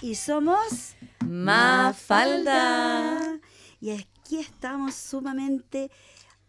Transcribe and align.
y 0.00 0.14
somos 0.14 0.94
Mafalda. 1.26 3.20
Y 3.80 3.90
aquí 3.90 4.38
estamos 4.38 4.94
sumamente 4.94 5.90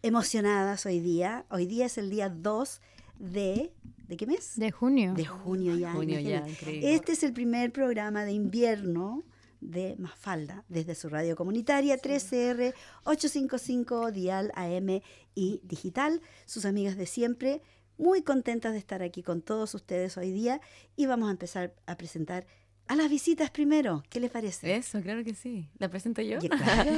emocionadas 0.02 0.86
hoy 0.86 0.99
día. 0.99 1.46
Hoy 1.49 1.65
día 1.65 1.88
es 1.88 1.97
el 1.97 2.09
día 2.09 2.29
2 2.29 2.81
de... 3.17 3.73
¿De 4.07 4.17
qué 4.17 4.25
mes? 4.25 4.54
De 4.55 4.71
junio. 4.71 5.13
De 5.13 5.25
junio 5.25 5.75
ya. 5.75 5.93
Junio 5.93 6.20
ya. 6.20 6.46
Este 6.65 7.12
es 7.12 7.23
el 7.23 7.33
primer 7.33 7.71
programa 7.71 8.25
de 8.25 8.32
invierno 8.32 9.23
de 9.61 9.95
Mafalda, 10.00 10.63
desde 10.68 10.95
su 10.95 11.09
radio 11.09 11.36
comunitaria 11.36 11.97
3CR 11.97 12.73
855 13.04 14.11
Dial 14.11 14.52
AM 14.55 15.02
y 15.36 15.61
Digital. 15.63 16.21
Sus 16.45 16.66
amigas 16.66 16.97
de 16.97 17.05
siempre, 17.05 17.61
muy 18.00 18.23
contentas 18.23 18.71
de 18.71 18.79
estar 18.79 19.04
aquí 19.04 19.21
con 19.21 19.41
todos 19.41 19.75
ustedes 19.75 20.18
hoy 20.18 20.31
día 20.31 20.59
y 20.95 21.05
vamos 21.05 21.27
a 21.27 21.31
empezar 21.31 21.75
a 21.86 21.97
presentar 21.97 22.47
a 22.90 22.96
las 22.96 23.08
visitas 23.10 23.52
primero. 23.52 24.04
¿Qué 24.10 24.20
les 24.20 24.32
parece? 24.32 24.75
Eso, 24.75 25.00
claro 25.02 25.24
que 25.24 25.36
sí. 25.36 25.70
¿La 25.78 25.88
presento 25.89 26.21
yo? 26.21 26.39
Claro. 26.50 26.92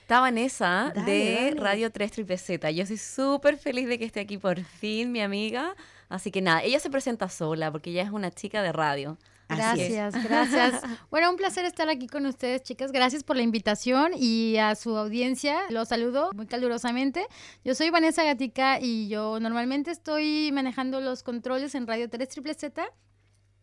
Está 0.00 0.20
Vanessa 0.20 0.92
Dale, 0.94 1.12
de 1.12 1.34
dale. 1.34 1.60
Radio 1.60 1.90
3 1.90 2.12
Triple 2.12 2.38
Z. 2.38 2.70
Yo 2.70 2.86
soy 2.86 2.96
súper 2.96 3.58
feliz 3.58 3.88
de 3.88 3.98
que 3.98 4.04
esté 4.04 4.20
aquí 4.20 4.38
por 4.38 4.62
fin, 4.62 5.10
mi 5.10 5.20
amiga. 5.20 5.74
Así 6.08 6.30
que 6.30 6.40
nada, 6.40 6.62
ella 6.62 6.78
se 6.78 6.90
presenta 6.90 7.28
sola 7.28 7.72
porque 7.72 7.90
ella 7.90 8.02
es 8.02 8.10
una 8.10 8.30
chica 8.30 8.62
de 8.62 8.72
radio. 8.72 9.18
Así 9.48 9.82
es. 9.82 9.92
Gracias, 9.92 10.24
gracias. 10.24 10.82
Bueno, 11.10 11.28
un 11.30 11.36
placer 11.36 11.64
estar 11.64 11.88
aquí 11.88 12.06
con 12.06 12.24
ustedes, 12.24 12.62
chicas. 12.62 12.92
Gracias 12.92 13.24
por 13.24 13.36
la 13.36 13.42
invitación 13.42 14.12
y 14.16 14.56
a 14.58 14.74
su 14.74 14.96
audiencia. 14.96 15.58
Los 15.70 15.88
saludo 15.88 16.30
muy 16.34 16.46
calurosamente. 16.46 17.26
Yo 17.64 17.74
soy 17.74 17.90
Vanessa 17.90 18.24
Gatica 18.24 18.78
y 18.80 19.08
yo 19.08 19.38
normalmente 19.40 19.90
estoy 19.90 20.50
manejando 20.52 21.00
los 21.00 21.22
controles 21.22 21.74
en 21.74 21.86
Radio 21.86 22.08
3 22.08 22.28
Triple 22.28 22.54
Z. 22.54 22.86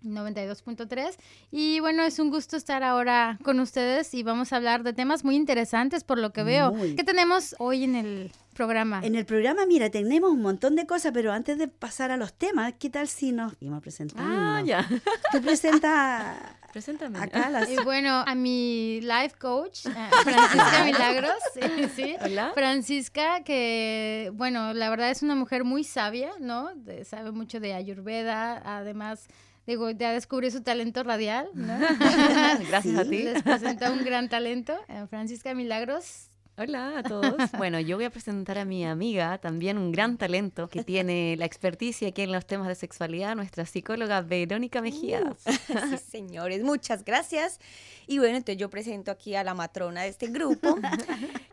92.3 0.03 1.15
y 1.51 1.79
bueno 1.79 2.03
es 2.03 2.19
un 2.19 2.29
gusto 2.29 2.57
estar 2.57 2.83
ahora 2.83 3.37
con 3.43 3.59
ustedes 3.59 4.13
y 4.13 4.23
vamos 4.23 4.53
a 4.53 4.57
hablar 4.57 4.83
de 4.83 4.93
temas 4.93 5.23
muy 5.23 5.35
interesantes 5.35 6.03
por 6.03 6.17
lo 6.17 6.31
que 6.33 6.43
veo. 6.43 6.71
Muy. 6.73 6.95
¿Qué 6.95 7.03
tenemos 7.03 7.55
hoy 7.59 7.83
en 7.83 7.95
el 7.95 8.31
programa? 8.53 9.01
En 9.03 9.15
el 9.15 9.25
programa, 9.25 9.65
mira, 9.65 9.89
tenemos 9.89 10.31
un 10.31 10.41
montón 10.41 10.75
de 10.75 10.85
cosas, 10.85 11.11
pero 11.13 11.31
antes 11.31 11.57
de 11.57 11.67
pasar 11.67 12.11
a 12.11 12.17
los 12.17 12.33
temas, 12.33 12.73
¿qué 12.79 12.89
tal 12.89 13.07
si 13.07 13.31
nos 13.31 13.53
íbamos 13.59 13.81
presentando? 13.81 14.23
Ah, 14.33 14.61
ya. 14.65 14.87
Tú 15.31 15.41
presentas 15.41 16.37
Preséntame. 16.73 17.19
acá 17.19 17.49
las... 17.51 17.69
Y 17.69 17.75
bueno, 17.83 18.23
a 18.25 18.33
mi 18.33 18.99
life 19.01 19.35
coach, 19.39 19.85
eh, 19.85 19.89
Francisca 20.23 20.83
Milagros, 20.85 21.33
sí, 21.53 21.61
sí. 21.95 22.15
Hola. 22.19 22.51
Francisca, 22.55 23.43
que 23.43 24.31
bueno, 24.33 24.73
la 24.73 24.89
verdad 24.89 25.11
es 25.11 25.21
una 25.21 25.35
mujer 25.35 25.63
muy 25.65 25.83
sabia, 25.83 26.31
¿no? 26.39 26.73
De- 26.75 27.05
sabe 27.05 27.31
mucho 27.31 27.59
de 27.59 27.73
Ayurveda, 27.75 28.59
además, 28.65 29.27
digo, 29.67 29.89
ya 29.91 30.11
descubrió 30.11 30.51
su 30.51 30.61
talento 30.61 31.03
radial, 31.03 31.47
¿no? 31.53 31.77
Gracias 32.69 32.97
a 32.97 33.03
Sí. 33.03 33.09
ti. 33.09 33.23
Les 33.23 33.43
presenta 33.43 33.91
un 33.91 34.03
gran 34.03 34.29
talento. 34.29 34.73
Eh, 34.87 35.05
Francisca 35.09 35.53
Milagros. 35.53 36.27
Hola 36.55 36.99
a 36.99 37.03
todos. 37.03 37.33
Bueno, 37.57 37.79
yo 37.79 37.95
voy 37.95 38.05
a 38.05 38.11
presentar 38.11 38.59
a 38.59 38.65
mi 38.65 38.85
amiga, 38.85 39.39
también 39.39 39.79
un 39.79 39.91
gran 39.91 40.17
talento 40.17 40.69
que 40.69 40.83
tiene 40.83 41.35
la 41.35 41.45
experticia 41.45 42.09
aquí 42.09 42.21
en 42.21 42.31
los 42.31 42.45
temas 42.45 42.67
de 42.67 42.75
sexualidad, 42.75 43.35
nuestra 43.35 43.65
psicóloga 43.65 44.21
Verónica 44.21 44.79
Mejía. 44.79 45.33
Sí, 45.47 45.97
señores, 46.11 46.63
muchas 46.63 47.03
gracias. 47.03 47.59
Y 48.05 48.19
bueno, 48.19 48.37
entonces 48.37 48.57
yo 48.57 48.69
presento 48.69 49.09
aquí 49.09 49.33
a 49.33 49.43
la 49.43 49.55
matrona 49.55 50.03
de 50.03 50.09
este 50.09 50.27
grupo, 50.27 50.77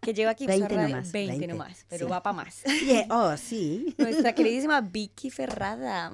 que 0.03 0.13
lleva 0.13 0.33
aquí 0.33 0.47
20 0.47 0.69
radio- 0.69 0.89
nomás, 0.89 1.13
20 1.13 1.31
20, 1.39 1.47
nomás, 1.47 1.87
pero 1.89 2.05
sí. 2.07 2.11
va 2.11 2.23
para 2.23 2.37
más. 2.37 2.63
Yeah, 2.85 3.07
Oh, 3.09 3.35
sí. 3.39 3.95
Nuestra 3.97 4.35
queridísima 4.35 4.83
Vicky 4.83 5.31
Ferrada. 5.31 6.13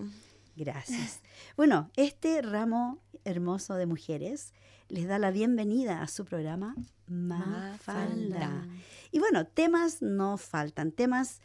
Gracias. 0.56 1.20
Bueno, 1.56 1.90
este 1.96 2.40
ramo 2.40 2.98
hermoso 3.24 3.74
de 3.74 3.86
mujeres 3.86 4.54
les 4.88 5.06
da 5.06 5.18
la 5.18 5.30
bienvenida 5.30 6.00
a 6.00 6.08
su 6.08 6.24
programa 6.24 6.74
Mafalda. 7.06 7.68
Mafalda. 7.68 8.66
Y 9.10 9.18
bueno, 9.18 9.46
temas 9.46 10.00
no 10.00 10.38
faltan, 10.38 10.92
temas 10.92 11.40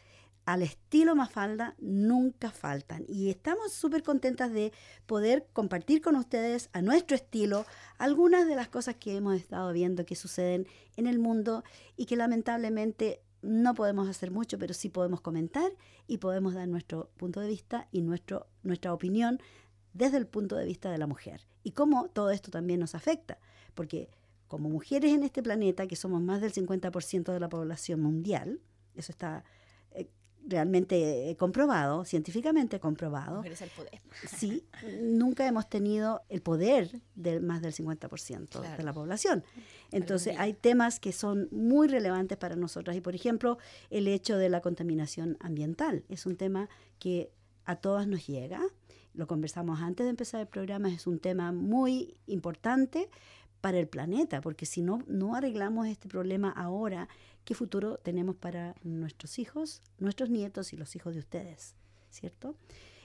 al 0.45 0.61
estilo 0.61 1.15
Mafalda 1.15 1.75
nunca 1.79 2.51
faltan. 2.51 3.03
Y 3.07 3.29
estamos 3.29 3.73
súper 3.73 4.01
contentas 4.01 4.51
de 4.51 4.71
poder 5.05 5.47
compartir 5.53 6.01
con 6.01 6.15
ustedes 6.15 6.69
a 6.71 6.81
nuestro 6.81 7.15
estilo 7.15 7.65
algunas 7.97 8.47
de 8.47 8.55
las 8.55 8.69
cosas 8.69 8.95
que 8.95 9.17
hemos 9.17 9.35
estado 9.35 9.73
viendo 9.73 10.05
que 10.05 10.15
suceden 10.15 10.67
en 10.95 11.07
el 11.07 11.19
mundo 11.19 11.63
y 11.97 12.05
que 12.05 12.15
lamentablemente 12.15 13.21
no 13.41 13.73
podemos 13.73 14.07
hacer 14.07 14.31
mucho, 14.31 14.57
pero 14.57 14.73
sí 14.73 14.89
podemos 14.89 15.21
comentar 15.21 15.71
y 16.07 16.17
podemos 16.17 16.53
dar 16.53 16.67
nuestro 16.67 17.09
punto 17.17 17.39
de 17.39 17.47
vista 17.47 17.87
y 17.91 18.01
nuestro, 18.01 18.47
nuestra 18.63 18.93
opinión 18.93 19.39
desde 19.93 20.17
el 20.17 20.27
punto 20.27 20.55
de 20.55 20.65
vista 20.65 20.91
de 20.91 20.97
la 20.97 21.07
mujer. 21.07 21.45
Y 21.63 21.71
cómo 21.71 22.09
todo 22.09 22.31
esto 22.31 22.51
también 22.51 22.79
nos 22.79 22.95
afecta, 22.95 23.39
porque 23.73 24.09
como 24.47 24.69
mujeres 24.69 25.13
en 25.13 25.23
este 25.23 25.41
planeta, 25.41 25.87
que 25.87 25.95
somos 25.95 26.21
más 26.21 26.41
del 26.41 26.53
50% 26.53 27.31
de 27.31 27.39
la 27.39 27.49
población 27.49 28.01
mundial, 28.01 28.59
eso 28.95 29.11
está 29.11 29.45
realmente 30.45 31.29
eh, 31.29 31.35
comprobado, 31.35 32.03
científicamente 32.05 32.79
comprobado, 32.79 33.37
Mujeres 33.37 33.61
al 33.61 33.69
poder. 33.69 34.01
sí, 34.27 34.63
nunca 35.01 35.47
hemos 35.47 35.69
tenido 35.69 36.21
el 36.29 36.41
poder 36.41 37.01
de 37.15 37.39
más 37.39 37.61
del 37.61 37.73
50% 37.73 38.39
de 38.39 38.47
Claro. 38.47 38.83
la 38.83 38.93
población. 38.93 39.43
Entonces 39.91 40.35
hay 40.39 40.53
temas 40.53 40.99
que 40.99 41.11
son 41.11 41.47
muy 41.51 41.87
relevantes 41.87 42.37
para 42.37 42.55
nosotras 42.55 42.95
y 42.95 43.01
por 43.01 43.15
ejemplo 43.15 43.57
el 43.89 44.07
hecho 44.07 44.37
de 44.37 44.49
la 44.49 44.61
contaminación 44.61 45.37
ambiental 45.39 46.03
es 46.09 46.25
un 46.25 46.35
tema 46.37 46.69
que 46.99 47.31
a 47.65 47.75
todas 47.75 48.07
nos 48.07 48.25
llega. 48.27 48.61
Lo 49.13 49.27
conversamos 49.27 49.81
antes 49.81 50.05
de 50.05 50.09
empezar 50.09 50.41
el 50.41 50.47
programa, 50.47 50.89
es 50.89 51.05
un 51.05 51.19
tema 51.19 51.51
muy 51.51 52.15
importante 52.27 53.09
para 53.59 53.77
el 53.77 53.87
planeta, 53.87 54.41
porque 54.41 54.65
si 54.65 54.81
no, 54.81 55.03
no 55.07 55.35
arreglamos 55.35 55.85
este 55.87 56.07
problema 56.07 56.49
ahora, 56.49 57.07
¿qué 57.45 57.53
futuro 57.55 57.97
tenemos 57.97 58.35
para 58.35 58.75
nuestros 58.83 59.39
hijos, 59.39 59.81
nuestros 59.99 60.29
nietos 60.29 60.73
y 60.73 60.77
los 60.77 60.95
hijos 60.95 61.13
de 61.13 61.19
ustedes? 61.19 61.75
¿Cierto? 62.09 62.55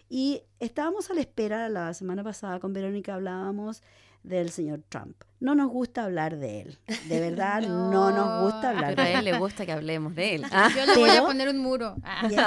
Y 0.08 0.42
estábamos 0.60 1.10
a 1.10 1.14
la 1.14 1.20
espera, 1.20 1.68
la 1.68 1.92
semana 1.94 2.22
pasada 2.22 2.60
con 2.60 2.72
Verónica 2.72 3.14
hablábamos 3.14 3.82
del 4.22 4.50
señor 4.50 4.82
Trump. 4.88 5.16
No 5.38 5.54
nos 5.54 5.68
gusta 5.70 6.02
hablar 6.04 6.36
de 6.36 6.62
él, 6.62 6.78
de 7.08 7.20
verdad 7.20 7.60
no, 7.62 7.90
No. 7.90 8.10
nos 8.10 8.42
gusta 8.52 8.70
hablar 8.70 8.90
Pero 8.96 9.02
a 9.02 9.04
de 9.04 9.12
él. 9.12 9.18
él 9.18 9.24
le 9.24 9.38
gusta 9.38 9.64
que 9.66 9.72
hablemos 9.72 10.14
de 10.16 10.34
él. 10.36 10.44
Ah, 10.50 10.68
Yo 10.74 10.84
le 10.86 10.94
voy 10.96 11.08
a 11.10 11.12
pero- 11.14 11.26
poner 11.26 11.48
un 11.48 11.58
muro. 11.58 11.96
Ah, 12.02 12.28
Ya. 12.30 12.46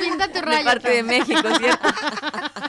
Pinta 0.00 0.28
tu 0.28 0.34
de 0.38 0.64
parte 0.64 0.88
de 0.90 1.02
Trump. 1.02 1.08
México, 1.10 1.48
¿cierto? 1.58 1.88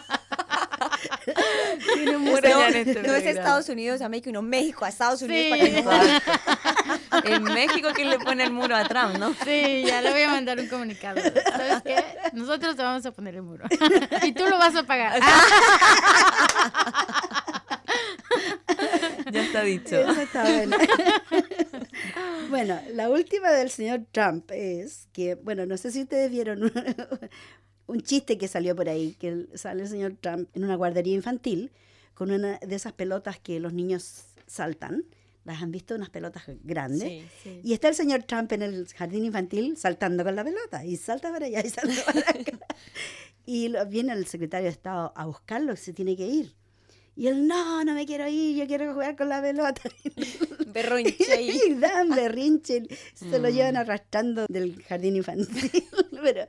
No, 2.08 2.38
este 2.68 3.04
no 3.04 3.14
es. 3.16 3.26
Estados 3.26 3.68
Unidos 3.70 4.02
a 4.02 4.10
México, 4.10 4.32
no 4.32 4.42
México 4.42 4.86
a 4.86 4.90
Estados 4.90 5.22
Unidos 5.22 5.58
Sí. 5.60 5.82
para 5.84 6.00
que 6.00 6.22
no. 7.24 7.24
En 7.36 7.44
México, 7.44 7.90
¿quién 7.94 8.10
le 8.10 8.20
pone 8.20 8.44
el 8.44 8.52
muro 8.52 8.76
a 8.76 8.86
Trump, 8.88 9.18
no? 9.18 9.34
Sí, 9.44 9.84
ya 9.86 10.02
le 10.02 10.12
voy 10.12 10.22
a 10.22 10.30
mandar 10.30 10.60
un 10.60 10.68
comunicado. 10.68 11.20
¿Sabes 11.22 11.82
qué? 11.84 12.04
Nosotros 12.34 12.76
te 12.76 12.84
vamos 12.84 13.06
a 13.06 13.12
poner 13.12 13.36
el 13.36 13.42
muro. 13.44 13.66
Y 14.24 14.32
tú 14.34 14.46
lo 14.48 14.58
vas 14.58 14.76
a 14.76 14.84
pagar. 14.84 15.20
Ya 19.32 19.44
está 19.44 19.62
dicho. 19.64 19.96
Eso 19.98 20.22
está 20.22 20.44
bueno. 20.44 20.78
bueno, 22.50 22.80
la 22.94 23.10
última 23.10 23.52
del 23.52 23.70
señor 23.70 24.06
Trump 24.12 24.52
es 24.52 25.08
que, 25.14 25.36
bueno, 25.36 25.66
no 25.66 25.78
sé 25.78 25.92
si 25.92 26.04
ustedes 26.04 26.32
vieron 26.32 26.72
un, 27.88 28.02
chiste 28.02 28.38
que 28.38 28.48
salió 28.48 28.76
por 28.76 28.90
ahí, 28.90 29.16
que 29.20 29.48
sale 29.56 29.84
el 29.84 29.90
señor 29.90 30.16
Trump 30.22 30.50
en 30.54 30.64
una 30.64 30.76
guardería 30.76 31.16
infantil 31.16 31.72
con 32.14 32.32
una 32.32 32.58
de 32.60 32.76
esas 32.76 32.94
pelotas 32.94 33.40
que 33.40 33.60
los 33.60 33.74
niños 33.74 34.26
saltan. 34.46 35.04
¿Las 35.46 35.62
han 35.62 35.72
visto? 35.72 35.96
Unas 35.96 36.10
pelotas 36.10 36.44
grandes. 36.64 37.08
Sí, 37.08 37.24
sí. 37.44 37.62
Y 37.64 37.72
está 37.74 37.88
el 37.88 37.96
señor 37.96 38.24
Trump 38.24 38.52
en 38.52 38.64
el 38.64 38.86
jardín 38.90 39.24
infantil 39.24 39.78
saltando 39.78 40.24
con 40.26 40.36
la 40.36 40.44
pelota. 40.44 40.84
Y 40.84 40.98
salta 40.98 41.32
para 41.32 41.46
allá 41.46 41.62
y 41.66 41.70
salta 41.70 42.04
para 42.06 42.20
acá. 42.20 42.60
Y 43.46 43.70
lo- 43.70 43.86
viene 43.86 44.12
el 44.12 44.26
secretario 44.28 44.66
de 44.66 44.72
Estado 44.72 45.14
a 45.16 45.26
buscarlo, 45.26 45.74
se 45.78 45.94
tiene 45.94 46.18
que 46.18 46.28
ir. 46.28 46.54
Y 47.16 47.28
él, 47.28 47.48
no, 47.48 47.84
no 47.86 47.94
me 47.94 48.06
quiero 48.06 48.28
ir, 48.28 48.58
yo 48.58 48.68
quiero 48.68 48.92
jugar 48.94 49.16
con 49.16 49.30
la 49.30 49.42
pelota. 49.42 49.82
Berronche 50.68 51.32
ahí. 51.32 51.58
y 51.70 51.74
dan 51.76 52.10
berrinche, 52.10 52.84
se 53.16 53.40
lo 53.40 53.50
Mm. 53.50 53.54
llevan 53.54 53.78
arrastrando 53.78 54.46
del 54.50 54.84
jardín 54.84 55.16
infantil. 55.16 55.72
Pero 56.22 56.46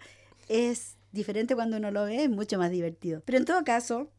es 0.49 0.97
diferente 1.13 1.55
cuando 1.55 1.77
uno 1.77 1.91
lo 1.91 2.05
ve, 2.05 2.25
es 2.25 2.31
mucho 2.31 2.59
más 2.59 2.71
divertido. 2.71 3.23
Pero 3.25 3.39
en 3.39 3.45
todo 3.45 3.65
caso, 3.65 4.11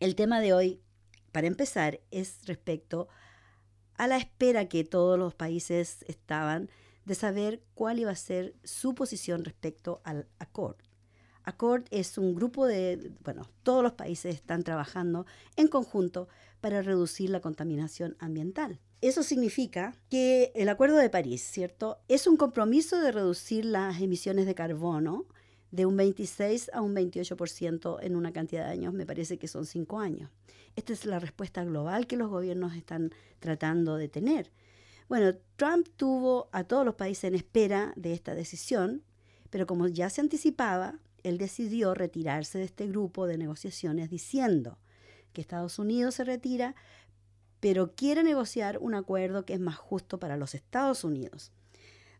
el 0.00 0.14
tema 0.14 0.40
de 0.40 0.52
hoy, 0.52 0.80
para 1.32 1.46
empezar, 1.46 2.00
es 2.10 2.46
respecto 2.46 3.08
a 3.94 4.06
la 4.06 4.16
espera 4.16 4.68
que 4.68 4.84
todos 4.84 5.18
los 5.18 5.34
países 5.34 6.04
estaban 6.06 6.70
de 7.04 7.14
saber 7.14 7.62
cuál 7.74 7.98
iba 7.98 8.10
a 8.10 8.16
ser 8.16 8.54
su 8.64 8.94
posición 8.94 9.44
respecto 9.44 10.00
al 10.04 10.28
Accord. 10.38 10.76
Accord 11.42 11.84
es 11.90 12.18
un 12.18 12.34
grupo 12.34 12.66
de, 12.66 13.12
bueno, 13.24 13.48
todos 13.62 13.82
los 13.82 13.92
países 13.92 14.34
están 14.34 14.62
trabajando 14.62 15.24
en 15.56 15.68
conjunto 15.68 16.28
para 16.60 16.82
reducir 16.82 17.30
la 17.30 17.40
contaminación 17.40 18.16
ambiental. 18.18 18.80
Eso 19.00 19.22
significa 19.22 19.94
que 20.10 20.52
el 20.54 20.68
Acuerdo 20.68 20.96
de 20.96 21.08
París, 21.08 21.42
¿cierto? 21.42 22.00
Es 22.08 22.26
un 22.26 22.36
compromiso 22.36 23.00
de 23.00 23.12
reducir 23.12 23.64
las 23.64 24.00
emisiones 24.00 24.44
de 24.44 24.54
carbono 24.54 25.26
de 25.70 25.86
un 25.86 25.96
26 25.96 26.70
a 26.72 26.80
un 26.80 26.94
28% 26.94 27.98
en 28.02 28.16
una 28.16 28.32
cantidad 28.32 28.66
de 28.66 28.72
años, 28.72 28.94
me 28.94 29.06
parece 29.06 29.38
que 29.38 29.48
son 29.48 29.66
cinco 29.66 30.00
años. 30.00 30.30
Esta 30.76 30.92
es 30.92 31.04
la 31.04 31.18
respuesta 31.18 31.64
global 31.64 32.06
que 32.06 32.16
los 32.16 32.30
gobiernos 32.30 32.74
están 32.74 33.12
tratando 33.40 33.96
de 33.96 34.08
tener. 34.08 34.50
Bueno, 35.08 35.36
Trump 35.56 35.88
tuvo 35.96 36.48
a 36.52 36.64
todos 36.64 36.84
los 36.84 36.94
países 36.94 37.24
en 37.24 37.34
espera 37.34 37.92
de 37.96 38.12
esta 38.12 38.34
decisión, 38.34 39.02
pero 39.50 39.66
como 39.66 39.88
ya 39.88 40.10
se 40.10 40.20
anticipaba, 40.20 40.98
él 41.22 41.38
decidió 41.38 41.94
retirarse 41.94 42.58
de 42.58 42.64
este 42.64 42.86
grupo 42.86 43.26
de 43.26 43.38
negociaciones 43.38 44.10
diciendo 44.10 44.78
que 45.32 45.40
Estados 45.40 45.78
Unidos 45.78 46.14
se 46.16 46.24
retira, 46.24 46.74
pero 47.60 47.94
quiere 47.94 48.22
negociar 48.22 48.78
un 48.78 48.94
acuerdo 48.94 49.44
que 49.44 49.54
es 49.54 49.60
más 49.60 49.76
justo 49.76 50.18
para 50.18 50.36
los 50.36 50.54
Estados 50.54 51.04
Unidos. 51.04 51.52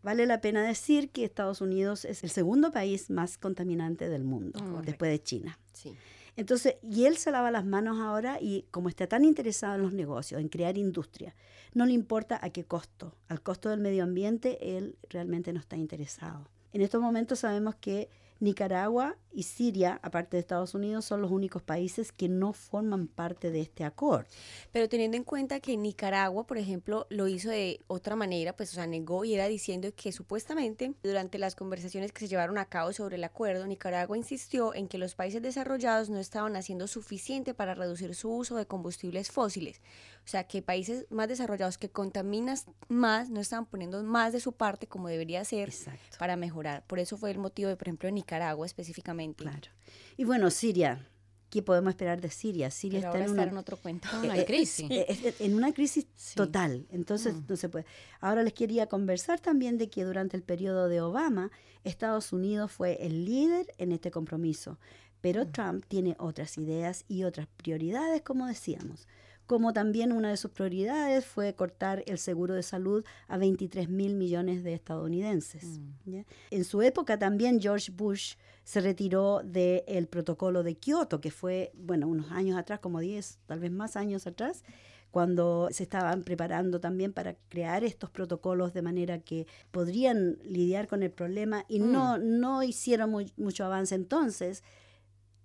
Vale 0.03 0.27
la 0.27 0.41
pena 0.41 0.63
decir 0.63 1.11
que 1.11 1.25
Estados 1.25 1.61
Unidos 1.61 2.05
es 2.05 2.23
el 2.25 2.31
segundo 2.31 2.71
país 2.71 3.11
más 3.11 3.37
contaminante 3.39 4.09
del 4.09 4.25
mundo, 4.25 4.61
Mm, 4.63 4.83
después 4.83 5.11
de 5.11 5.23
China. 5.23 5.59
Sí. 5.73 5.97
Entonces, 6.37 6.77
y 6.83 7.07
él 7.07 7.17
se 7.17 7.33
lava 7.33 7.51
las 7.51 7.65
manos 7.67 7.99
ahora 7.99 8.39
y 8.41 8.65
como 8.71 8.89
está 8.89 9.09
tan 9.09 9.25
interesado 9.25 9.75
en 9.75 9.83
los 9.83 9.93
negocios, 9.93 10.41
en 10.41 10.49
crear 10.49 10.79
industria, 10.79 11.35
no 11.75 11.85
le 11.85 11.93
importa 11.95 12.39
a 12.41 12.51
qué 12.51 12.65
costo. 12.65 13.17
Al 13.27 13.43
costo 13.43 13.71
del 13.71 13.81
medio 13.81 14.05
ambiente, 14.05 14.77
él 14.77 14.97
realmente 15.11 15.53
no 15.53 15.59
está 15.59 15.77
interesado. 15.77 16.49
En 16.73 16.81
estos 16.83 17.03
momentos 17.03 17.41
sabemos 17.41 17.75
que 17.75 18.09
Nicaragua 18.41 19.17
y 19.33 19.45
Siria, 19.45 20.01
aparte 20.03 20.37
de 20.37 20.41
Estados 20.41 20.75
Unidos, 20.75 21.05
son 21.05 21.23
los 21.23 21.31
únicos 21.31 21.63
países 21.63 22.13
que 22.13 22.29
no 22.29 22.53
forman 22.53 23.07
parte 23.07 23.51
de 23.51 23.61
este 23.61 23.85
acuerdo. 23.85 24.29
Pero 24.73 24.89
teniendo 24.89 25.17
en 25.17 25.25
cuenta 25.25 25.61
que 25.61 25.77
Nicaragua, 25.77 26.47
por 26.47 26.59
ejemplo, 26.59 27.07
lo 27.11 27.29
hizo 27.29 27.51
de 27.51 27.81
otra 27.87 28.17
manera, 28.17 28.57
pues, 28.57 28.73
o 28.73 28.75
sea, 28.75 28.87
negó 28.87 29.25
y 29.25 29.35
era 29.35 29.47
diciendo 29.47 29.89
que 29.95 30.13
supuestamente 30.13 30.95
durante 31.03 31.39
las 31.39 31.55
conversaciones 31.55 32.13
que 32.13 32.21
se 32.21 32.29
llevaron 32.29 32.59
a 32.59 32.65
cabo 32.65 32.93
sobre 32.93 33.17
el 33.17 33.25
acuerdo, 33.25 33.67
Nicaragua 33.67 34.17
insistió 34.17 34.75
en 34.75 34.89
que 34.89 34.99
los 34.99 35.15
países 35.15 35.43
desarrollados 35.43 36.11
no 36.11 36.19
estaban 36.19 36.57
haciendo 36.57 36.87
suficiente 36.87 37.55
para 37.55 37.75
reducir 37.75 38.15
su 38.15 38.31
uso 38.31 38.57
de 38.57 38.67
combustibles 38.67 39.31
fósiles. 39.31 39.81
O 40.25 40.31
sea, 40.31 40.45
que 40.45 40.61
países 40.61 41.07
más 41.11 41.29
desarrollados 41.29 41.79
que 41.79 41.89
contaminan 41.89 42.57
más 42.89 43.31
no 43.31 43.41
estaban 43.41 43.67
poniendo 43.67 44.03
más 44.03 44.33
de 44.33 44.41
su 44.41 44.53
parte 44.53 44.87
como 44.87 45.09
debería 45.09 45.45
ser 45.45 45.69
Exacto. 45.71 46.19
para 46.19 46.37
mejorar. 46.37 46.85
Por 46.87 46.99
eso 46.99 47.17
fue 47.17 47.31
el 47.31 47.39
motivo 47.39 47.71
de, 47.71 47.77
por 47.77 47.89
ejemplo, 47.89 48.09
de 48.09 48.13
Nicaragua 48.29 48.67
específicamente. 48.67 49.43
Claro. 49.45 49.71
Y 50.19 50.25
bueno, 50.25 50.51
Siria, 50.51 51.09
¿qué 51.49 51.63
podemos 51.63 51.89
esperar 51.91 52.21
de 52.21 52.29
Siria? 52.31 52.71
Siria 52.71 52.99
Pero 53.01 53.09
está 53.09 53.09
ahora 53.19 53.25
en 53.25 53.31
está 53.31 53.43
una 53.43 53.51
en 53.53 53.57
otro 53.59 53.77
cuento. 53.79 54.09
Una 54.23 54.37
Eh, 54.37 54.41
eh, 54.43 54.45
crisis. 54.45 54.91
eh, 54.91 55.07
es- 55.09 55.41
en 55.41 55.55
una 55.55 55.73
crisis 55.73 56.07
Sí. 56.15 56.35
total. 56.37 56.87
Entonces, 56.91 57.35
Mm. 57.35 57.45
no 57.49 57.57
se 57.57 57.69
puede. 57.71 57.87
Ahora 58.21 58.43
les 58.43 58.53
quería 58.53 58.87
conversar 58.87 59.41
también 59.41 59.79
de 59.79 59.89
que 59.89 60.05
durante 60.05 60.37
el 60.37 60.43
periodo 60.43 60.89
de 60.89 61.01
Obama, 61.01 61.51
Estados 61.85 62.33
Unidos 62.35 62.71
fue 62.71 62.99
el 63.01 63.25
líder 63.25 63.73
en 63.79 63.93
este 63.93 64.11
compromiso. 64.11 64.79
Pero 65.23 65.47
Trump 65.49 65.85
tiene 65.89 66.15
otras 66.19 66.59
ideas 66.59 67.05
y 67.09 67.25
otras 67.25 67.49
prioridades, 67.57 68.21
como 68.23 68.47
decíamos. 68.47 69.09
Como 69.49 69.73
también 69.73 70.13
una 70.13 70.29
de 70.29 70.37
sus 70.37 70.51
prioridades 70.51 71.25
fue 71.25 71.55
cortar 71.55 72.05
el 72.07 72.19
seguro 72.19 72.53
de 72.53 72.63
salud 72.63 73.03
a 73.29 73.39
23 73.39 73.89
mil 73.89 74.15
millones 74.15 74.63
de 74.63 74.75
estadounidenses. 74.75 75.65
Mm. 76.05 76.11
¿ya? 76.13 76.25
En 76.51 76.65
su 76.65 76.83
época 76.83 77.19
también 77.19 77.59
George 77.59 77.91
Bush 77.91 78.35
se 78.63 78.83
retiró 78.83 79.41
del 79.43 80.07
protocolo 80.07 80.63
de 80.63 80.75
Kioto, 80.77 81.23
que 81.23 81.31
fue, 81.31 81.73
bueno, 81.75 82.07
unos 82.09 82.31
años 82.31 82.59
atrás, 82.59 82.81
como 82.81 83.01
10, 83.01 83.39
tal 83.47 83.59
vez 83.61 83.71
más 83.73 83.97
años 83.97 84.27
atrás, 84.27 84.65
cuando 85.11 85.69
se 85.73 85.85
estaban 85.85 86.25
preparando 86.25 86.79
también 86.79 87.15
para 87.15 87.35
crear 87.49 87.85
estos 87.85 88.11
protocolos 88.11 88.75
de 88.75 88.83
manera 88.83 89.19
que 89.21 89.47
podrían 89.71 90.37
lidiar 90.45 90.87
con 90.89 91.03
el 91.03 91.11
problema 91.11 91.65
y 91.69 91.79
no, 91.79 92.19
no 92.19 92.63
hicieron 92.63 93.09
muy- 93.11 93.33
mucho 93.39 93.65
avance 93.65 93.95
entonces 93.95 94.63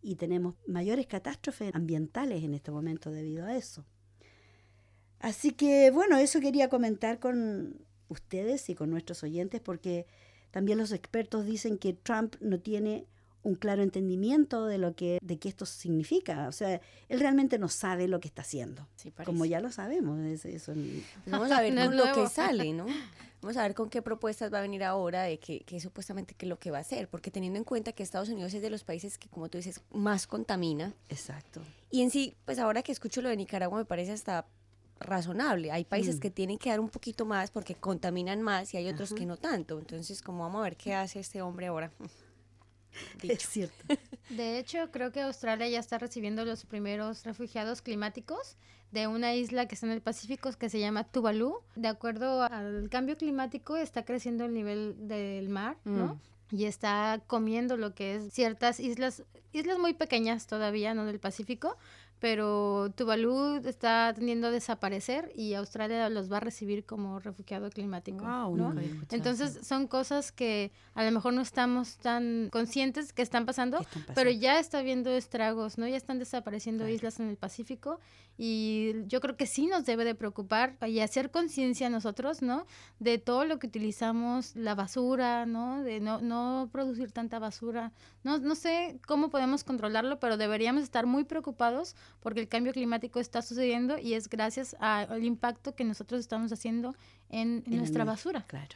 y 0.01 0.15
tenemos 0.15 0.56
mayores 0.67 1.07
catástrofes 1.07 1.73
ambientales 1.73 2.44
en 2.44 2.53
este 2.53 2.71
momento 2.71 3.09
debido 3.09 3.45
a 3.45 3.56
eso. 3.56 3.85
Así 5.23 5.51
que 5.51 5.89
bueno, 5.89 6.17
eso 6.17 6.39
quería 6.41 6.67
comentar 6.69 7.17
con 7.19 7.77
ustedes 8.09 8.69
y 8.69 8.75
con 8.75 8.89
nuestros 8.91 9.23
oyentes 9.23 9.61
porque 9.61 10.05
también 10.51 10.77
los 10.77 10.91
expertos 10.91 11.45
dicen 11.45 11.77
que 11.77 11.93
Trump 11.93 12.35
no 12.41 12.59
tiene 12.59 13.05
un 13.41 13.55
claro 13.55 13.83
entendimiento 13.83 14.65
de 14.65 14.77
lo 14.77 14.95
que 14.95 15.19
de 15.21 15.39
qué 15.39 15.47
esto 15.49 15.65
significa, 15.65 16.47
o 16.47 16.51
sea, 16.51 16.79
él 17.09 17.19
realmente 17.21 17.57
no 17.57 17.69
sabe 17.69 18.07
lo 18.09 18.19
que 18.19 18.27
está 18.27 18.41
haciendo. 18.41 18.85
Sí. 18.97 19.11
Como 19.25 19.45
ya 19.45 19.61
lo 19.61 19.71
sabemos, 19.71 20.19
es- 20.19 20.67
vamos 21.25 21.51
a 21.51 21.61
ver 21.61 21.73
No 21.75 21.85
con 21.85 21.97
lo 21.97 22.13
que 22.13 22.27
sale, 22.29 22.73
¿no? 22.73 22.85
Vamos 23.41 23.55
a 23.57 23.63
ver 23.63 23.73
con 23.75 23.89
qué 23.89 24.01
propuestas 24.01 24.53
va 24.53 24.59
a 24.59 24.61
venir 24.61 24.83
ahora 24.83 25.23
de 25.23 25.39
que, 25.39 25.61
que 25.61 25.79
supuestamente 25.79 26.33
qué 26.35 26.45
es 26.45 26.49
lo 26.49 26.59
que 26.59 26.69
va 26.71 26.79
a 26.79 26.81
hacer, 26.81 27.07
porque 27.09 27.31
teniendo 27.31 27.57
en 27.59 27.65
cuenta 27.65 27.91
que 27.93 28.03
Estados 28.03 28.27
Unidos 28.29 28.53
es 28.53 28.61
de 28.61 28.69
los 28.69 28.83
países 28.83 29.17
que, 29.17 29.27
como 29.29 29.49
tú 29.49 29.57
dices, 29.57 29.81
más 29.93 30.27
contamina, 30.27 30.93
exacto. 31.09 31.61
y 31.91 32.01
en 32.01 32.11
sí, 32.11 32.35
pues 32.45 32.59
ahora 32.59 32.81
que 32.83 32.91
escucho 32.93 33.21
lo 33.21 33.29
de 33.29 33.35
Nicaragua 33.37 33.77
me 33.79 33.85
parece 33.85 34.11
hasta 34.13 34.45
razonable. 35.03 35.71
Hay 35.71 35.85
países 35.85 36.17
Mm. 36.17 36.19
que 36.19 36.31
tienen 36.31 36.57
que 36.57 36.69
dar 36.69 36.79
un 36.79 36.89
poquito 36.89 37.25
más 37.25 37.51
porque 37.51 37.75
contaminan 37.75 38.41
más 38.41 38.73
y 38.73 38.77
hay 38.77 38.89
otros 38.89 39.13
que 39.13 39.25
no 39.25 39.38
tanto. 39.38 39.77
Entonces, 39.79 40.21
como 40.21 40.39
vamos 40.44 40.59
a 40.61 40.63
ver 40.63 40.77
qué 40.77 40.94
hace 40.95 41.19
este 41.19 41.41
hombre 41.41 41.67
ahora. 41.67 41.91
Es 43.17 43.21
Dicho. 43.21 43.47
cierto. 43.50 43.83
De 44.29 44.59
hecho, 44.59 44.91
creo 44.91 45.11
que 45.11 45.21
Australia 45.21 45.67
ya 45.67 45.79
está 45.79 45.97
recibiendo 45.97 46.45
los 46.45 46.63
primeros 46.65 47.23
refugiados 47.23 47.81
climáticos 47.81 48.55
de 48.91 49.07
una 49.07 49.33
isla 49.33 49.67
que 49.67 49.73
está 49.73 49.88
en 49.88 49.94
el 49.94 50.01
Pacífico 50.01 50.51
que 50.53 50.69
se 50.69 50.79
llama 50.79 51.03
Tuvalu. 51.03 51.56
De 51.75 51.88
acuerdo 51.88 52.44
al 52.44 52.89
cambio 52.91 53.17
climático, 53.17 53.77
está 53.77 54.06
creciendo 54.06 54.45
el 54.45 54.53
nivel 54.53 54.95
del 55.07 55.49
mar, 55.49 55.77
¿no? 55.85 56.19
Y 56.51 56.65
está 56.65 57.19
comiendo 57.25 57.77
lo 57.77 57.95
que 57.95 58.15
es 58.17 58.31
ciertas 58.31 58.79
islas, 58.79 59.23
islas 59.53 59.79
muy 59.79 59.95
pequeñas 59.95 60.45
todavía, 60.45 60.94
¿no? 60.94 61.06
Del 61.06 61.19
Pacífico, 61.19 61.75
pero 62.23 62.89
Tuvalu 62.95 63.57
está 63.65 64.13
tendiendo 64.15 64.47
a 64.47 64.49
desaparecer 64.51 65.29
y 65.35 65.55
Australia 65.55 66.07
los 66.09 66.31
va 66.31 66.37
a 66.37 66.39
recibir 66.39 66.85
como 66.85 67.19
refugiado 67.19 67.69
climático, 67.69 68.19
Guau, 68.19 68.55
¿no? 68.55 68.73
Entonces 69.11 69.59
son 69.67 69.87
cosas 69.87 70.31
que 70.31 70.71
a 70.93 71.03
lo 71.03 71.11
mejor 71.11 71.33
no 71.33 71.41
estamos 71.41 71.97
tan 71.97 72.47
conscientes 72.49 73.11
que 73.11 73.23
están 73.23 73.45
pasando, 73.45 73.79
¿Qué 73.79 73.99
están 73.99 74.15
pero 74.15 74.29
ya 74.29 74.57
está 74.57 74.79
habiendo 74.79 75.09
estragos, 75.09 75.77
¿no? 75.77 75.85
Ya 75.85 75.97
están 75.97 76.17
desapareciendo 76.17 76.85
Claro. 76.85 76.95
islas 76.95 77.19
en 77.19 77.27
el 77.27 77.35
Pacífico 77.35 77.99
y 78.37 78.93
yo 79.07 79.19
creo 79.19 79.35
que 79.35 79.45
sí 79.45 79.67
nos 79.67 79.83
debe 79.85 80.05
de 80.05 80.15
preocupar 80.15 80.77
y 80.87 81.01
hacer 81.01 81.29
conciencia 81.29 81.89
nosotros, 81.89 82.41
¿no? 82.41 82.65
De 82.99 83.17
todo 83.17 83.43
lo 83.43 83.59
que 83.59 83.67
utilizamos, 83.67 84.55
la 84.55 84.75
basura, 84.75 85.45
¿no? 85.45 85.83
De 85.83 85.99
no, 85.99 86.21
no 86.21 86.69
producir 86.71 87.11
tanta 87.11 87.37
basura. 87.37 87.91
No, 88.23 88.37
no 88.39 88.55
sé 88.55 88.97
cómo 89.05 89.29
podemos 89.29 89.65
controlarlo, 89.65 90.21
pero 90.21 90.37
deberíamos 90.37 90.83
estar 90.83 91.05
muy 91.05 91.25
preocupados 91.25 91.95
porque 92.21 92.39
el 92.39 92.48
cambio 92.48 92.74
climático 92.74 93.19
está 93.19 93.42
sucediendo 93.42 93.98
y 93.98 94.13
es 94.13 94.30
gracias 94.30 94.75
a- 94.80 95.02
al 95.02 95.23
impacto 95.23 95.76
que 95.76 95.83
nosotros 95.83 96.19
estamos 96.21 96.52
haciendo 96.52 96.95
en, 97.30 97.64
en 97.66 97.73
En 97.73 97.78
nuestra 97.80 98.04
el- 98.04 98.07
basura. 98.07 98.45
Claro. 98.47 98.76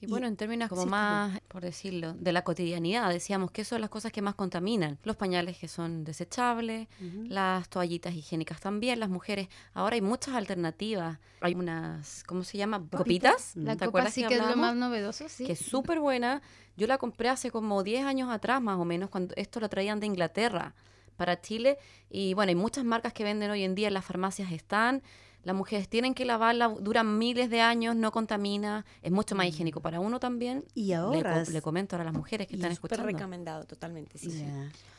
Y 0.00 0.06
bueno, 0.06 0.28
en 0.28 0.36
términos 0.36 0.68
como 0.68 0.82
sí, 0.84 0.88
más, 0.88 1.40
por 1.48 1.60
decirlo, 1.62 2.12
de 2.14 2.30
la 2.30 2.42
cotidianidad, 2.42 3.10
decíamos 3.10 3.50
que 3.50 3.64
son 3.64 3.80
las 3.80 3.90
cosas 3.90 4.12
que 4.12 4.22
más 4.22 4.36
contaminan. 4.36 4.96
Los 5.02 5.16
pañales 5.16 5.58
que 5.58 5.66
son 5.66 6.04
desechables, 6.04 6.86
las 7.28 7.68
toallitas 7.68 8.14
higiénicas 8.14 8.60
también, 8.60 9.00
las 9.00 9.08
mujeres. 9.08 9.48
Ahora 9.74 9.94
hay 9.96 10.00
muchas 10.00 10.36
alternativas. 10.36 11.18
Hay 11.40 11.56
unas, 11.56 12.22
¿cómo 12.24 12.44
se 12.44 12.58
llama? 12.58 12.86
Copitas. 12.96 13.56
La 13.56 13.72
¿Te 13.72 13.86
copa 13.86 13.88
acuerdas 13.88 14.14
sí 14.14 14.24
que 14.24 14.34
es 14.36 14.40
lo 14.46 14.56
más 14.56 14.76
novedoso, 14.76 15.28
sí. 15.28 15.44
que 15.44 15.54
es 15.54 15.58
súper 15.58 15.98
buena. 15.98 16.42
Yo 16.76 16.86
la 16.86 16.98
compré 16.98 17.28
hace 17.28 17.50
como 17.50 17.82
10 17.82 18.04
años 18.04 18.30
atrás, 18.30 18.62
más 18.62 18.78
o 18.78 18.84
menos, 18.84 19.10
cuando 19.10 19.34
esto 19.36 19.58
lo 19.58 19.68
traían 19.68 19.98
de 19.98 20.06
Inglaterra 20.06 20.74
para 21.18 21.42
Chile. 21.42 21.76
Y 22.08 22.32
bueno, 22.32 22.48
hay 22.48 22.54
muchas 22.56 22.84
marcas 22.86 23.12
que 23.12 23.24
venden 23.24 23.50
hoy 23.50 23.64
en 23.64 23.74
día, 23.74 23.88
en 23.88 23.94
las 23.94 24.06
farmacias 24.06 24.50
están. 24.52 25.02
Las 25.44 25.54
mujeres 25.54 25.88
tienen 25.88 26.14
que 26.14 26.24
lavarla, 26.24 26.68
duran 26.68 27.16
miles 27.16 27.48
de 27.48 27.60
años, 27.60 27.94
no 27.94 28.10
contamina, 28.10 28.84
es 29.02 29.12
mucho 29.12 29.34
más 29.34 29.46
higiénico 29.46 29.80
para 29.80 30.00
uno 30.00 30.18
también. 30.18 30.64
Y 30.74 30.86
Le, 30.88 30.94
ahorras. 30.96 31.48
le 31.50 31.62
comento 31.62 31.94
ahora 31.96 32.02
a 32.08 32.12
las 32.12 32.14
mujeres 32.14 32.46
que 32.48 32.54
Y 32.54 32.56
están 32.56 32.72
es 32.72 32.78
Súper 32.78 32.92
escuchando. 32.98 33.18
recomendado, 33.18 33.64
totalmente, 33.64 34.18
sí. 34.18 34.44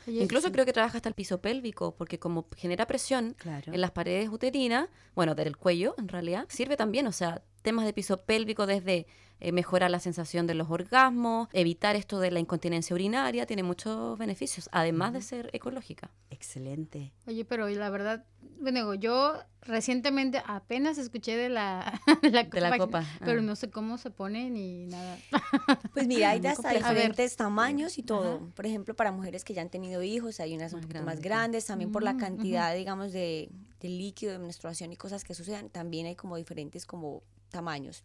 Oye, 0.08 0.24
Incluso 0.24 0.48
sí. 0.48 0.54
creo 0.54 0.66
que 0.66 0.74
trabaja 0.74 0.98
hasta 0.98 1.10
el 1.10 1.14
piso 1.16 1.40
pélvico, 1.40 1.94
porque 1.96 2.20
como 2.20 2.48
genera 2.56 2.88
presión 2.88 3.36
claro. 3.38 3.72
en 3.74 3.82
las 3.82 3.92
paredes 3.92 4.30
uterinas, 4.30 4.88
bueno, 5.14 5.36
del 5.36 5.58
cuello 5.58 5.94
en 5.98 6.08
realidad, 6.08 6.46
sirve 6.50 6.78
también, 6.78 7.06
o 7.06 7.12
sea, 7.12 7.42
temas 7.62 7.86
de 7.86 7.94
piso 7.94 8.18
pélvico 8.18 8.66
desde 8.66 9.08
eh, 9.42 9.54
mejorar 9.54 9.90
la 9.90 10.02
sensación 10.02 10.48
de 10.48 10.54
los 10.54 10.70
orgasmos, 10.70 11.48
evitar 11.54 11.96
esto 11.96 12.20
de 12.20 12.30
la 12.30 12.40
incontinencia 12.40 12.94
urinaria, 12.94 13.46
tiene 13.46 13.64
muchos 13.64 14.18
beneficios, 14.18 14.70
además 14.74 15.14
de 15.14 15.22
ser 15.22 15.50
ecológica. 15.54 16.12
Excelente. 16.30 17.14
Oye, 17.26 17.46
pero 17.46 17.70
la 17.70 17.90
verdad, 17.90 18.26
bueno, 18.60 18.96
yo 18.96 19.36
recientemente 19.62 20.42
apenas 20.46 20.98
escuché 20.98 21.38
de 21.38 21.48
la, 21.48 22.02
de 22.22 22.32
la, 22.32 22.44
De 22.44 22.60
la 22.60 22.70
página, 22.70 22.86
copa, 22.86 23.06
pero 23.20 23.40
ah. 23.40 23.44
no 23.44 23.56
sé 23.56 23.70
cómo 23.70 23.98
se 23.98 24.12
pone 24.12 24.50
ni 24.50 24.86
nada. 24.88 25.18
Pues 25.94 26.08
mira, 26.08 26.32
hay 26.32 26.42
de 26.42 26.50
hasta 26.50 26.72
diferentes 26.72 27.36
tamaños 27.36 27.98
y 27.98 28.04
todo. 28.04 28.42
Por 28.56 28.66
ejemplo, 28.66 28.94
para 28.96 29.12
mujeres 29.12 29.44
que 29.44 29.54
ya 29.54 29.62
han 29.62 29.70
tenido 29.70 30.04
hijos, 30.04 30.40
hay 30.40 30.54
unas 30.54 30.74
un 30.74 30.80
Más 30.80 30.86
poquito 30.86 31.00
más 31.00 31.06
grandes, 31.06 31.24
grandes, 31.24 31.66
también 31.66 31.92
por 31.92 32.04
la 32.04 32.14
Mm, 32.14 32.20
cantidad, 32.20 32.76
digamos, 32.76 33.14
de, 33.14 33.50
de 33.80 33.90
líquido, 33.90 34.34
de 34.34 34.40
menstruación 34.40 34.92
y 34.92 34.98
cosas 34.98 35.24
que 35.24 35.34
sucedan. 35.34 35.70
También 35.70 36.08
hay 36.08 36.16
como 36.16 36.36
diferentes 36.36 36.86
como 36.86 37.24
tamaños. 37.50 38.04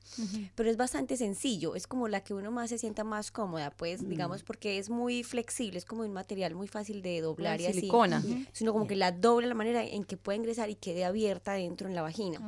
Pero 0.54 0.70
es 0.70 0.76
bastante 0.76 1.16
sencillo, 1.16 1.74
es 1.74 1.86
como 1.86 2.08
la 2.08 2.22
que 2.22 2.34
uno 2.34 2.50
más 2.50 2.70
se 2.70 2.78
sienta 2.78 3.04
más 3.04 3.30
cómoda, 3.30 3.70
pues, 3.70 4.02
Mm. 4.02 4.08
digamos, 4.08 4.42
porque 4.42 4.78
es 4.78 4.90
muy 4.90 5.22
flexible, 5.22 5.78
es 5.78 5.84
como 5.84 6.02
un 6.02 6.12
material 6.12 6.54
muy 6.54 6.66
fácil 6.68 7.02
de 7.02 7.20
doblar 7.20 7.60
y 7.60 7.66
así. 7.66 7.74
silicona. 7.80 8.22
Sino 8.52 8.72
como 8.72 8.86
que 8.86 8.96
la 8.96 9.12
doble 9.12 9.46
la 9.46 9.54
manera 9.54 9.84
en 9.84 10.04
que 10.04 10.16
puede 10.16 10.38
ingresar 10.38 10.70
y 10.70 10.74
quede 10.74 11.04
abierta 11.04 11.52
dentro 11.52 11.88
en 11.88 11.94
la 11.94 12.02
vagina. 12.02 12.40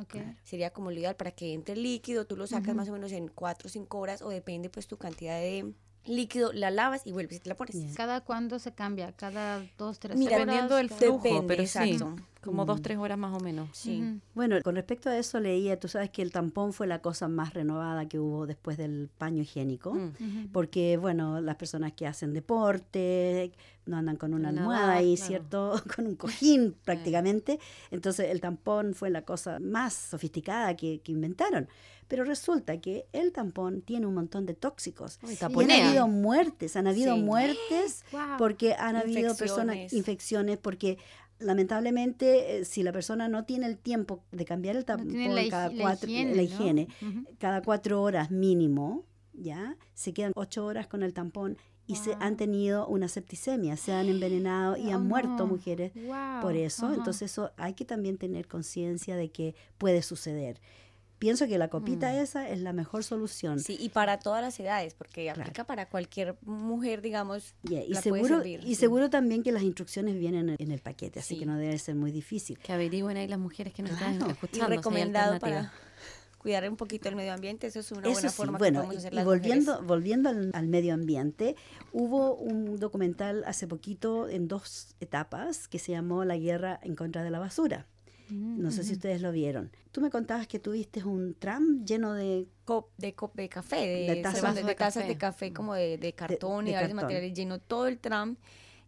Sería 0.43 0.71
como 0.71 0.91
lo 0.91 0.97
ideal 0.99 1.15
para 1.15 1.31
que 1.31 1.53
entre 1.53 1.75
el 1.75 1.83
líquido, 1.83 2.25
tú 2.25 2.35
lo 2.35 2.47
sacas 2.47 2.75
más 2.75 2.89
o 2.89 2.91
menos 2.91 3.11
en 3.11 3.27
4 3.27 3.67
o 3.67 3.69
5 3.69 3.97
horas 3.99 4.21
o 4.21 4.29
depende 4.29 4.69
pues 4.69 4.87
tu 4.87 4.97
cantidad 4.97 5.39
de 5.39 5.73
líquido, 6.05 6.53
la 6.53 6.71
lavas 6.71 7.01
y 7.05 7.11
vuelves 7.11 7.35
y 7.37 7.39
te 7.41 7.49
la 7.49 7.55
pones. 7.57 7.75
Yeah. 7.75 7.93
¿Cada 7.95 8.21
cuándo 8.21 8.59
se 8.59 8.71
cambia? 8.73 9.11
¿Cada 9.11 9.61
dos, 9.77 9.99
tres 9.99 10.17
Mira, 10.17 10.37
horas? 10.37 10.45
Dependiendo 10.47 10.75
del 10.77 10.89
flujo, 10.89 11.21
Depende, 11.23 11.47
pero 11.47 11.63
sí, 11.67 11.77
exacto. 11.91 12.15
Como 12.47 12.65
dos, 12.65 12.81
tres 12.81 12.97
horas 12.97 13.17
más 13.17 13.33
o 13.39 13.43
menos. 13.43 13.69
Sí. 13.73 14.19
Bueno, 14.33 14.55
con 14.63 14.75
respecto 14.75 15.09
a 15.09 15.17
eso 15.17 15.39
leía, 15.39 15.79
tú 15.79 15.87
sabes 15.87 16.09
que 16.09 16.21
el 16.23 16.31
tampón 16.31 16.73
fue 16.73 16.87
la 16.87 16.99
cosa 16.99 17.27
más 17.27 17.53
renovada 17.53 18.07
que 18.07 18.19
hubo 18.19 18.47
después 18.47 18.77
del 18.77 19.09
paño 19.17 19.43
higiénico. 19.43 19.93
Mm. 19.93 20.47
Porque, 20.51 20.97
bueno, 20.97 21.39
las 21.41 21.55
personas 21.57 21.93
que 21.93 22.07
hacen 22.07 22.33
deporte 22.33 23.51
no 23.85 23.97
andan 23.97 24.17
con 24.17 24.33
una 24.33 24.49
almohada 24.49 24.93
ahí, 24.95 25.15
claro. 25.15 25.27
¿cierto? 25.27 25.83
Con 25.95 26.07
un 26.07 26.15
cojín 26.15 26.75
prácticamente. 26.83 27.59
Entonces, 27.91 28.29
el 28.31 28.41
tampón 28.41 28.93
fue 28.93 29.09
la 29.09 29.21
cosa 29.21 29.59
más 29.59 29.93
sofisticada 29.93 30.75
que, 30.75 30.99
que 31.01 31.11
inventaron. 31.13 31.69
Pero 32.09 32.23
resulta 32.23 32.79
que 32.79 33.05
el 33.11 33.31
tampón 33.33 33.81
tiene 33.81 34.05
un 34.05 34.13
montón 34.13 34.45
de 34.45 34.53
tóxicos. 34.53 35.19
Y 35.23 35.37
han 35.43 35.71
habido 35.71 36.07
muertes, 36.07 36.75
han 36.77 36.87
habido 36.87 37.15
Sí. 37.15 37.21
muertes 37.21 38.05
Guau. 38.11 38.37
porque 38.37 38.73
han 38.75 38.95
habido 38.95 39.35
personas, 39.35 39.75
Infecciones. 39.75 39.93
infecciones, 39.93 40.57
porque 40.57 40.97
lamentablemente 41.39 42.57
eh, 42.59 42.65
si 42.65 42.83
la 42.83 42.91
persona 42.91 43.27
no 43.27 43.45
tiene 43.45 43.65
el 43.67 43.77
tiempo 43.77 44.23
de 44.31 44.45
cambiar 44.45 44.75
el 44.75 44.81
No 44.81 44.85
tampón 44.85 45.09
tienen 45.09 45.35
la, 45.35 45.47
cada 45.49 45.69
la 45.71 45.81
cuatro, 45.81 46.09
higiene, 46.09 46.31
la 46.31 46.37
¿no? 46.37 46.41
higiene, 46.43 46.87
cada 47.39 47.61
cuatro 47.61 48.01
horas 48.01 48.31
mínimo, 48.31 49.03
¿ya? 49.33 49.77
Se 49.93 50.13
quedan 50.13 50.31
ocho 50.35 50.65
horas 50.65 50.87
con 50.87 51.03
el 51.03 51.13
tampón 51.13 51.57
y 51.85 51.95
se 51.95 52.15
han 52.19 52.35
tenido 52.35 52.85
una 52.87 53.07
septicemia, 53.07 53.77
se 53.77 53.93
han 53.93 54.09
envenenado 54.09 54.75
y 54.75 54.87
Oh, 54.87 54.95
han 54.95 55.07
muerto 55.07 55.29
no. 55.39 55.47
mujeres 55.47 55.93
por 56.41 56.55
eso. 56.55 56.93
Entonces 56.93 57.31
eso 57.31 57.51
hay 57.55 57.73
que 57.75 57.85
también 57.85 58.17
tener 58.17 58.47
conciencia 58.47 59.15
de 59.15 59.29
que 59.29 59.55
puede 59.77 60.01
suceder. 60.01 60.59
Pienso 61.19 61.47
que 61.47 61.57
la 61.57 61.67
copita 61.69 62.11
Mm. 62.11 62.15
esa 62.17 62.47
es 62.49 62.61
la 62.61 62.73
mejor 62.73 63.03
solución. 63.03 63.59
Sí, 63.59 63.75
y 63.79 63.89
para 63.89 64.19
todas 64.19 64.41
las 64.41 64.59
edades, 64.59 64.93
porque 64.93 65.23
Claro. 65.23 65.41
aplica 65.41 65.63
para 65.65 65.87
cualquier 65.89 66.35
mujer, 66.43 67.01
digamos. 67.01 67.55
Ya, 67.63 67.81
y 67.81 67.89
la 67.89 68.01
puede 68.01 68.21
seguro, 68.23 68.37
servir, 68.37 68.59
y 68.63 68.67
sí. 68.67 68.75
seguro 68.75 69.09
también 69.09 69.41
que 69.43 69.51
las 69.51 69.63
instrucciones 69.63 70.17
vienen 70.19 70.49
en, 70.49 70.55
en 70.59 70.71
el 70.71 70.79
paquete, 70.79 71.19
así 71.19 71.33
Sí. 71.35 71.39
que 71.39 71.45
no 71.47 71.57
debe 71.57 71.77
ser 71.79 71.95
muy 71.95 72.11
difícil. 72.11 72.59
Que 72.59 72.71
averigüen 72.73 73.17
ahí 73.17 73.27
las 73.27 73.39
mujeres 73.39 73.73
que 73.73 73.81
nos 73.81 73.91
están 73.93 74.17
Claro. 74.17 74.29
Y 74.29 74.33
escuchando. 74.33 74.65
hay 74.71 74.77
recomendado 74.77 75.39
para 75.39 75.73
cuidar 76.37 76.69
un 76.69 76.77
poquito 76.77 77.09
el 77.09 77.15
medio 77.15 77.33
ambiente, 77.33 77.65
eso 77.67 77.79
es 77.79 77.91
una 77.91 78.01
Eso 78.01 78.11
buena 78.11 78.29
sí, 78.29 78.35
forma 78.37 78.57
bueno, 78.59 78.81
que 78.81 78.85
podemos 78.85 79.05
hacer 79.05 79.13
y, 79.13 79.19
y 79.19 79.23
volviendo, 79.25 79.71
mujeres. 79.71 79.87
volviendo 79.87 80.29
al, 80.29 80.51
al 80.53 80.67
medio 80.67 80.93
ambiente, 80.93 81.55
hubo 81.91 82.35
un 82.35 82.79
documental 82.79 83.43
hace 83.47 83.67
poquito 83.67 84.29
en 84.29 84.47
dos 84.47 84.95
etapas 84.99 85.67
que 85.67 85.79
se 85.79 85.93
llamó 85.93 86.23
La 86.25 86.37
guerra 86.37 86.79
en 86.83 86.95
contra 86.95 87.23
de 87.23 87.31
la 87.31 87.39
basura. 87.39 87.87
Mm, 88.29 88.61
No 88.61 88.71
sé 88.71 88.83
si 88.83 88.93
ustedes 88.93 89.21
lo 89.21 89.31
vieron. 89.31 89.71
Tú 89.91 90.01
me 90.01 90.09
contabas 90.09 90.47
que 90.47 90.59
tuviste 90.59 91.03
un 91.03 91.33
tram 91.35 91.85
lleno 91.85 92.13
de... 92.13 92.47
Cop- 92.65 92.89
de, 92.97 93.15
cop- 93.15 93.33
de 93.33 93.49
café, 93.49 93.77
de, 93.77 94.15
De 94.15 94.21
tazas. 94.21 94.55
de- 94.55 94.63
de 94.63 94.75
tazas 94.75 95.01
café. 95.03 95.07
de 95.07 95.17
café 95.17 95.53
como 95.53 95.73
de, 95.73 95.97
de 95.97 96.13
cartón 96.13 96.67
y 96.67 96.73
varios 96.73 96.93
materiales, 96.93 97.33
llenó 97.33 97.59
todo 97.59 97.87
el 97.87 97.97
tram, 97.97 98.35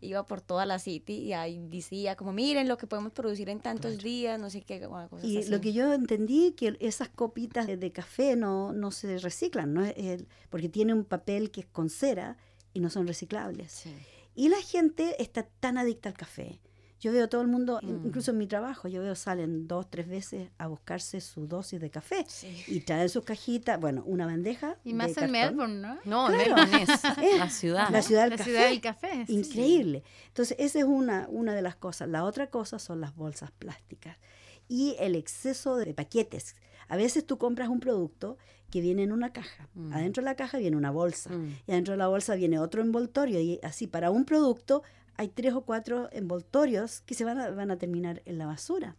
iba 0.01 0.25
por 0.25 0.39
toda 0.41 0.65
la 0.65 0.79
city 0.79 1.13
y 1.15 1.34
ahí 1.34 1.60
decía 1.69 2.15
como 2.15 2.31
miren 2.31 2.67
lo 2.69 2.77
que 2.77 2.88
podemos 2.88 3.12
producir 3.12 3.50
en 3.50 3.60
tantos 3.60 3.98
días, 3.98 4.39
no 4.39 4.50
sé 4.50 4.62
qué, 4.62 4.86
bueno, 4.88 5.10
cosas 5.10 5.25
Y 5.27 5.38
así. 5.39 5.50
lo 5.50 5.60
que 5.62 5.74
yo 5.74 5.93
entendí 5.93 6.53
que 6.53 6.77
esas 6.79 7.10
copitas 7.10 7.67
de, 7.67 7.91
café 7.91 8.36
no, 8.38 8.72
no 8.74 8.91
se 8.91 9.17
reciclan, 9.17 9.74
¿no? 9.74 9.84
Es 9.84 9.98
el- 9.98 10.27
porque 10.50 10.69
tiene 10.69 10.93
un 10.93 11.03
papel 11.05 11.51
que 11.51 11.62
es 11.62 11.67
con 11.67 11.89
cera 11.89 12.38
y 12.74 12.79
no 12.81 12.89
son 12.89 13.08
reciclables. 13.08 13.72
Sí. 13.72 13.93
Y 14.36 14.48
la 14.50 14.62
gente 14.62 15.22
está 15.22 15.43
tan 15.60 15.77
adicta 15.77 16.08
al 16.10 16.15
café. 16.15 16.60
Yo 16.99 17.11
veo 17.13 17.29
todo 17.29 17.41
el 17.41 17.47
mundo, 17.47 17.79
Mm. 17.81 18.07
incluso 18.07 18.31
en 18.31 18.37
mi 18.37 18.45
trabajo, 18.47 18.87
yo 18.89 19.01
veo 19.01 19.15
salen 19.15 19.67
dos, 19.67 19.89
tres 19.89 20.07
veces 20.09 20.49
a 20.57 20.67
buscarse 20.67 21.21
su 21.21 21.47
dosis 21.47 21.79
de 21.79 21.89
café 21.89 22.25
Sí. 22.27 22.63
y 22.67 22.81
traen 22.81 23.07
sus 23.09 23.23
cajitas, 23.23 23.79
bueno, 23.79 24.03
una 24.05 24.25
bandeja. 24.25 24.77
Y 24.83 24.93
más 24.93 25.15
de 25.15 25.25
en 25.25 25.31
cartón. 25.31 25.31
Melbourne, 25.31 25.81
¿no? 25.81 25.95
No, 26.03 26.27
Claro. 26.27 26.55
Melbourne 26.57 26.83
es 27.23 27.37
la 27.39 27.49
ciudad. 27.49 27.89
La 27.89 28.01
ciudad 28.01 28.23
del 28.23 28.31
La 28.31 28.37
café. 28.37 28.49
ciudad 28.49 28.69
del 28.69 28.81
café. 28.81 29.25
sí. 29.27 29.33
Increíble. 29.33 30.03
Entonces, 30.27 30.57
esa 30.59 30.79
es 30.79 30.85
una, 30.85 31.27
una 31.29 31.53
de 31.53 31.61
las 31.61 31.75
cosas. 31.75 32.09
La 32.09 32.23
otra 32.25 32.47
cosa 32.49 32.79
son 32.79 32.99
las 32.99 33.15
bolsas 33.15 33.51
plásticas 33.51 34.17
y 34.67 34.95
el 34.99 35.15
exceso 35.15 35.77
de 35.77 35.93
paquetes. 35.93 36.55
A 36.89 36.97
veces 36.97 37.25
tú 37.25 37.37
compras 37.37 37.69
un 37.69 37.79
producto 37.79 38.37
que 38.71 38.81
viene 38.81 39.03
en 39.03 39.11
una 39.11 39.31
caja. 39.31 39.69
Mm. 39.73 39.93
Adentro 39.93 40.21
de 40.21 40.25
la 40.25 40.35
caja 40.35 40.57
viene 40.57 40.75
una 40.75 40.91
bolsa. 40.91 41.29
Mm. 41.31 41.55
Y 41.67 41.71
adentro 41.71 41.93
de 41.93 41.97
la 41.97 42.07
bolsa 42.07 42.35
viene 42.35 42.59
otro 42.59 42.81
envoltorio. 42.81 43.39
Y 43.39 43.59
así, 43.63 43.87
para 43.87 44.11
un 44.11 44.25
producto 44.25 44.83
hay 45.19 45.27
tres 45.27 45.53
o 45.53 45.61
cuatro 45.61 46.07
envoltorios 46.11 47.01
que 47.01 47.13
se 47.13 47.25
van 47.25 47.39
a, 47.39 47.49
van 47.51 47.71
a 47.71 47.77
terminar 47.77 48.21
en 48.25 48.38
la 48.38 48.45
basura. 48.45 48.95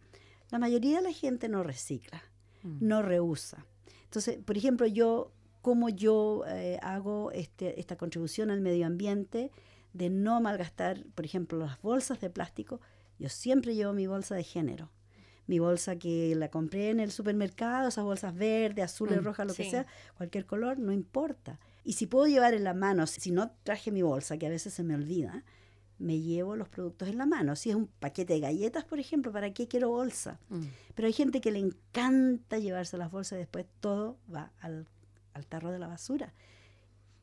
La 0.51 0.59
mayoría 0.59 0.97
de 0.97 1.03
la 1.03 1.11
gente 1.13 1.49
no 1.49 1.63
recicla, 1.63 2.21
Mm. 2.63 2.77
no 2.87 3.01
reusa. 3.01 3.65
Entonces, 4.03 4.37
por 4.45 4.55
ejemplo, 4.55 4.85
yo, 4.85 5.31
como 5.63 5.89
yo 5.89 6.43
eh, 6.47 6.77
hago 6.83 7.31
este, 7.31 7.79
esta 7.79 7.95
contribución 7.95 8.51
al 8.51 8.61
medio 8.61 8.85
ambiente 8.85 9.51
de 9.93 10.09
no 10.11 10.39
malgastar, 10.41 11.03
por 11.15 11.25
ejemplo, 11.25 11.57
las 11.57 11.81
bolsas 11.81 12.19
de 12.21 12.29
plástico, 12.29 12.79
yo 13.17 13.29
siempre 13.29 13.73
llevo 13.73 13.93
mi 13.93 14.05
bolsa 14.05 14.35
de 14.35 14.43
género. 14.43 14.91
Mi 15.47 15.57
bolsa 15.59 15.95
que 15.97 16.35
la 16.35 16.49
compré 16.49 16.91
en 16.91 16.99
el 16.99 17.11
supermercado, 17.11 17.89
esas 17.89 18.03
bolsas 18.05 18.35
verdes, 18.35 18.85
azules, 18.85 19.19
Mm, 19.19 19.23
rojas, 19.25 19.47
lo 19.47 19.53
que 19.55 19.63
sea, 19.71 19.85
cualquier 20.17 20.45
color, 20.45 20.77
no 20.77 20.91
importa. 20.93 21.59
Y 21.83 21.93
si 21.93 22.05
puedo 22.05 22.27
llevar 22.27 22.53
en 22.53 22.63
la 22.63 22.73
mano, 22.75 23.07
si 23.07 23.31
no 23.31 23.51
traje 23.63 23.91
mi 23.91 24.03
bolsa, 24.03 24.37
que 24.37 24.45
a 24.45 24.49
veces 24.49 24.71
se 24.73 24.83
me 24.83 24.93
olvida, 24.93 25.43
me 26.01 26.19
llevo 26.19 26.55
los 26.55 26.67
productos 26.67 27.07
en 27.07 27.17
la 27.17 27.25
mano. 27.25 27.55
Si 27.55 27.69
es 27.69 27.75
un 27.75 27.87
paquete 27.87 28.33
de 28.33 28.39
galletas, 28.39 28.83
por 28.83 28.99
ejemplo, 28.99 29.31
¿para 29.31 29.53
qué 29.53 29.67
quiero 29.67 29.89
bolsa? 29.89 30.39
Mm. 30.49 30.63
Pero 30.95 31.07
hay 31.07 31.13
gente 31.13 31.41
que 31.41 31.51
le 31.51 31.59
encanta 31.59 32.57
llevarse 32.57 32.97
las 32.97 33.11
bolsas 33.11 33.37
y 33.37 33.39
después 33.39 33.65
todo 33.79 34.17
va 34.33 34.51
al, 34.59 34.87
al 35.33 35.45
tarro 35.45 35.71
de 35.71 35.79
la 35.79 35.87
basura. 35.87 36.33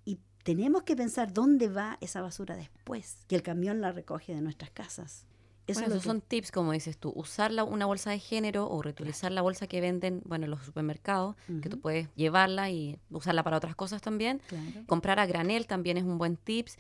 Y 0.05 0.19
tenemos 0.45 0.85
que 0.85 0.97
pensar 0.97 1.33
dónde 1.33 1.69
va 1.69 1.99
esa 2.01 2.23
basura 2.23 2.57
después, 2.57 3.19
que 3.27 3.37
el 3.37 3.43
camión 3.43 3.81
la 3.81 3.93
recoge 3.93 4.35
de 4.35 4.41
nuestras 4.41 4.71
casas. 4.71 5.27
Eso 5.69 5.81
Bueno, 5.81 5.95
esos 5.95 6.03
que- 6.03 6.09
son 6.09 6.21
tips, 6.23 6.51
como 6.51 6.73
dices 6.73 6.97
tú. 6.99 7.13
Usar 7.15 7.53
la- 7.53 7.63
una 7.63 7.85
bolsa 7.87 8.11
de 8.11 8.19
género 8.19 8.69
o 8.69 8.81
reutilizar 8.83 9.31
la 9.31 9.43
bolsa 9.43 9.67
que 9.67 9.81
venden, 9.81 10.23
bueno, 10.25 10.47
en 10.47 10.51
los 10.51 10.65
supermercados, 10.65 11.37
que 11.63 11.69
tú 11.69 11.79
puedes 11.79 12.09
llevarla 12.17 12.71
y 12.71 12.99
usarla 13.11 13.43
para 13.43 13.59
otras 13.59 13.75
cosas 13.77 14.01
también. 14.01 14.41
Claro. 14.49 14.65
Comprar 14.87 15.21
a 15.21 15.27
granel 15.27 15.67
también 15.67 15.99
es 15.99 16.05
un 16.05 16.17
buen 16.19 16.37
tips. 16.39 16.79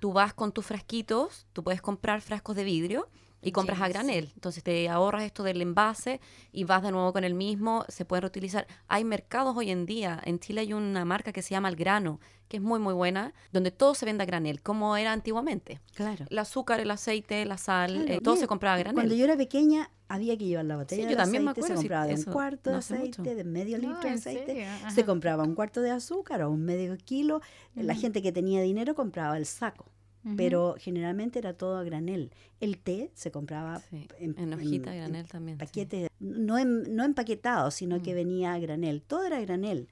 Tú 0.00 0.12
vas 0.14 0.32
con 0.34 0.52
tus 0.52 0.64
frasquitos, 0.66 1.46
tú 1.52 1.62
puedes 1.62 1.82
comprar 1.82 2.22
frascos 2.22 2.56
de 2.56 2.64
vidrio 2.64 3.08
y 3.42 3.52
compras 3.52 3.78
Sí, 3.78 3.84
a 3.84 3.88
granel. 3.88 4.30
Entonces 4.34 4.62
te 4.62 4.88
ahorras 4.88 5.22
esto 5.24 5.42
del 5.42 5.62
envase 5.62 6.20
y 6.52 6.64
vas 6.64 6.82
de 6.82 6.90
nuevo 6.92 7.12
con 7.12 7.24
el 7.24 7.34
mismo, 7.34 7.84
se 7.88 8.04
puede 8.04 8.20
reutilizar. 8.22 8.66
Hay 8.88 9.04
mercados 9.04 9.56
hoy 9.56 9.70
en 9.70 9.86
día, 9.86 10.20
en 10.24 10.38
Chile 10.38 10.60
hay 10.62 10.72
una 10.72 11.04
marca 11.04 11.32
que 11.32 11.42
se 11.42 11.50
llama 11.50 11.68
El 11.68 11.76
Grano, 11.76 12.20
que 12.48 12.56
es 12.58 12.62
muy 12.62 12.78
muy 12.80 12.94
buena, 12.94 13.32
donde 13.52 13.70
todo 13.70 13.94
se 13.94 14.04
vende 14.06 14.22
a 14.24 14.26
granel, 14.26 14.60
como 14.60 14.96
era 14.96 15.12
antiguamente. 15.12 15.80
Claro. 15.94 16.26
El 16.28 16.38
azúcar, 16.38 16.80
el 16.80 16.90
aceite, 16.90 17.44
la 17.46 17.56
sal, 17.58 17.92
Claro, 17.92 18.12
eh, 18.12 18.20
todo 18.20 18.34
mira, 18.34 18.40
se 18.44 18.48
compraba 18.48 18.74
a 18.74 18.78
granel. 18.78 18.94
Cuando 18.94 19.14
yo 19.14 19.24
era 19.24 19.36
pequeña 19.36 19.90
había 20.08 20.36
que 20.36 20.44
llevar 20.46 20.64
la 20.64 20.76
botella 20.76 21.02
Sí, 21.02 21.06
de 21.06 21.12
yo 21.12 21.16
también 21.16 21.44
me 21.44 21.50
aceite, 21.50 21.60
acuerdo, 21.72 21.82
se 21.82 21.88
compraba 21.88 22.06
de 22.06 22.14
un 22.14 22.24
cuarto 22.24 22.70
de 22.70 22.72
no 22.72 22.78
aceite, 22.80 23.06
mucho. 23.06 23.22
de 23.22 23.44
medio 23.44 23.78
No, 23.78 23.82
litro 23.88 24.00
de 24.02 24.08
¿en 24.08 24.14
aceite, 24.14 24.66
se 24.92 25.04
compraba 25.04 25.44
un 25.44 25.54
cuarto 25.54 25.80
de 25.80 25.90
azúcar 25.92 26.42
o 26.42 26.50
un 26.50 26.64
medio 26.64 26.96
kilo. 26.98 27.40
La 27.76 27.92
Ujú. 27.92 28.02
gente 28.02 28.20
que 28.20 28.32
tenía 28.32 28.60
dinero 28.62 28.96
compraba 28.96 29.36
el 29.38 29.46
saco, 29.46 29.86
Pero 30.36 30.74
generalmente 30.78 31.38
era 31.38 31.54
todo 31.54 31.78
a 31.78 31.82
granel. 31.82 32.30
El 32.60 32.76
té 32.78 33.10
se 33.14 33.30
compraba 33.30 33.80
Sí, 33.80 34.06
en, 34.18 34.38
en 34.38 34.52
hojita, 34.52 34.92
en- 34.94 34.98
granel 35.00 35.26
también. 35.28 35.58
sí. 35.72 36.06
no, 36.20 36.62
no 36.64 37.04
empaquetados, 37.04 37.74
sino 37.74 38.02
que 38.02 38.12
Mm. 38.12 38.16
venía 38.16 38.52
a 38.54 38.58
granel. 38.58 39.00
Todo 39.02 39.24
era 39.24 39.38
a 39.38 39.40
granel. 39.40 39.88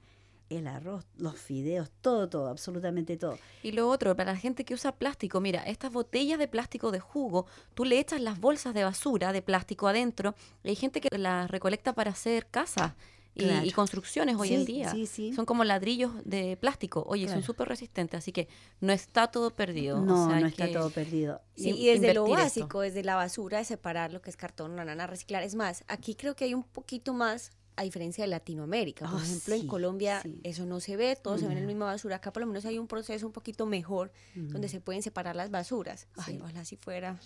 El 0.49 0.65
arroz, 0.67 1.05
los 1.17 1.35
fideos, 1.39 1.91
todo, 2.01 2.27
todo, 2.29 2.47
absolutamente 2.47 3.17
todo. 3.17 3.37
Y 3.61 3.71
lo 3.71 3.87
otro, 3.87 4.15
para 4.15 4.33
la 4.33 4.37
gente 4.39 4.65
que 4.65 4.73
usa 4.73 4.91
plástico, 4.91 5.39
mira, 5.41 5.61
estas 5.63 5.91
botellas 5.93 6.39
de 6.39 6.47
plástico 6.47 6.91
de 6.91 6.99
jugo, 6.99 7.45
tú 7.75 7.85
le 7.85 7.99
echas 7.99 8.19
las 8.21 8.39
bolsas 8.39 8.73
de 8.73 8.83
basura 8.83 9.31
de 9.31 9.43
plástico 9.43 9.87
adentro, 9.87 10.33
y 10.63 10.69
hay 10.69 10.75
gente 10.75 11.01
que 11.01 11.17
las 11.19 11.51
recolecta 11.51 11.93
para 11.93 12.11
hacer 12.11 12.47
casas 12.47 12.93
y, 13.35 13.43
Claro. 13.43 13.65
y 13.65 13.71
construcciones 13.71 14.35
hoy 14.37 14.53
en 14.53 14.65
día. 14.65 14.91
sí, 14.91 15.05
sí. 15.05 15.33
Son 15.33 15.45
como 15.45 15.63
ladrillos 15.63 16.11
de 16.25 16.57
plástico. 16.57 17.03
Oye, 17.07 17.27
son 17.29 17.43
súper 17.43 17.67
resistentes, 17.69 18.17
así 18.17 18.31
que 18.31 18.47
no 18.81 18.91
está 18.91 19.27
todo 19.27 19.51
perdido. 19.55 19.97
o 19.97 20.01
No, 20.01 20.27
sea, 20.29 20.39
no 20.39 20.47
está 20.47 20.71
todo 20.71 20.89
perdido. 20.89 21.41
Y 21.55 21.87
desde 21.87 22.13
lo 22.13 22.25
esto. 22.25 22.37
básico, 22.37 22.81
desde 22.81 23.03
la 23.03 23.15
basura, 23.15 23.59
de 23.59 23.65
separar 23.65 24.11
lo 24.11 24.21
que 24.21 24.29
es 24.29 24.37
cartón, 24.37 24.75
banana, 24.75 25.07
reciclar. 25.07 25.43
Es 25.43 25.55
más, 25.55 25.83
aquí 25.87 26.15
creo 26.15 26.35
que 26.35 26.45
hay 26.45 26.53
un 26.53 26.63
poquito 26.63 27.13
más 27.13 27.51
a 27.79 27.83
diferencia 27.83 28.23
de 28.23 28.27
Latinoamérica. 28.27 29.05
Por 29.09 29.19
Ah, 29.19 29.23
ejemplo, 29.23 29.55
en 29.55 29.67
Colombia 29.67 30.19
sí. 30.21 30.39
eso 30.43 30.65
no 30.65 30.79
se 30.81 30.97
ve, 30.97 31.15
todo 31.15 31.37
se 31.37 31.45
ve 31.45 31.53
en 31.53 31.57
el 31.59 31.63
No. 31.63 31.67
mismo 31.69 31.85
basura. 31.85 32.17
Acá 32.17 32.33
por 32.33 32.41
lo 32.41 32.47
menos 32.47 32.65
hay 32.65 32.77
un 32.77 32.87
proceso 32.87 33.25
un 33.25 33.31
poquito 33.31 33.65
mejor 33.65 34.11
donde 34.35 34.67
se 34.67 34.81
pueden 34.81 35.01
separar 35.01 35.35
las 35.35 35.49
basuras. 35.49 36.07
Ay, 36.17 36.35
Sí. 36.35 36.39
ojalá 36.43 36.65
si 36.65 36.75
fuera. 36.75 37.17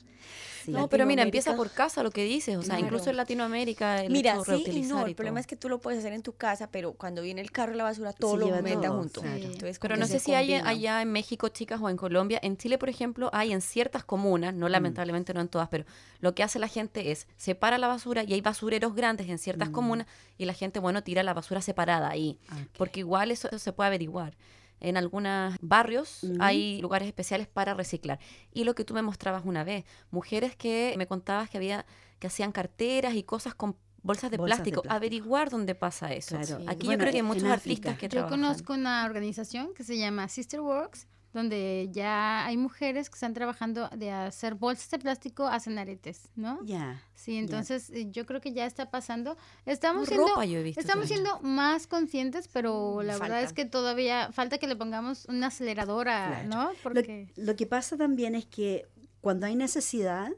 No, 0.67 0.87
pero 0.89 1.05
mira, 1.05 1.23
empieza 1.23 1.55
por 1.55 1.71
casa 1.71 2.03
lo 2.03 2.11
que 2.11 2.23
dices, 2.23 2.55
o 2.55 2.61
sea, 2.61 2.75
Claro. 2.75 2.85
incluso 2.85 3.09
en 3.09 3.17
Latinoamérica 3.17 4.03
el 4.03 4.11
Mira, 4.13 4.31
hecho 4.33 4.39
de 4.39 4.45
sí 4.45 4.51
y 4.61 4.65
reutilizar 4.65 4.97
no, 5.01 5.07
y 5.07 5.09
el 5.11 5.15
problema 5.15 5.39
es 5.39 5.47
que 5.47 5.55
tú 5.55 5.69
lo 5.69 5.79
puedes 5.81 5.99
hacer 5.99 6.13
en 6.13 6.21
tu 6.23 6.33
casa, 6.33 6.69
pero 6.71 6.93
cuando 6.93 7.21
viene 7.21 7.41
el 7.41 7.51
carro 7.51 7.73
y 7.73 7.77
la 7.77 7.83
basura, 7.83 8.13
todo 8.13 8.37
lo 8.37 8.61
meta 8.61 8.89
junto. 8.89 9.21
claro. 9.21 9.35
Entonces, 9.43 9.79
Pero 9.79 9.97
no 9.97 10.05
sé 10.07 10.19
si 10.19 10.33
hay 10.33 10.53
allá 10.53 11.01
en 11.01 11.11
México, 11.11 11.49
chicas, 11.49 11.81
o 11.81 11.89
en 11.89 11.97
Colombia. 11.97 12.39
En 12.43 12.57
Chile, 12.57 12.77
por 12.77 12.89
ejemplo, 12.89 13.29
hay 13.33 13.51
en 13.51 13.61
ciertas 13.61 14.03
comunas, 14.03 14.53
Mm. 14.53 14.59
no 14.59 14.69
lamentablemente 14.69 15.33
no 15.33 15.41
en 15.41 15.47
todas, 15.47 15.67
pero 15.69 15.85
lo 16.19 16.33
que 16.35 16.43
hace 16.43 16.59
la 16.59 16.67
gente 16.67 17.11
es 17.11 17.27
separa 17.37 17.77
la 17.77 17.87
basura 17.87 18.23
y 18.23 18.33
hay 18.33 18.41
basureros 18.41 18.95
grandes 18.95 19.27
en 19.29 19.37
ciertas 19.37 19.69
Mm. 19.69 19.73
comunas 19.73 20.07
y 20.37 20.42
la 20.45 20.53
gente, 20.53 20.79
bueno, 20.79 21.03
tira 21.03 21.23
la 21.23 21.33
basura 21.33 21.61
separada 21.61 22.09
ahí, 22.09 22.39
Ah, 22.49 22.57
porque 22.77 23.01
igual 23.01 23.31
eso, 23.31 23.47
eso 23.49 23.59
se 23.59 23.73
puede 23.73 23.87
averiguar. 23.87 24.35
En 24.79 24.97
algunos 24.97 25.55
barrios 25.61 26.21
hay 26.39 26.81
lugares 26.81 27.07
especiales 27.07 27.47
para 27.47 27.73
reciclar. 27.73 28.19
Y 28.51 28.65
lo 28.65 28.75
que 28.75 28.83
tú 28.83 28.93
me 28.93 29.01
mostrabas 29.01 29.43
una 29.45 29.63
vez, 29.63 29.85
mujeres 30.11 30.55
que 30.57 30.93
me 30.97 31.07
contabas 31.07 31.49
que 31.49 31.57
había 31.57 31.85
que 32.19 32.27
hacían 32.27 32.51
carteras 32.51 33.15
y 33.15 33.23
cosas 33.23 33.53
con 33.55 33.77
bolsas 34.01 34.29
de, 34.31 34.35
Bolsas 34.37 34.57
de 34.59 34.71
plástico. 34.71 34.93
averiguar 34.93 35.49
dónde 35.49 35.75
pasa 35.75 36.13
eso. 36.13 36.37
Claro. 36.37 36.55
Aquí 36.67 36.85
Bueno, 36.87 36.91
yo 36.91 36.97
creo 36.97 37.11
que 37.11 37.17
hay 37.17 37.19
en 37.19 37.25
muchos 37.25 37.43
artistas 37.45 37.97
que 37.97 38.07
Yo 38.07 38.09
trabajan. 38.09 38.41
conozco 38.41 38.73
una 38.73 39.05
organización 39.05 39.73
que 39.73 39.83
se 39.85 39.97
llama 39.97 40.27
Sister 40.27 40.59
Works, 40.59 41.07
donde 41.33 41.89
ya 41.91 42.45
hay 42.45 42.57
mujeres 42.57 43.09
que 43.09 43.15
están 43.15 43.33
trabajando 43.33 43.89
de 43.89 44.11
hacer 44.11 44.55
bolsas 44.55 44.89
de 44.91 44.99
plástico, 44.99 45.47
hacen 45.47 45.77
aretes, 45.79 46.29
¿no? 46.35 46.59
Ya. 46.63 47.01
Sí, 47.15 47.37
entonces 47.37 47.89
eh, 47.89 48.07
yo 48.11 48.25
creo 48.25 48.39
que 48.39 48.53
ya 48.53 48.65
está 48.65 48.91
pasando. 48.91 49.35
Estamos 49.65 50.07
Ropa 50.09 50.41
siendo, 50.41 50.43
yo 50.43 50.59
he 50.59 50.63
visto 50.63 50.79
estamos 50.79 51.07
siendo 51.07 51.39
más 51.41 51.87
conscientes, 51.87 52.47
pero 52.47 53.01
la 53.01 53.17
verdad 53.17 53.41
es 53.41 53.51
que 53.53 53.65
todavía 53.65 54.31
falta 54.31 54.57
que 54.59 54.67
le 54.67 54.75
pongamos 54.75 55.25
una 55.25 55.47
aceleradora, 55.47 56.43
Claro. 56.43 56.49
¿no? 56.49 56.71
Lo, 56.71 56.77
Porque 56.83 57.27
lo 57.35 57.55
que 57.55 57.65
pasa 57.65 57.97
también 57.97 58.35
es 58.35 58.45
que 58.45 58.87
cuando 59.21 59.45
hay 59.47 59.55
necesidad, 59.55 60.31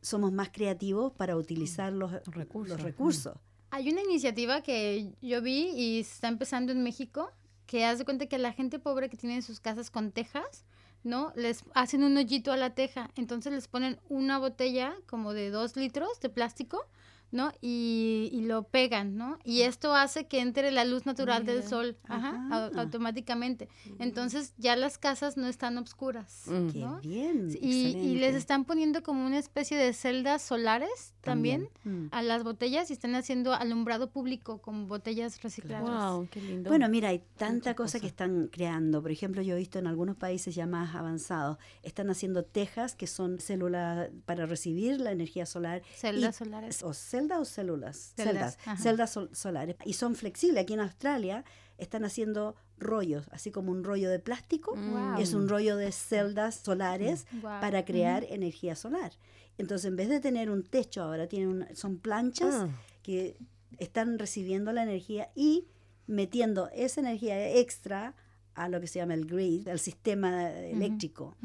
somos 0.00 0.30
más 0.32 0.50
creativos 0.50 1.12
para 1.12 1.36
utilizar 1.36 1.92
los, 1.92 2.12
recursos. 2.26 2.76
los 2.76 2.82
recursos. 2.82 3.36
Hay 3.70 3.90
una 3.90 4.02
iniciativa 4.02 4.62
que 4.62 5.12
yo 5.20 5.42
vi 5.42 5.70
y 5.74 6.04
se 6.04 6.14
está 6.14 6.28
empezando 6.28 6.70
en 6.70 6.82
México, 6.84 7.32
que 7.66 7.84
hace 7.84 8.04
cuenta 8.04 8.26
que 8.26 8.38
la 8.38 8.52
gente 8.52 8.78
pobre 8.78 9.08
que 9.08 9.16
tiene 9.16 9.42
sus 9.42 9.60
casas 9.60 9.90
con 9.90 10.12
tejas, 10.12 10.64
¿no? 11.02 11.32
Les 11.36 11.64
hacen 11.74 12.02
un 12.02 12.16
hoyito 12.16 12.52
a 12.52 12.56
la 12.56 12.74
teja, 12.74 13.10
entonces 13.16 13.52
les 13.52 13.68
ponen 13.68 13.98
una 14.08 14.38
botella 14.38 14.94
como 15.06 15.32
de 15.32 15.50
dos 15.50 15.76
litros 15.76 16.20
de 16.20 16.28
plástico, 16.28 16.86
¿no? 17.32 17.52
Y, 17.60 18.30
y 18.32 18.42
lo 18.42 18.62
pegan, 18.64 19.16
¿no? 19.16 19.38
Y 19.44 19.62
esto 19.62 19.94
hace 19.94 20.26
que 20.26 20.40
entre 20.40 20.70
la 20.70 20.84
luz 20.84 21.06
natural 21.06 21.44
del 21.44 21.62
sol, 21.62 21.96
ajá, 22.04 22.32
au- 22.50 22.70
Ajá. 22.70 22.80
automáticamente. 22.80 23.68
Entonces 23.98 24.54
ya 24.58 24.76
las 24.76 24.98
casas 24.98 25.36
no 25.36 25.46
están 25.48 25.76
obscuras, 25.78 26.44
Mm. 26.46 26.68
Qué 26.70 26.78
¿no? 26.80 27.00
bien. 27.00 27.50
Y, 27.60 27.88
y 27.96 28.14
les 28.16 28.34
están 28.34 28.64
poniendo 28.64 29.02
como 29.02 29.26
una 29.26 29.38
especie 29.38 29.76
de 29.76 29.92
celdas 29.92 30.42
solares 30.42 31.14
también 31.20 31.68
Mm. 31.84 32.06
a 32.12 32.22
las 32.22 32.44
botellas 32.44 32.90
y 32.90 32.92
están 32.92 33.14
haciendo 33.16 33.52
alumbrado 33.52 34.10
público 34.10 34.62
con 34.62 34.86
botellas 34.86 35.42
recicladas. 35.42 35.88
Wow, 36.14 36.28
qué 36.30 36.40
lindo. 36.40 36.70
Bueno, 36.70 36.88
mira, 36.88 37.08
hay 37.08 37.22
tanta 37.36 37.74
cosa 37.74 38.00
que 38.00 38.06
están 38.06 38.48
creando. 38.52 39.02
Por 39.02 39.10
ejemplo, 39.10 39.42
yo 39.42 39.54
he 39.56 39.58
visto 39.58 39.78
en 39.78 39.86
algunos 39.88 40.16
países 40.16 40.54
ya 40.54 40.66
más 40.66 40.94
avanzados, 40.94 41.58
están 41.82 42.08
haciendo 42.10 42.44
tejas 42.44 42.94
que 42.94 43.06
son 43.08 43.40
células 43.40 44.10
para 44.24 44.46
recibir 44.46 45.00
la 45.00 45.10
energía 45.12 45.44
solar. 45.44 45.82
Celdas 45.96 46.36
y- 46.36 46.44
solares. 46.44 46.82
O 46.82 46.94
celdas 46.94 47.25
o 47.32 47.44
células. 47.44 48.12
Celdas, 48.16 48.56
Celdas. 48.56 48.82
Celdas 48.82 49.10
sol- 49.12 49.30
solares. 49.32 49.76
Y 49.84 49.92
son 49.94 50.14
flexibles. 50.14 50.62
Aquí 50.62 50.74
en 50.74 50.80
Australia 50.80 51.44
están 51.78 52.04
haciendo 52.04 52.54
rollos, 52.78 53.28
así 53.32 53.50
como 53.50 53.70
un 53.72 53.84
rollo 53.84 54.08
de 54.10 54.18
plástico. 54.18 54.74
Wow. 54.76 55.18
Es 55.18 55.34
un 55.34 55.48
rollo 55.48 55.76
de 55.76 55.92
celdas 55.92 56.56
solares 56.56 57.26
para 57.42 57.84
crear 57.84 58.24
energía 58.28 58.74
solar. 58.76 59.12
Entonces, 59.58 59.86
en 59.86 59.96
vez 59.96 60.08
de 60.08 60.20
tener 60.20 60.50
un 60.50 60.62
techo, 60.62 61.02
ahora 61.02 61.26
tienen 61.26 61.48
una- 61.48 61.74
son 61.74 61.98
planchas 61.98 62.54
Ah. 62.54 62.68
que 63.02 63.36
están 63.78 64.18
recibiendo 64.18 64.72
la 64.72 64.82
energía 64.82 65.30
y 65.34 65.66
metiendo 66.06 66.68
esa 66.74 67.00
energía 67.00 67.50
extra 67.56 68.14
a 68.54 68.68
lo 68.68 68.80
que 68.80 68.86
se 68.86 68.98
llama 69.00 69.14
el 69.14 69.26
grid, 69.26 69.68
el 69.68 69.78
sistema 69.78 70.50
eléctrico, 70.50 71.36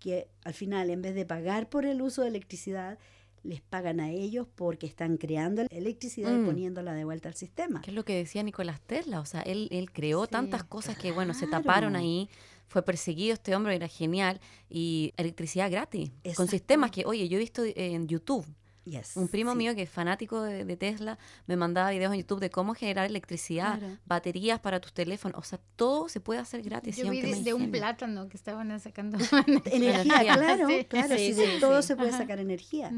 que 0.00 0.28
al 0.44 0.52
final, 0.54 0.90
en 0.90 1.00
vez 1.02 1.14
de 1.14 1.24
pagar 1.24 1.68
por 1.70 1.86
el 1.86 2.02
uso 2.02 2.22
de 2.22 2.28
electricidad, 2.28 2.98
les 3.42 3.60
pagan 3.60 4.00
a 4.00 4.10
ellos 4.10 4.46
porque 4.54 4.86
están 4.86 5.16
creando 5.16 5.62
electricidad 5.70 6.30
y 6.32 6.38
Mm. 6.38 6.46
poniéndola 6.46 6.92
de 6.94 7.04
vuelta 7.04 7.28
al 7.28 7.34
sistema. 7.34 7.80
¿Qué 7.82 7.90
es 7.90 7.94
lo 7.94 8.04
que 8.04 8.14
decía 8.16 8.42
Nicolás 8.42 8.80
Tesla? 8.80 9.20
O 9.20 9.24
sea, 9.24 9.42
él, 9.42 9.68
él 9.70 9.90
creó 9.92 10.24
Sí, 10.24 10.30
tantas 10.32 10.64
cosas 10.64 10.96
que, 10.98 11.12
bueno, 11.12 11.34
se 11.34 11.46
taparon 11.46 11.96
ahí. 11.96 12.28
Fue 12.66 12.82
perseguido 12.82 13.32
este 13.34 13.54
hombre, 13.56 13.74
era 13.74 13.88
genial. 13.88 14.40
Y 14.68 15.12
electricidad 15.16 15.70
gratis. 15.70 16.10
Con 16.36 16.48
sistemas 16.48 16.90
que, 16.90 17.04
oye, 17.06 17.28
yo 17.28 17.36
he 17.36 17.40
visto 17.40 17.62
en 17.64 18.06
YouTube. 18.08 18.46
Yes, 18.88 19.16
Un 19.16 19.28
primo 19.28 19.52
sí. 19.52 19.58
mío 19.58 19.74
que 19.74 19.82
es 19.82 19.90
fanático 19.90 20.40
de, 20.40 20.64
de 20.64 20.76
Tesla 20.76 21.18
me 21.46 21.56
mandaba 21.56 21.90
videos 21.90 22.12
en 22.14 22.20
YouTube 22.20 22.40
de 22.40 22.48
cómo 22.50 22.74
generar 22.74 23.06
electricidad, 23.06 23.78
Claro. 23.78 23.96
baterías 24.06 24.60
para 24.60 24.80
tus 24.80 24.92
teléfonos. 24.92 25.38
O 25.38 25.42
sea, 25.42 25.60
todo 25.76 26.08
se 26.08 26.20
puede 26.20 26.40
hacer 26.40 26.62
gratis. 26.62 26.96
Yo 26.96 27.10
vi 27.10 27.20
de, 27.20 27.42
de 27.42 27.54
un 27.54 27.70
plátano 27.70 28.28
que 28.28 28.36
estaban 28.36 28.78
sacando. 28.80 29.18
Energía, 29.66 30.22
Energía. 30.22 30.34
claro, 30.34 30.68
Sí. 30.68 30.84
claro, 30.86 31.16
Sí, 31.16 31.32
sí, 31.34 31.40
de 31.40 31.46
sí, 31.54 31.60
todo 31.60 31.82
sí. 31.82 31.88
se 31.88 31.96
puede 31.96 32.10
Ajá. 32.10 32.18
sacar 32.18 32.38
energía. 32.38 32.90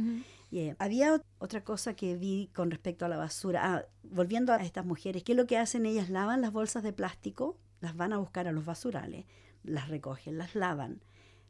Yeah. 0.50 0.74
Había 0.78 1.14
ot- 1.14 1.24
otra 1.38 1.62
cosa 1.64 1.94
que 1.94 2.16
vi 2.16 2.50
con 2.54 2.70
respecto 2.70 3.04
a 3.04 3.08
la 3.08 3.16
basura. 3.16 3.60
Ah, 3.76 3.84
volviendo 4.02 4.52
a 4.52 4.56
estas 4.56 4.84
mujeres, 4.84 5.22
¿qué 5.22 5.32
es 5.32 5.38
lo 5.38 5.46
que 5.46 5.56
hacen? 5.58 5.86
Ellas 5.86 6.10
lavan 6.10 6.40
las 6.40 6.52
bolsas 6.52 6.82
de 6.82 6.92
plástico, 6.92 7.56
las 7.80 7.96
van 7.96 8.12
a 8.12 8.18
buscar 8.18 8.48
a 8.48 8.52
los 8.52 8.64
basurales, 8.64 9.26
las 9.62 9.88
recogen, 9.88 10.38
las 10.38 10.54
lavan 10.56 11.02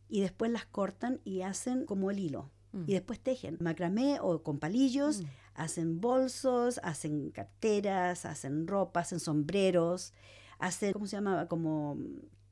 y 0.08 0.20
después 0.20 0.50
las 0.50 0.66
cortan 0.66 1.20
y 1.24 1.42
hacen 1.42 1.86
como 1.86 2.10
el 2.10 2.18
hilo. 2.18 2.50
Mm. 2.72 2.84
Y 2.86 2.92
después 2.94 3.18
tejen 3.20 3.56
macramé 3.60 4.18
o 4.20 4.42
con 4.42 4.58
palillos, 4.58 5.22
Mm. 5.22 5.26
hacen 5.54 6.00
bolsos, 6.00 6.80
hacen 6.82 7.30
carteras, 7.30 8.24
hacen 8.26 8.66
ropa, 8.66 9.00
hacen 9.00 9.20
sombreros, 9.20 10.12
hacen, 10.58 10.92
¿cómo 10.92 11.06
se 11.06 11.16
llama? 11.16 11.46
Como 11.48 11.96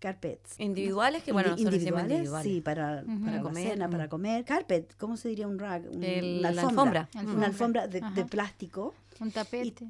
carpets. 0.00 0.58
Individuales, 0.60 1.22
que 1.24 1.32
bueno, 1.32 1.56
Indi- 1.56 1.60
individuales. 1.62 2.30
Sí, 2.42 2.60
para, 2.60 3.02
para 3.24 3.36
la 3.36 3.42
comer, 3.42 3.68
cena, 3.70 3.88
mm. 3.88 3.90
para 3.90 4.08
comer. 4.08 4.44
Carpet, 4.44 4.94
¿cómo 4.96 5.16
se 5.16 5.28
diría 5.28 5.48
un 5.48 5.58
rag? 5.58 5.88
Un- 5.90 6.04
El- 6.04 6.38
una 6.38 6.48
alfombra. 6.50 7.08
alfombra. 7.12 7.34
Una 7.36 7.46
alfombra 7.46 7.88
de, 7.88 8.24
plástico 8.26 8.94
Un 9.20 9.32
tapete. 9.32 9.88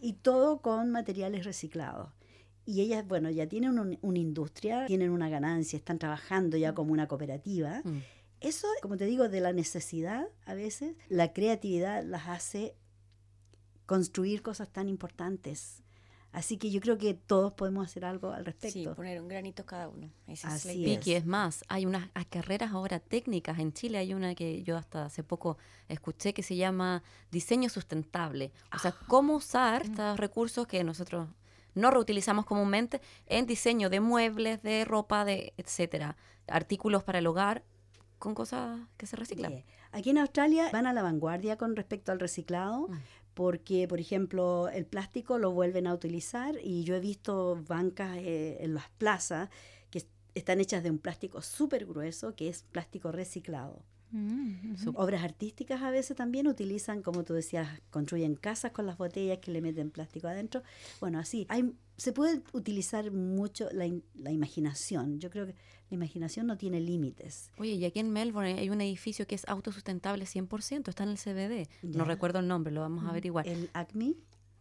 Y 0.00 0.14
todo 0.14 0.62
con 0.62 0.90
materiales 0.90 1.44
reciclados. 1.44 2.08
Y 2.64 2.80
ellas, 2.80 3.06
bueno, 3.06 3.28
ya 3.28 3.46
tienen 3.46 3.78
un- 3.78 3.98
una 4.00 4.18
industria, 4.18 4.86
tienen 4.86 5.10
una 5.10 5.28
ganancia, 5.28 5.76
están 5.76 5.98
trabajando 5.98 6.56
ya 6.56 6.72
como 6.74 6.92
una 6.92 7.06
cooperativa. 7.08 7.82
Mm. 8.42 8.46
Eso, 8.48 8.66
como 8.82 8.96
te 8.96 9.06
digo, 9.06 9.28
de 9.28 9.40
la 9.40 9.52
necesidad, 9.52 10.26
a 10.46 10.54
veces, 10.54 10.94
la 11.08 11.32
creatividad 11.32 12.02
las 12.04 12.28
hace 12.28 12.74
construir 13.86 14.42
cosas 14.42 14.68
tan 14.72 14.88
importantes. 14.88 15.82
Así 16.32 16.56
que 16.56 16.70
yo 16.70 16.80
creo 16.80 16.96
que 16.96 17.12
todos 17.12 17.52
podemos 17.52 17.84
hacer 17.86 18.06
algo 18.06 18.30
al 18.32 18.40
Sí, 18.40 18.44
respecto. 18.46 18.94
poner 18.94 19.20
un 19.20 19.28
granito 19.28 19.66
cada 19.66 19.88
uno. 19.90 20.10
Esa 20.26 20.48
es 20.56 20.64
la 20.64 20.70
Así 20.70 20.80
idea. 20.82 20.94
es. 20.94 20.98
Vicky, 20.98 21.12
es 21.14 21.26
más, 21.26 21.62
hay 21.68 21.84
unas 21.84 22.08
ah, 22.14 22.24
carreras 22.24 22.72
ahora 22.72 23.00
técnicas 23.00 23.58
en 23.58 23.74
Chile. 23.74 23.98
Hay 23.98 24.14
una 24.14 24.34
que 24.34 24.62
yo 24.62 24.78
hasta 24.78 25.04
hace 25.04 25.22
poco 25.22 25.58
escuché 25.88 26.32
que 26.32 26.42
se 26.42 26.56
llama 26.56 27.02
diseño 27.30 27.68
sustentable. 27.68 28.50
O 28.74 28.78
sea, 28.78 28.92
cómo 29.08 29.34
usar 29.36 29.82
estos 29.82 30.18
recursos 30.18 30.66
que 30.66 30.82
nosotros 30.84 31.28
no 31.74 31.90
reutilizamos 31.90 32.46
comúnmente 32.46 33.02
en 33.26 33.46
diseño 33.46 33.90
de 33.90 34.00
muebles, 34.00 34.62
de 34.62 34.86
ropa, 34.86 35.26
de 35.26 35.52
etcétera, 35.58 36.16
artículos 36.46 37.04
para 37.04 37.18
el 37.18 37.26
hogar 37.26 37.62
con 38.22 38.34
cosas 38.36 38.78
que 38.96 39.06
se 39.06 39.16
reciclan. 39.16 39.50
Bien. 39.50 39.64
Aquí 39.90 40.10
en 40.10 40.18
Australia 40.18 40.68
van 40.72 40.86
a 40.86 40.92
la 40.92 41.02
vanguardia 41.02 41.56
con 41.58 41.74
respecto 41.74 42.12
al 42.12 42.20
reciclado, 42.20 42.86
Mm. 42.88 42.98
porque, 43.34 43.88
por 43.88 43.98
ejemplo, 43.98 44.68
el 44.68 44.86
plástico 44.86 45.38
lo 45.38 45.50
vuelven 45.50 45.88
a 45.88 45.92
utilizar 45.94 46.54
y 46.62 46.84
yo 46.84 46.94
he 46.94 47.00
visto 47.00 47.58
bancas 47.66 48.16
eh, 48.18 48.58
en 48.60 48.74
las 48.74 48.88
plazas 48.90 49.48
que 49.90 49.98
est- 49.98 50.08
están 50.36 50.60
hechas 50.60 50.84
de 50.84 50.90
un 50.90 50.98
plástico 50.98 51.42
súper 51.42 51.84
grueso, 51.84 52.36
que 52.36 52.48
es 52.48 52.62
plástico 52.62 53.10
reciclado. 53.10 53.82
Mm. 54.12 54.74
Obras 54.94 55.24
artísticas 55.24 55.82
a 55.82 55.90
veces 55.90 56.16
también 56.16 56.46
utilizan, 56.46 57.02
como 57.02 57.24
tú 57.24 57.34
decías, 57.34 57.80
construyen 57.90 58.34
casas 58.36 58.72
con 58.72 58.86
las 58.86 58.98
botellas 58.98 59.38
que 59.38 59.50
le 59.50 59.60
meten 59.60 59.90
plástico 59.90 60.28
adentro. 60.28 60.62
Bueno, 61.00 61.18
así, 61.18 61.46
hay, 61.48 61.72
se 61.96 62.12
puede 62.12 62.42
utilizar 62.52 63.10
mucho 63.10 63.68
la, 63.72 63.86
in- 63.86 64.04
la 64.14 64.30
imaginación. 64.30 65.18
Yo 65.18 65.30
creo 65.30 65.46
que 65.46 65.54
la 65.90 65.94
imaginación 65.94 66.46
no 66.46 66.56
tiene 66.58 66.80
límites. 66.80 67.50
Oye, 67.58 67.72
y 67.72 67.84
aquí 67.84 67.98
en 68.00 68.10
Melbourne 68.10 68.58
hay 68.58 68.70
un 68.70 68.80
edificio 68.80 69.26
que 69.26 69.34
es 69.34 69.46
autosustentable 69.48 70.24
100%, 70.24 70.88
está 70.88 71.02
en 71.04 71.08
el 71.10 71.18
CBD. 71.18 71.68
No 71.82 72.04
recuerdo 72.04 72.38
el 72.38 72.48
nombre, 72.48 72.72
lo 72.72 72.80
vamos 72.80 73.04
a 73.04 73.10
averiguar. 73.10 73.46
El 73.48 73.70
ACME 73.72 74.14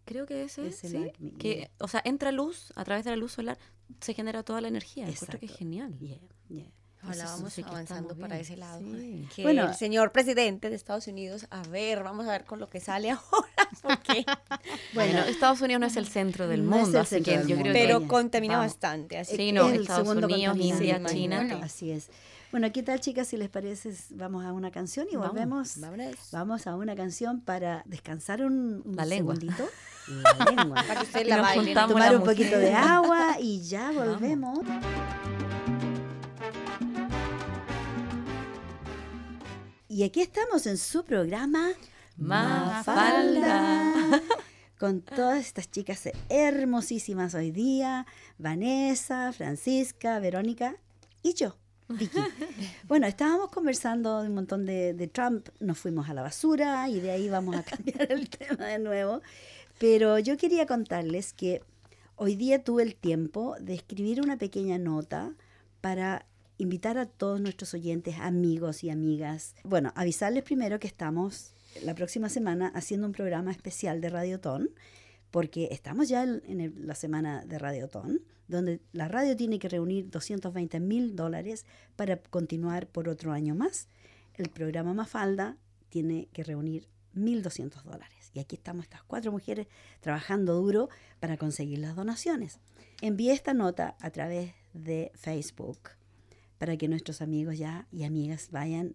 Creo 0.06 0.26
que 0.26 0.44
ese 0.44 0.68
Es 0.68 0.84
el 0.84 0.92
sí, 0.92 0.98
Acme, 1.10 1.32
que, 1.34 1.56
yeah. 1.56 1.72
o 1.80 1.88
sea, 1.88 2.02
entra 2.04 2.32
luz, 2.32 2.74
a 2.76 2.84
través 2.84 3.06
de 3.06 3.12
la 3.12 3.18
luz 3.18 3.34
solar 3.34 3.58
se 4.00 4.14
genera 4.14 4.44
toda 4.44 4.60
la 4.60 4.68
energía. 4.68 5.06
Que 5.06 5.46
es 5.46 5.56
genial. 5.56 5.98
Yeah, 6.00 6.18
yeah. 6.50 6.66
Ojalá 7.04 7.26
vamos 7.26 7.52
sí 7.54 7.64
avanzando 7.66 8.16
para 8.16 8.38
ese 8.40 8.56
lado. 8.58 8.80
Sí. 8.80 9.28
Que 9.36 9.44
Bueno. 9.44 9.68
el 9.70 9.76
señor 9.76 10.12
presidente 10.12 10.70
de 10.70 10.76
Estados 10.76 11.08
Unidos, 11.08 11.48
a 11.50 11.64
ver, 11.64 12.04
vamos 12.04 12.28
a 12.28 12.32
ver 12.32 12.46
con 12.46 12.60
lo 12.60 12.70
que 12.70 12.80
sale 12.80 13.10
ahora. 13.12 13.70
¿Por 13.82 14.00
qué? 14.00 14.24
Bueno, 14.94 15.20
Estados 15.22 15.62
Unidos 15.62 15.80
no 15.80 15.88
es 15.88 15.96
el 15.96 16.08
centro 16.08 16.48
del 16.48 16.68
No 16.70 16.76
es 16.78 16.82
mundo, 16.84 17.00
así 17.00 17.22
que 17.22 17.42
yo 17.48 17.58
creo 17.58 17.74
Pero 17.74 18.00
que 18.02 18.08
contamina 18.08 18.58
vamos. 18.58 18.74
bastante. 18.74 19.18
Así 19.18 19.36
Sí, 19.36 19.48
Es 19.50 19.54
no, 19.54 19.68
el 19.70 19.82
Estados 19.82 20.08
segundo 20.08 20.28
Unidos, 20.28 20.58
India, 20.60 21.00
del 21.00 21.08
China. 21.08 21.42
mundo, 21.42 21.60
Así 21.64 21.92
es. 21.92 22.10
Bueno, 22.52 22.70
¿qué 22.74 22.84
tal, 22.84 23.00
chicas? 23.00 23.28
Si 23.30 23.38
les 23.38 23.48
parece, 23.50 23.94
vamos 24.10 24.44
a 24.46 24.52
una 24.52 24.72
canción 24.72 25.08
y 25.10 25.16
Vamos, 25.16 25.32
volvemos. 25.32 25.80
Vámonos. 25.80 26.16
Vamos 26.34 26.68
a 26.68 26.76
una 26.76 26.96
canción 26.98 27.40
para 27.40 27.82
descansar 27.86 28.44
un, 28.44 28.82
un 28.86 28.96
La 28.96 29.06
lengua. 29.06 29.36
segundito. 29.36 29.70
La 30.38 30.46
lengua. 30.46 30.76
Para 30.86 30.96
que 31.00 31.04
ustedes 31.06 31.28
Y 31.28 31.30
la 31.30 31.46
juntamos 31.54 31.92
Tomar 31.94 32.12
la 32.12 32.18
un 32.20 32.26
poquito 32.26 32.58
de 32.58 32.74
agua 32.74 33.38
y 33.40 33.62
ya 33.62 33.92
Vamos. 33.92 34.62
Y 39.92 40.04
aquí 40.04 40.22
estamos 40.22 40.68
en 40.68 40.78
su 40.78 41.04
programa 41.04 41.72
Mafalda. 42.16 44.22
Con 44.80 45.02
todas 45.02 45.46
estas 45.46 45.70
chicas 45.70 46.08
hermosísimas 46.30 47.36
hoy 47.36 47.52
día, 47.52 48.06
Vanessa, 48.38 49.34
Francisca, 49.34 50.20
Verónica 50.20 50.78
y 51.22 51.34
yo, 51.34 51.58
Vicky. 51.90 52.18
Bueno, 52.88 53.06
estábamos 53.06 53.52
conversando 53.52 54.22
de 54.22 54.30
un 54.30 54.36
montón 54.36 54.66
de, 54.66 54.94
de 54.94 55.08
Trump, 55.10 55.50
nos 55.60 55.78
fuimos 55.78 56.08
a 56.08 56.14
la 56.14 56.22
basura 56.22 56.88
y 56.88 57.02
de 57.02 57.12
ahí 57.12 57.28
vamos 57.28 57.58
a 57.58 57.64
cambiar 57.64 58.14
el 58.14 58.30
tema 58.30 58.68
de 58.68 58.80
nuevo. 58.80 59.22
Pero 59.78 60.20
yo 60.20 60.38
quería 60.38 60.66
contarles 60.66 61.34
que 61.34 61.64
hoy 62.16 62.38
día 62.38 62.64
tuve 62.64 62.84
el 62.84 62.96
tiempo 62.96 63.58
de 63.60 63.74
escribir 63.74 64.22
una 64.22 64.38
pequeña 64.38 64.78
nota 64.78 65.34
para 65.82 66.28
invitar 66.62 67.00
a 67.00 67.08
todos 67.08 67.42
nuestros 67.42 67.74
oyentes, 67.74 68.16
amigos 68.20 68.84
y 68.84 68.92
amigas. 68.92 69.56
Bueno, 69.64 69.92
avisarles 69.96 70.44
primero 70.44 70.80
que 70.80 70.86
estamos 70.86 71.56
la 71.84 71.96
próxima 71.96 72.30
semana 72.30 72.72
haciendo 72.76 73.08
un 73.08 73.14
programa 73.14 73.52
especial 73.52 74.00
de 74.00 74.10
Radiotón, 74.10 74.70
porque 75.32 75.70
estamos 75.72 76.08
ya 76.08 76.24
en, 76.24 76.86
la 76.86 76.94
semana 76.94 77.44
de 77.46 77.58
Radiotón, 77.58 78.22
donde 78.48 78.80
la 78.92 79.08
radio 79.08 79.36
tiene 79.36 79.58
que 79.58 79.70
reunir 79.70 80.12
220 80.12 80.80
mil 80.82 81.16
dólares 81.16 81.66
para 81.96 82.18
continuar 82.18 82.86
por 82.86 83.10
otro 83.10 83.32
año 83.32 83.56
más. 83.56 83.88
El 84.36 84.50
programa 84.50 84.94
Mafalda 84.94 85.58
tiene 85.90 86.28
que 86.32 86.44
reunir 86.44 86.88
1.200 87.16 87.82
dólares. 87.82 88.30
Y 88.34 88.40
aquí 88.40 88.56
estamos 88.56 88.84
estas 88.84 89.04
cuatro 89.04 89.32
mujeres 89.32 89.68
trabajando 90.00 90.54
duro 90.54 90.90
para 91.20 91.38
conseguir 91.38 91.80
las 91.80 91.96
donaciones. 91.96 92.60
Envié 93.02 93.34
esta 93.34 93.56
nota 93.56 93.96
a 94.00 94.12
través 94.12 94.54
de 94.74 95.12
Facebook 95.16 95.80
para 96.62 96.78
que 96.78 96.88
nuestros 96.88 97.24
amigos 97.24 97.58
ya 97.58 97.88
y 97.92 98.04
amigas 98.04 98.50
vayan 98.52 98.94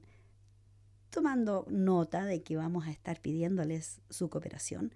tomando 1.11 1.67
nota 1.69 2.25
de 2.25 2.41
que 2.41 2.57
vamos 2.57 2.87
a 2.87 2.93
estar 2.93 3.21
pidiéndoles 3.21 4.01
su 4.09 4.31
cooperación. 4.31 4.95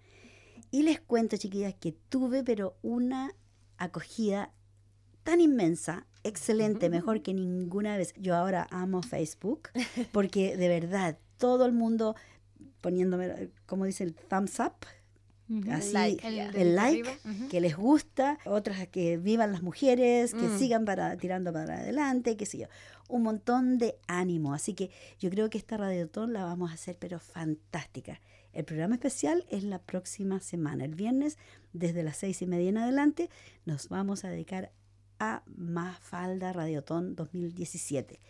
Y 0.71 0.85
les 0.85 1.01
cuento, 1.01 1.37
chiquillas, 1.37 1.75
que 1.75 1.91
tuve 1.91 2.45
pero 2.45 2.77
una 2.83 3.35
acogida 3.77 4.53
tan 5.25 5.41
inmensa, 5.41 6.07
excelente, 6.23 6.91
mejor 6.91 7.23
que 7.23 7.35
ninguna 7.35 7.97
vez. 7.97 8.15
Yo 8.17 8.37
ahora 8.37 8.69
amo 8.71 9.03
Facebook 9.03 9.71
porque 10.13 10.57
de 10.57 10.69
verdad 10.69 11.19
todo 11.39 11.67
el 11.67 11.73
mundo 11.73 12.15
poniéndome, 12.83 13.51
como 13.67 13.85
dice 13.85 14.05
el 14.05 14.15
thumbs 14.15 14.61
up, 14.61 14.87
Ujú. 15.51 15.73
así 15.73 15.93
like, 15.93 16.27
El 16.29 16.39
el, 16.57 16.75
like 16.77 17.09
arriba, 17.11 17.19
ujú. 17.25 17.49
que 17.49 17.61
les 17.61 17.77
gusta, 17.77 18.39
otras 18.47 18.87
que 18.89 19.17
vivan 19.17 19.51
las 19.53 19.63
mujeres, 19.63 20.33
que 20.33 20.47
Mm. 20.47 20.59
sigan 20.59 20.85
para 20.85 21.17
tirando 21.17 21.53
para 21.53 21.81
adelante, 21.81 22.37
qué 22.37 22.47
sé 22.47 22.59
yo. 22.59 22.67
Un 23.09 23.23
montón 23.25 23.77
de 23.79 23.97
ánimo. 24.07 24.55
Así 24.55 24.75
que 24.75 24.91
yo 25.19 25.29
creo 25.31 25.51
que 25.51 25.59
esta 25.59 25.77
radiotón 25.77 26.33
la 26.33 26.45
vamos 26.45 26.71
a 26.71 26.75
hacer, 26.75 26.97
pero 26.99 27.19
fantástica. 27.19 28.21
El 28.53 28.65
programa 28.65 28.95
especial 28.95 29.45
es 29.51 29.65
la 29.65 29.81
próxima 29.81 30.39
semana, 30.41 30.85
el 30.85 30.95
viernes, 30.95 31.37
desde 31.73 32.03
las 32.05 32.17
seis 32.17 32.41
y 32.43 32.47
media 32.47 32.69
en 32.69 32.79
adelante, 32.79 33.29
nos 33.65 33.89
vamos 33.89 34.25
a 34.25 34.29
dedicar 34.29 34.73
a 35.19 35.43
Mafalda 35.47 36.53
Radiotón 36.53 37.15
2017. 37.17 38.21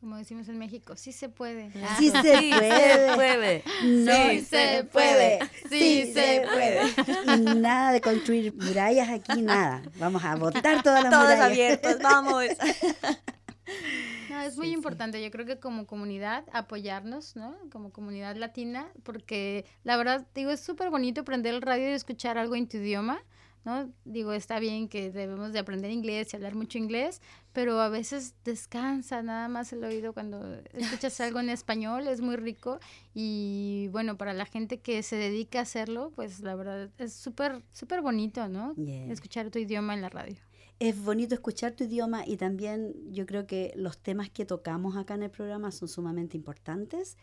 Como 0.00 0.16
decimos 0.16 0.48
en 0.48 0.58
México, 0.58 0.96
sí 0.96 1.12
se 1.12 1.28
puede. 1.28 1.70
Sí 1.96 2.10
se 2.10 2.22
Sí 2.22 2.50
puede. 2.50 3.08
se 3.08 3.14
puede. 3.14 3.64
No 3.84 4.12
Sí 4.30 4.40
se 4.40 4.84
puede. 4.92 5.38
Sí 5.68 6.02
Sí 6.06 6.12
se 6.12 6.42
puede. 6.52 7.36
Y 7.36 7.54
nada 7.54 7.92
de 7.92 8.00
construir 8.00 8.52
murallas 8.52 9.08
aquí, 9.10 9.42
nada. 9.42 9.80
Vamos 10.00 10.24
a 10.24 10.34
botar 10.34 10.82
todas 10.82 11.04
las 11.04 11.12
Todos 11.12 11.22
murallas. 11.24 11.46
abiertos, 11.46 11.98
vamos. 12.02 12.42
No, 14.30 14.40
es 14.40 14.56
muy 14.56 14.68
importante, 14.68 15.22
yo 15.22 15.30
creo 15.30 15.44
que 15.44 15.58
como 15.58 15.86
comunidad 15.86 16.44
apoyarnos, 16.52 17.36
¿no? 17.36 17.54
Como 17.70 17.90
comunidad 17.90 18.36
latina, 18.36 18.90
porque 19.02 19.66
la 19.84 19.96
verdad, 19.98 20.26
digo, 20.34 20.50
es 20.50 20.60
súper 20.60 20.88
bonito 20.88 21.22
prender 21.24 21.54
el 21.54 21.60
radio 21.60 21.90
y 21.90 21.92
escuchar 21.92 22.38
algo 22.38 22.56
en 22.56 22.66
tu 22.66 22.78
idioma, 22.78 23.22
¿no? 23.64 23.92
Digo, 24.04 24.32
está 24.32 24.58
bien 24.58 24.88
que 24.88 25.10
debemos 25.10 25.52
de 25.52 25.58
aprender 25.58 25.90
inglés 25.90 26.32
y 26.32 26.36
hablar 26.36 26.54
mucho 26.54 26.78
inglés, 26.78 27.20
pero 27.52 27.80
a 27.80 27.88
veces 27.88 28.34
descansa 28.44 29.22
nada 29.22 29.48
más 29.48 29.72
el 29.72 29.84
oído 29.84 30.12
cuando 30.12 30.60
escuchas 30.72 31.20
algo 31.20 31.40
en 31.40 31.48
español, 31.50 32.08
es 32.08 32.20
muy 32.20 32.36
rico 32.36 32.80
y 33.14 33.88
bueno, 33.92 34.16
para 34.16 34.32
la 34.32 34.46
gente 34.46 34.80
que 34.80 35.02
se 35.02 35.16
dedica 35.16 35.60
a 35.60 35.62
hacerlo, 35.62 36.12
pues 36.16 36.40
la 36.40 36.54
verdad 36.54 36.90
es 36.98 37.12
súper, 37.12 37.62
súper 37.72 38.00
bonito, 38.00 38.48
¿no? 38.48 38.74
Yeah. 38.74 39.12
Escuchar 39.12 39.50
tu 39.50 39.58
idioma 39.58 39.94
en 39.94 40.02
la 40.02 40.08
radio. 40.08 40.36
Es 40.82 41.00
bonito 41.00 41.36
escuchar 41.36 41.74
tu 41.74 41.84
idioma 41.84 42.26
y 42.26 42.36
también 42.36 42.92
yo 43.12 43.24
creo 43.24 43.46
que 43.46 43.72
los 43.76 43.98
temas 43.98 44.30
que 44.30 44.44
tocamos 44.44 44.96
acá 44.96 45.14
en 45.14 45.22
el 45.22 45.30
programa 45.30 45.70
son 45.70 45.86
sumamente 45.86 46.36
importantes 46.36 47.16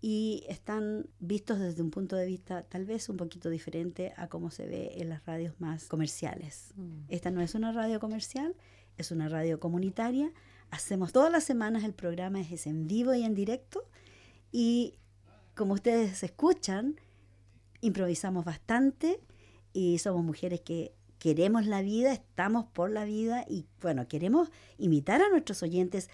y 0.00 0.44
están 0.48 1.06
vistos 1.20 1.60
desde 1.60 1.80
un 1.80 1.92
punto 1.92 2.16
de 2.16 2.26
vista 2.26 2.64
tal 2.64 2.86
vez 2.86 3.08
un 3.08 3.16
poquito 3.16 3.50
diferente 3.50 4.12
a 4.16 4.26
cómo 4.26 4.50
se 4.50 4.66
ve 4.66 4.94
en 4.96 5.10
las 5.10 5.24
radios 5.26 5.54
más 5.60 5.84
comerciales. 5.84 6.72
Mm. 6.74 7.04
Esta 7.06 7.30
no 7.30 7.40
es 7.40 7.54
una 7.54 7.70
radio 7.70 8.00
comercial, 8.00 8.56
es 8.98 9.12
una 9.12 9.28
radio 9.28 9.60
comunitaria. 9.60 10.32
Hacemos 10.72 11.12
todas 11.12 11.30
las 11.30 11.44
semanas 11.44 11.84
el 11.84 11.94
programa 11.94 12.40
es 12.40 12.66
en 12.66 12.88
vivo 12.88 13.14
y 13.14 13.22
en 13.22 13.36
directo 13.36 13.84
y 14.50 14.94
como 15.54 15.74
ustedes 15.74 16.24
escuchan, 16.24 16.96
improvisamos 17.80 18.44
bastante 18.44 19.20
y 19.72 19.98
somos 19.98 20.24
mujeres 20.24 20.62
que 20.62 20.96
queremos 21.24 21.64
la 21.64 21.80
vida, 21.80 22.12
estamos 22.12 22.66
por 22.66 22.90
la 22.90 23.06
vida 23.06 23.46
y 23.48 23.64
bueno, 23.80 24.06
queremos 24.08 24.50
invitar 24.76 25.22
a 25.22 25.30
nuestros 25.30 25.62
oyentes 25.62 26.10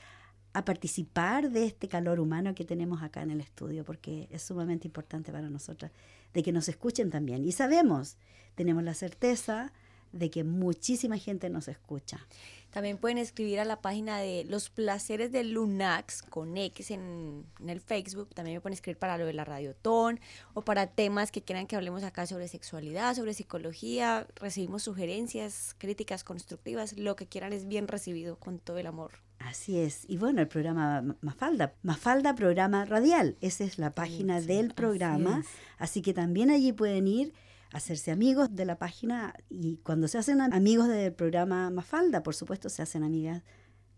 a 0.53 0.64
participar 0.64 1.51
de 1.51 1.66
este 1.66 1.88
calor 1.88 2.20
humano 2.20 2.55
que 2.55 2.64
tenemos 2.64 3.03
acá 3.03 3.20
en 3.23 3.33
el 3.33 3.40
estudio, 3.40 3.85
porque 3.85 4.29
es 4.31 4.42
sumamente 4.42 4.87
importante 4.87 5.33
para 5.33 5.51
nosotras 5.51 5.90
de 6.33 6.44
que 6.44 6.53
nos 6.53 6.68
escuchen 6.68 7.11
también. 7.11 7.44
Y 7.44 7.51
sabemos, 7.51 8.18
tenemos 8.55 8.85
la 8.85 8.94
certeza 8.94 9.73
de 10.12 10.31
que 10.31 10.44
muchísima 10.44 11.18
gente 11.18 11.51
nos 11.51 11.66
escucha. 11.66 12.25
También 12.70 12.98
pueden 12.98 13.18
escribir 13.18 13.59
a 13.61 13.64
la 13.64 13.80
página 13.80 14.18
de 14.18 14.44
Los 14.44 14.70
Placeres 14.70 15.33
de 15.33 15.42
Lunax 15.44 16.22
con 16.22 16.56
X 16.56 16.90
en, 16.92 17.44
en 17.61 17.68
el 17.70 17.80
Facebook. 17.80 18.30
También 18.35 18.56
me 18.56 18.61
pueden 18.61 18.74
escribir 18.74 18.98
para 18.98 19.18
lo 19.18 19.26
de 19.26 19.33
la 19.33 19.44
Radiotón 19.44 20.20
o 20.54 20.62
para 20.62 20.87
temas 20.87 21.33
que 21.33 21.42
quieran 21.42 21.66
que 21.66 21.76
hablemos 21.76 22.04
acá 22.04 22.26
sobre 22.26 22.46
sexualidad, 22.48 23.14
sobre 23.16 23.35
psicología. 23.35 24.26
Recibimos 24.37 24.85
sugerencias, 24.85 25.74
críticas 25.78 26.22
constructivas. 26.24 26.96
Lo 26.96 27.16
que 27.16 27.26
quieran 27.26 27.52
es 27.52 27.66
bien 27.66 27.88
recibido 27.88 28.37
con 28.37 28.59
todo 28.59 28.78
el 28.78 28.87
amor. 28.87 29.12
Así 29.40 29.78
es. 29.78 30.04
Y 30.06 30.18
bueno, 30.18 30.40
el 30.42 30.48
programa 30.48 31.00
Ma- 31.02 31.16
Mafalda, 31.22 31.74
Mafalda 31.83 32.35
Programa 32.35 32.85
Radial, 32.85 33.37
esa 33.40 33.64
es 33.64 33.78
la 33.78 33.94
página 33.94 34.40
sí, 34.40 34.46
del 34.46 34.74
programa. 34.74 35.42
Así 35.78 36.02
que 36.02 36.12
también 36.12 36.50
allí 36.50 36.72
pueden 36.72 37.09
ir 37.09 37.33
hacerse 37.72 38.11
amigos 38.11 38.54
de 38.54 38.64
la 38.64 38.78
página 38.78 39.35
y 39.48 39.76
cuando 39.78 40.09
se 40.09 40.18
hacen 40.18 40.40
am- 40.40 40.52
amigos 40.52 40.88
del 40.88 41.12
programa 41.12 41.70
Mafalda, 41.70 42.22
por 42.22 42.35
supuesto, 42.35 42.68
se 42.68 42.83
hacen 42.83 43.02
amigas 43.04 43.42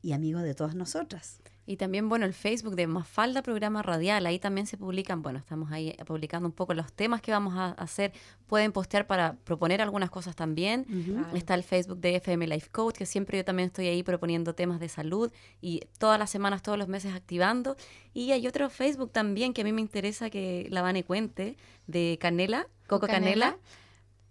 y 0.02 0.12
amigos 0.12 0.42
de 0.42 0.54
todas 0.54 0.74
nosotras. 0.74 1.40
Y 1.64 1.77
también, 1.77 2.09
bueno, 2.09 2.27
el 2.27 2.35
Facebook 2.35 2.75
de 2.75 2.88
Mafalda 2.88 3.42
Programa 3.42 3.83
Radial, 3.83 4.27
ahí 4.27 4.40
también 4.40 4.66
se 4.66 4.77
publican, 4.77 5.22
bueno, 5.22 5.38
estamos 5.38 5.70
ahí 5.70 5.94
publicando 6.07 6.48
un 6.48 6.53
poco 6.53 6.75
los 6.75 6.92
temas 6.92 7.22
que 7.22 7.31
vamos 7.31 7.55
a 7.57 7.70
hacer. 7.72 8.12
Pueden 8.48 8.72
postear 8.72 9.07
para 9.07 9.35
proponer 9.44 9.81
algunas 9.81 10.11
cosas 10.11 10.35
también. 10.35 10.87
Está 11.35 11.55
el 11.55 11.62
Facebook 11.62 11.98
de 11.98 12.16
FM 12.16 12.48
Life 12.48 12.68
Coach, 12.70 12.96
que 12.96 13.07
siempre 13.07 13.38
yo 13.38 13.44
también 13.44 13.68
estoy 13.68 13.87
ahí 13.87 14.03
proponiendo 14.03 14.55
temas 14.55 14.81
de 14.81 14.88
salud 14.88 15.33
y 15.61 15.81
todas 15.98 16.18
las 16.18 16.31
semanas, 16.31 16.62
todos 16.62 16.79
los 16.79 16.88
meses 16.88 17.14
activando. 17.14 17.77
Y 18.12 18.33
hay 18.33 18.46
otro 18.48 18.68
Facebook 18.68 19.12
también 19.12 19.55
que 19.55 19.62
a 19.62 19.64
mí 19.64 19.72
me 19.72 19.81
interesa 19.81 20.31
que 20.31 20.66
la 20.68 20.83
Vane 20.83 21.05
cuente, 21.05 21.57
de 21.87 22.18
Canela, 22.20 22.66
Coco 22.88 23.07
Canela. 23.07 23.57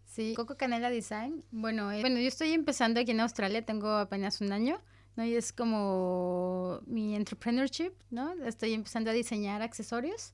Sí, 0.05 0.33
Coco 0.35 0.57
Canela 0.57 0.89
Design. 0.89 1.45
Bueno, 1.51 1.89
eh, 1.91 2.01
bueno, 2.01 2.19
yo 2.19 2.27
estoy 2.27 2.51
empezando 2.51 2.99
aquí 2.99 3.11
en 3.11 3.21
Australia, 3.21 3.65
tengo 3.65 3.89
apenas 3.89 4.41
un 4.41 4.51
año. 4.51 4.81
¿No? 5.15 5.23
Y 5.25 5.35
es 5.35 5.53
como 5.53 6.81
mi 6.85 7.15
entrepreneurship, 7.15 7.93
¿no? 8.09 8.33
Estoy 8.45 8.73
empezando 8.73 9.09
a 9.09 9.13
diseñar 9.13 9.61
accesorios, 9.61 10.33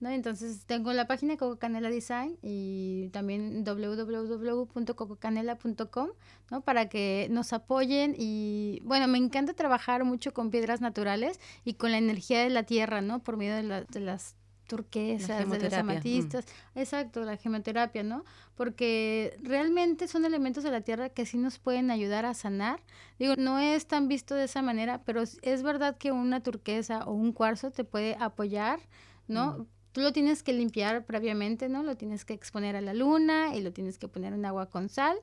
¿no? 0.00 0.10
Entonces 0.10 0.64
tengo 0.66 0.92
la 0.92 1.06
página 1.06 1.36
Coco 1.36 1.58
Canela 1.58 1.90
Design 1.90 2.38
y 2.42 3.08
también 3.12 3.64
www.cococanela.com, 3.64 6.08
¿no? 6.50 6.60
Para 6.62 6.88
que 6.88 7.28
nos 7.30 7.52
apoyen 7.52 8.16
y, 8.18 8.80
bueno, 8.84 9.06
me 9.08 9.18
encanta 9.18 9.54
trabajar 9.54 10.04
mucho 10.04 10.32
con 10.34 10.50
piedras 10.50 10.80
naturales 10.80 11.40
y 11.64 11.74
con 11.74 11.92
la 11.92 11.98
energía 11.98 12.42
de 12.42 12.50
la 12.50 12.64
tierra, 12.64 13.00
¿no? 13.00 13.22
Por 13.22 13.36
medio 13.36 13.54
de, 13.56 13.86
de 13.88 14.00
las 14.00 14.34
turquesas, 14.66 15.48
de 15.48 15.58
los 15.58 15.72
mm. 15.72 15.76
amatistas. 15.76 16.44
Exacto, 16.74 17.22
la 17.22 17.36
gemoterapia, 17.36 18.02
¿no? 18.02 18.24
Porque 18.54 19.36
realmente 19.42 20.08
son 20.08 20.24
elementos 20.24 20.64
de 20.64 20.70
la 20.70 20.80
tierra 20.80 21.08
que 21.08 21.26
sí 21.26 21.38
nos 21.38 21.58
pueden 21.58 21.90
ayudar 21.90 22.26
a 22.26 22.34
sanar. 22.34 22.82
Digo, 23.18 23.34
no 23.36 23.58
es 23.58 23.86
tan 23.86 24.08
visto 24.08 24.34
de 24.34 24.44
esa 24.44 24.62
manera, 24.62 25.02
pero 25.04 25.22
es 25.22 25.62
verdad 25.62 25.96
que 25.96 26.12
una 26.12 26.42
turquesa 26.42 27.04
o 27.04 27.12
un 27.12 27.32
cuarzo 27.32 27.70
te 27.70 27.84
puede 27.84 28.16
apoyar, 28.20 28.80
¿no? 29.28 29.52
Mm. 29.52 29.66
Tú 29.92 30.02
lo 30.02 30.12
tienes 30.12 30.42
que 30.42 30.52
limpiar 30.52 31.06
previamente, 31.06 31.70
¿no? 31.70 31.82
Lo 31.82 31.96
tienes 31.96 32.26
que 32.26 32.34
exponer 32.34 32.76
a 32.76 32.82
la 32.82 32.92
luna 32.92 33.56
y 33.56 33.62
lo 33.62 33.72
tienes 33.72 33.96
que 33.96 34.08
poner 34.08 34.34
en 34.34 34.44
agua 34.44 34.66
con 34.66 34.90
sal, 34.90 35.16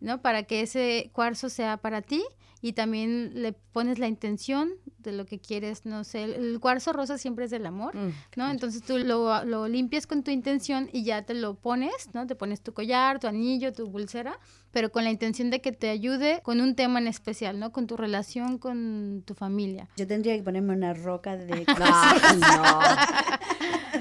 ¿no? 0.00 0.20
Para 0.20 0.42
que 0.44 0.62
ese 0.62 1.10
cuarzo 1.12 1.48
sea 1.48 1.76
para 1.76 2.02
ti 2.02 2.22
y 2.62 2.74
también 2.74 3.32
le 3.34 3.52
pones 3.52 3.98
la 3.98 4.06
intención 4.06 4.70
de 4.98 5.12
lo 5.12 5.24
que 5.24 5.38
quieres, 5.38 5.86
no 5.86 6.04
sé, 6.04 6.24
el, 6.24 6.60
cuarzo 6.60 6.92
rosa 6.92 7.16
siempre 7.16 7.46
es 7.46 7.50
del 7.50 7.64
amor, 7.64 7.96
mm, 7.96 8.12
¿no? 8.36 8.50
Entonces 8.50 8.82
tú 8.82 8.98
lo, 8.98 9.44
lo, 9.44 9.66
limpias 9.66 10.06
con 10.06 10.22
tu 10.22 10.30
intención 10.30 10.90
y 10.92 11.04
ya 11.04 11.22
te 11.22 11.32
lo 11.32 11.54
pones, 11.54 12.10
¿no? 12.12 12.26
Te 12.26 12.34
pones 12.34 12.60
tu 12.60 12.74
collar, 12.74 13.18
tu 13.18 13.26
anillo, 13.26 13.72
tu 13.72 13.90
pulsera, 13.90 14.38
pero 14.72 14.92
con 14.92 15.04
la 15.04 15.10
intención 15.10 15.48
de 15.48 15.62
que 15.62 15.72
te 15.72 15.88
ayude 15.88 16.40
con 16.42 16.60
un 16.60 16.74
tema 16.74 16.98
en 16.98 17.06
especial, 17.06 17.58
¿no? 17.58 17.72
Con 17.72 17.86
tu 17.86 17.96
relación 17.96 18.58
con 18.58 19.22
tu 19.24 19.34
familia. 19.34 19.88
Yo 19.96 20.06
tendría 20.06 20.36
que 20.36 20.42
ponerme 20.42 20.74
una 20.74 20.92
roca 20.92 21.36
de... 21.36 21.64
no, 21.66 22.80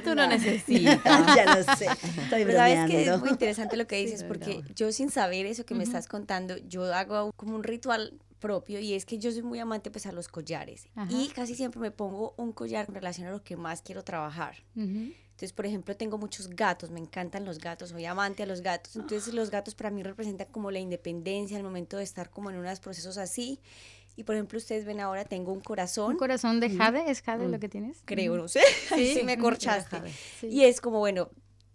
Tú 0.09 0.15
no, 0.15 0.27
necesitas. 0.27 1.03
ya 1.35 1.55
lo 1.55 1.75
sé. 1.75 1.85
Estoy 1.85 2.45
Pero 2.45 2.53
sabes 2.53 2.89
que 2.89 3.03
es 3.05 3.19
muy 3.19 3.29
interesante 3.29 3.77
lo 3.77 3.87
que 3.87 3.97
dices, 3.97 4.23
porque 4.23 4.63
yo 4.75 4.91
sin 4.91 5.09
saber 5.09 5.45
eso 5.45 5.65
que 5.65 5.75
me 5.75 5.83
estás 5.83 6.07
contando, 6.07 6.57
yo 6.57 6.93
hago 6.93 7.31
como 7.35 7.55
un 7.55 7.63
ritual 7.63 8.13
propio 8.39 8.79
y 8.79 8.93
es 8.93 9.05
que 9.05 9.17
yo 9.17 9.31
soy 9.31 9.41
muy 9.41 9.59
amante 9.59 9.91
pues 9.91 10.05
a 10.05 10.13
los 10.13 10.29
collares 10.29 10.87
y 11.09 11.27
casi 11.27 11.55
siempre 11.55 11.81
me 11.81 11.91
pongo 11.91 12.33
un 12.37 12.53
collar 12.53 12.85
en 12.87 12.95
relación 12.95 13.27
a 13.27 13.31
lo 13.31 13.43
que 13.43 13.57
más 13.57 13.81
quiero 13.81 14.03
trabajar. 14.03 14.55
Entonces, 15.39 15.53
por 15.53 15.65
ejemplo, 15.65 15.95
tengo 15.95 16.17
muchos 16.17 16.49
gatos, 16.49 16.89
me 16.91 16.99
encantan 16.99 17.45
los 17.45 17.59
gatos, 17.59 17.91
soy 17.91 18.03
amante 18.03 18.43
a 18.43 18.45
los 18.45 18.59
gatos. 18.59 18.97
Entonces, 18.97 19.33
los 19.33 19.49
gatos 19.49 19.73
para 19.73 19.89
mí 19.89 20.03
representan 20.03 20.47
como 20.51 20.69
la 20.69 20.79
independencia, 20.79 21.55
el 21.55 21.63
momento 21.63 21.95
de 21.95 22.03
estar 22.03 22.29
como 22.29 22.49
en 22.49 22.57
unos 22.57 22.81
procesos 22.81 23.17
así. 23.17 23.61
Y 24.19 24.25
por 24.25 24.35
ejemplo, 24.35 24.57
ustedes 24.57 24.83
ven 24.83 24.99
ahora, 24.99 25.23
tengo 25.23 25.53
un 25.53 25.61
corazón. 25.61 26.11
¿Un 26.11 26.17
corazón 26.17 26.59
de 26.59 26.69
jade? 26.69 27.09
¿Es 27.09 27.21
jade 27.21 27.47
lo 27.47 27.57
que 27.57 27.69
tienes? 27.69 28.01
Creo, 28.03 28.35
no 28.35 28.49
sé. 28.49 28.59
Sí, 28.93 29.21
me 29.23 29.37
corchaste. 29.37 30.01
Y 30.41 30.63
es 30.65 30.81
como, 30.81 30.99
bueno, 30.99 31.29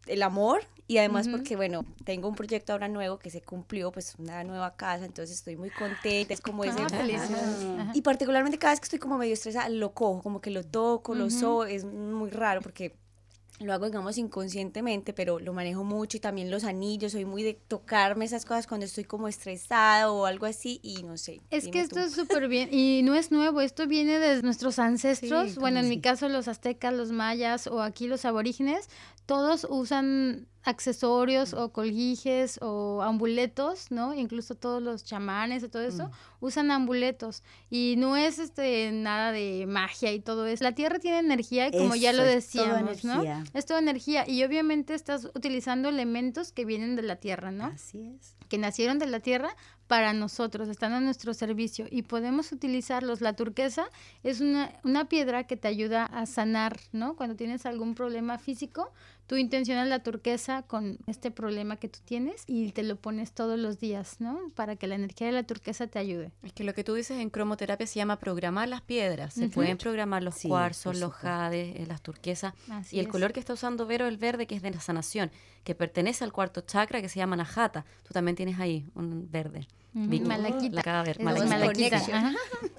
el 0.06 0.22
amor 0.22 0.60
y 0.86 0.98
además 0.98 1.26
porque, 1.26 1.56
bueno, 1.56 1.86
tengo 2.04 2.28
un 2.28 2.34
proyecto 2.34 2.74
ahora 2.74 2.88
nuevo 2.88 3.18
que 3.18 3.30
se 3.30 3.40
cumplió, 3.40 3.90
pues 3.92 4.16
una 4.18 4.44
nueva 4.44 4.76
casa, 4.76 5.06
entonces 5.06 5.38
estoy 5.38 5.56
muy 5.56 5.70
contenta, 5.70 6.34
es 6.34 6.42
como 6.42 6.64
ese... 6.64 6.82
Ah, 6.82 7.92
y 7.94 8.02
particularmente 8.02 8.58
cada 8.58 8.74
vez 8.74 8.80
que 8.80 8.84
estoy 8.84 8.98
como 8.98 9.16
medio 9.16 9.32
estresada, 9.32 9.70
lo 9.70 9.94
cojo, 9.94 10.22
como 10.22 10.42
que 10.42 10.50
lo 10.50 10.64
toco, 10.64 11.14
lo 11.14 11.30
so, 11.30 11.64
es 11.64 11.86
muy 11.86 12.28
raro 12.28 12.60
porque 12.60 12.94
lo 13.60 13.72
hago, 13.72 13.86
digamos, 13.86 14.18
inconscientemente, 14.18 15.12
pero 15.12 15.38
lo 15.38 15.52
manejo 15.52 15.84
mucho 15.84 16.16
y 16.16 16.20
también 16.20 16.50
los 16.50 16.64
anillos, 16.64 17.12
soy 17.12 17.24
muy 17.24 17.42
de 17.42 17.54
tocarme 17.54 18.24
esas 18.24 18.44
cosas 18.44 18.66
cuando 18.66 18.84
estoy 18.86 19.04
como 19.04 19.28
estresada 19.28 20.10
o 20.10 20.26
algo 20.26 20.46
así 20.46 20.80
y 20.82 21.02
no 21.04 21.16
sé. 21.16 21.40
Es 21.50 21.68
que 21.68 21.80
esto 21.80 22.00
es 22.00 22.12
súper 22.12 22.48
bien 22.48 22.68
y 22.72 23.02
no 23.04 23.14
es 23.14 23.30
nuevo, 23.30 23.60
esto 23.60 23.86
viene 23.86 24.18
de 24.18 24.42
nuestros 24.42 24.78
ancestros, 24.78 25.54
bueno, 25.56 25.80
en 25.80 25.88
mi 25.88 26.00
caso 26.00 26.28
los 26.28 26.48
aztecas, 26.48 26.92
los 26.92 27.12
mayas 27.12 27.66
o 27.68 27.80
aquí 27.80 28.08
los 28.08 28.24
aborígenes, 28.24 28.88
todos 29.26 29.66
usan 29.70 30.48
accesorios 30.64 31.52
o 31.54 31.72
colguijes 31.72 32.58
o 32.62 33.02
amuletos, 33.02 33.90
¿no? 33.90 34.14
Incluso 34.14 34.54
todos 34.54 34.82
los 34.82 35.04
chamanes 35.04 35.62
y 35.62 35.68
todo 35.68 35.82
eso 35.82 36.08
mm. 36.08 36.10
usan 36.40 36.70
amuletos 36.70 37.42
y 37.70 37.94
no 37.98 38.16
es 38.16 38.38
este 38.38 38.90
nada 38.92 39.32
de 39.32 39.66
magia 39.68 40.12
y 40.12 40.20
todo 40.20 40.46
eso. 40.46 40.64
La 40.64 40.72
tierra 40.72 40.98
tiene 40.98 41.18
energía 41.18 41.68
y 41.68 41.72
como 41.72 41.94
ya 41.94 42.12
lo 42.12 42.22
decíamos, 42.22 43.04
¿no? 43.04 43.22
Es 43.52 43.66
toda 43.66 43.80
energía 43.80 44.24
y 44.26 44.42
obviamente 44.42 44.94
estás 44.94 45.26
utilizando 45.34 45.88
elementos 45.88 46.52
que 46.52 46.64
vienen 46.64 46.96
de 46.96 47.02
la 47.02 47.16
tierra, 47.16 47.50
¿no? 47.50 47.66
Así 47.66 48.00
es. 48.00 48.34
Que 48.48 48.58
nacieron 48.58 48.98
de 48.98 49.06
la 49.06 49.20
tierra 49.20 49.56
para 49.86 50.12
nosotros, 50.14 50.68
están 50.68 50.92
a 50.92 51.00
nuestro 51.00 51.34
servicio 51.34 51.86
y 51.90 52.02
podemos 52.02 52.52
utilizarlos. 52.52 53.20
La 53.20 53.34
turquesa 53.34 53.86
es 54.22 54.40
una, 54.40 54.72
una 54.82 55.06
piedra 55.08 55.44
que 55.44 55.56
te 55.56 55.68
ayuda 55.68 56.06
a 56.06 56.24
sanar, 56.26 56.80
¿no? 56.92 57.16
Cuando 57.16 57.36
tienes 57.36 57.66
algún 57.66 57.94
problema 57.94 58.38
físico, 58.38 58.92
tú 59.26 59.36
intencionas 59.36 59.88
la 59.88 60.02
turquesa 60.02 60.62
con 60.62 60.98
este 61.06 61.30
problema 61.30 61.76
que 61.76 61.88
tú 61.88 61.98
tienes 62.04 62.44
y 62.46 62.72
te 62.72 62.82
lo 62.82 62.96
pones 62.96 63.32
todos 63.32 63.58
los 63.58 63.80
días, 63.80 64.16
¿no? 64.20 64.50
Para 64.54 64.76
que 64.76 64.86
la 64.86 64.94
energía 64.94 65.26
de 65.28 65.32
la 65.32 65.42
turquesa 65.42 65.86
te 65.86 65.98
ayude. 65.98 66.30
Es 66.42 66.52
que 66.52 66.64
lo 66.64 66.74
que 66.74 66.84
tú 66.84 66.94
dices 66.94 67.18
en 67.18 67.30
cromoterapia 67.30 67.86
se 67.86 67.96
llama 67.96 68.18
programar 68.18 68.68
las 68.68 68.82
piedras. 68.82 69.34
Se 69.34 69.48
pueden 69.48 69.78
programar 69.78 70.22
los 70.22 70.40
cuarzos, 70.42 70.98
los 70.98 71.12
jades, 71.12 71.76
eh, 71.76 71.86
las 71.86 72.02
turquesas. 72.02 72.54
y 72.90 73.00
el 73.00 73.08
color 73.08 73.32
que 73.32 73.40
está 73.40 73.52
usando 73.52 73.86
Vero, 73.86 74.06
el 74.06 74.16
verde, 74.16 74.46
que 74.46 74.54
es 74.54 74.62
de 74.62 74.70
la 74.70 74.80
sanación, 74.80 75.30
que 75.62 75.74
pertenece 75.74 76.24
al 76.24 76.32
cuarto 76.32 76.60
chakra 76.60 77.00
que 77.00 77.08
se 77.08 77.18
llama 77.18 77.36
Najata. 77.36 77.84
Tú 78.02 78.12
también 78.12 78.36
tienes 78.36 78.58
ahí 78.60 78.86
un 78.94 79.30
verde. 79.30 79.66
Malaquita. 79.94 80.74
La 80.74 80.82
cadáver, 80.82 81.22
malaquita. 81.22 82.02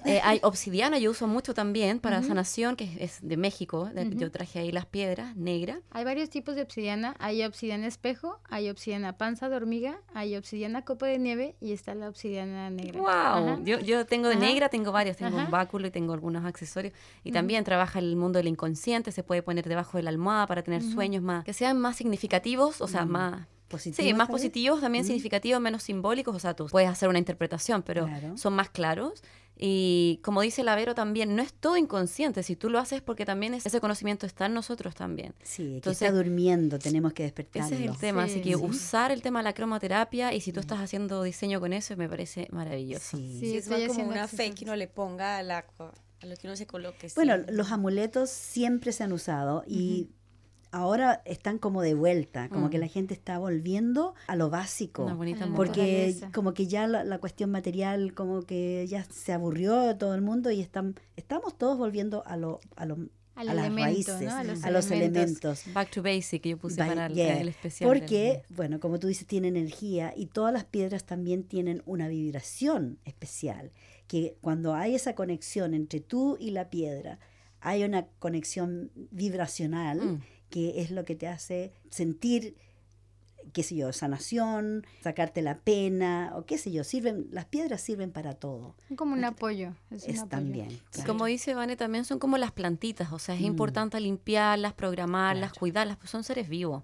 Eh, 0.04 0.20
hay 0.22 0.38
obsidiana, 0.42 0.98
yo 0.98 1.10
uso 1.10 1.26
mucho 1.26 1.52
también 1.52 1.98
para 1.98 2.22
sanación, 2.22 2.76
que 2.76 2.96
es 3.00 3.18
de 3.22 3.36
México. 3.36 3.90
Yo 4.10 4.30
traje 4.30 4.60
ahí 4.60 4.70
las 4.70 4.86
piedras 4.86 5.34
negras. 5.34 5.78
Hay 5.90 6.04
varios 6.04 6.30
tipos 6.30 6.54
de 6.54 6.62
obsidiana. 6.62 7.16
Hay 7.18 7.42
obsidiana 7.42 7.86
espejo, 7.86 8.38
hay 8.48 8.68
obsidiana 8.70 9.16
panza 9.16 9.48
de 9.48 9.56
hormiga, 9.56 9.98
hay 10.14 10.36
obsidiana 10.36 10.82
copa 10.82 11.06
de 11.06 11.18
nieve 11.18 11.56
y 11.60 11.72
está 11.72 11.94
la 11.94 12.08
obsidiana 12.08 12.70
negra. 12.70 13.00
¡Wow! 13.00 13.64
Yo, 13.64 13.80
yo 13.80 14.06
tengo 14.06 14.28
de 14.28 14.36
negra, 14.36 14.68
tengo 14.68 14.92
varios. 14.92 15.16
Tengo 15.16 15.38
un 15.38 15.50
báculo 15.50 15.86
y 15.86 15.90
tengo 15.90 16.12
algunos 16.12 16.44
accesorios. 16.44 16.92
Y 17.24 17.32
también 17.32 17.64
trabaja 17.64 17.98
el 17.98 18.14
mundo 18.16 18.38
del 18.38 18.48
inconsciente. 18.48 19.10
Se 19.10 19.22
puede 19.22 19.42
poner 19.42 19.66
debajo 19.68 19.96
de 19.96 20.04
la 20.04 20.10
almohada 20.10 20.46
para 20.46 20.62
tener 20.62 20.82
sueños 20.82 21.22
más, 21.22 21.44
que 21.44 21.52
sean 21.52 21.80
más 21.80 21.96
significativos, 21.96 22.80
o 22.80 22.86
sea, 22.86 23.06
más 23.06 23.46
sí, 23.78 24.14
más 24.14 24.28
positivos, 24.28 24.80
también 24.80 25.04
significativos, 25.04 25.60
menos 25.60 25.82
simbólicos. 25.82 26.34
O 26.34 26.38
sea, 26.38 26.54
tú 26.54 26.66
puedes 26.66 26.88
hacer 26.88 27.08
una 27.08 27.18
interpretación, 27.18 27.82
pero 27.82 28.08
son 28.36 28.54
más 28.54 28.70
claros. 28.70 29.22
Y 29.58 30.20
como 30.22 30.42
dice 30.42 30.62
Lavero 30.62 30.94
también, 30.94 31.34
no 31.34 31.40
es 31.40 31.54
todo 31.54 31.78
inconsciente. 31.78 32.42
Si 32.42 32.56
tú 32.56 32.68
lo 32.68 32.78
haces 32.78 33.00
porque 33.00 33.24
también 33.24 33.54
ese 33.54 33.80
conocimiento 33.80 34.26
está 34.26 34.46
en 34.46 34.54
nosotros 34.54 34.94
también. 34.94 35.34
Sí, 35.42 35.76
Entonces, 35.76 36.02
está 36.02 36.14
durmiendo, 36.14 36.78
tenemos 36.78 37.14
que 37.14 37.22
despertarlo. 37.22 37.74
Ese 37.74 37.84
es 37.84 37.90
el 37.90 37.96
tema. 37.96 38.24
Así 38.24 38.42
que 38.42 38.54
usar 38.54 39.12
el 39.12 39.22
tema 39.22 39.38
de 39.38 39.44
la 39.44 39.54
cromoterapia 39.54 40.34
y 40.34 40.42
si 40.42 40.52
tú 40.52 40.60
estás 40.60 40.80
haciendo 40.80 41.22
diseño 41.22 41.58
con 41.58 41.72
eso, 41.72 41.96
me 41.96 42.08
parece 42.08 42.48
maravilloso. 42.50 43.16
Sí, 43.16 43.56
es 43.56 43.68
más 43.68 43.80
como 43.88 44.08
una 44.08 44.28
fe 44.28 44.52
que 44.52 44.64
uno 44.64 44.76
le 44.76 44.88
ponga 44.88 45.38
a, 45.38 45.42
la, 45.42 45.64
a 45.78 46.26
lo 46.26 46.36
que 46.36 46.46
uno 46.46 46.56
se 46.56 46.66
coloque. 46.66 47.08
Bueno, 47.14 47.38
los 47.48 47.72
amuletos 47.72 48.28
siempre 48.28 48.92
se 48.92 49.04
han 49.04 49.12
usado 49.12 49.64
y 49.66 50.10
ahora 50.70 51.22
están 51.24 51.58
como 51.58 51.82
de 51.82 51.94
vuelta, 51.94 52.48
como 52.48 52.70
que 52.70 52.78
mm. 52.78 52.80
la 52.80 52.86
gente 52.88 53.14
está 53.14 53.38
volviendo 53.38 54.14
a 54.26 54.36
lo 54.36 54.50
básico. 54.50 55.10
porque 55.54 56.16
como 56.32 56.54
que 56.54 56.66
ya 56.66 56.86
la, 56.86 57.18
cuestión 57.18 57.50
material 57.50 58.14
como 58.14 58.42
que 58.42 58.86
ya 58.88 59.04
se 59.04 59.32
aburrió 59.32 59.80
de 59.80 59.94
todo 59.94 60.14
el 60.14 60.22
mundo 60.22 60.50
y 60.50 60.60
están, 60.60 60.94
estamos 61.16 61.56
todos 61.56 61.78
volviendo 61.78 62.22
a 62.26 62.36
lo, 62.36 62.60
a 62.76 62.84
lo 62.84 62.98
a 63.34 63.44
las 63.44 63.74
raíces, 63.74 64.30
a 64.30 64.70
los, 64.70 64.90
elementos. 64.90 65.64
Back 65.74 65.90
to 65.90 66.02
basic, 66.02 66.42
yo 66.46 66.56
puse 66.56 66.78
para 66.78 67.06
el, 67.06 67.48
especial. 67.48 67.86
Porque, 67.86 68.42
bueno, 68.48 68.80
como 68.80 68.98
tú 68.98 69.08
dices, 69.08 69.26
tienen 69.26 69.56
energía 69.56 70.14
y 70.16 70.26
todas 70.26 70.54
las 70.54 70.64
piedras 70.64 71.04
también 71.04 71.44
tienen 71.44 71.82
una 71.84 72.08
vibración 72.08 72.98
especial, 73.04 73.72
que 74.06 74.38
cuando 74.40 74.74
hay 74.74 74.94
esa 74.94 75.14
conexión 75.14 75.74
entre 75.74 76.00
tú 76.00 76.38
y 76.40 76.50
la 76.52 76.70
piedra, 76.70 77.18
hay 77.60 77.84
una 77.84 78.06
conexión 78.18 78.90
vibracional. 79.10 80.00
Mm 80.00 80.20
que 80.50 80.80
es 80.80 80.90
lo 80.90 81.04
que 81.04 81.14
te 81.16 81.26
hace 81.28 81.72
sentir 81.90 82.56
qué 83.52 83.62
sé 83.62 83.76
yo, 83.76 83.92
sanación, 83.92 84.84
sacarte 85.02 85.40
la 85.40 85.58
pena, 85.60 86.32
o 86.34 86.44
qué 86.44 86.58
sé 86.58 86.72
yo, 86.72 86.82
sirven, 86.84 87.28
las 87.30 87.44
piedras 87.46 87.80
sirven 87.80 88.10
para 88.10 88.34
todo. 88.34 88.74
Como 88.96 89.14
un 89.14 89.24
apoyo. 89.24 89.72
Es, 89.90 90.02
un 90.04 90.10
Es 90.10 90.18
apoyo. 90.18 90.28
también. 90.28 90.80
Claro. 90.90 91.06
Como 91.06 91.24
dice 91.26 91.54
Vane, 91.54 91.76
también 91.76 92.04
son 92.04 92.18
como 92.18 92.38
las 92.38 92.50
plantitas, 92.50 93.12
o 93.12 93.18
sea, 93.20 93.34
es 93.36 93.40
Mm. 93.42 93.46
importante 93.46 94.00
limpiarlas, 94.00 94.74
programarlas, 94.74 95.50
Claro. 95.52 95.60
cuidarlas, 95.60 95.96
pues 95.96 96.10
son 96.10 96.24
seres 96.24 96.48
vivos. 96.48 96.82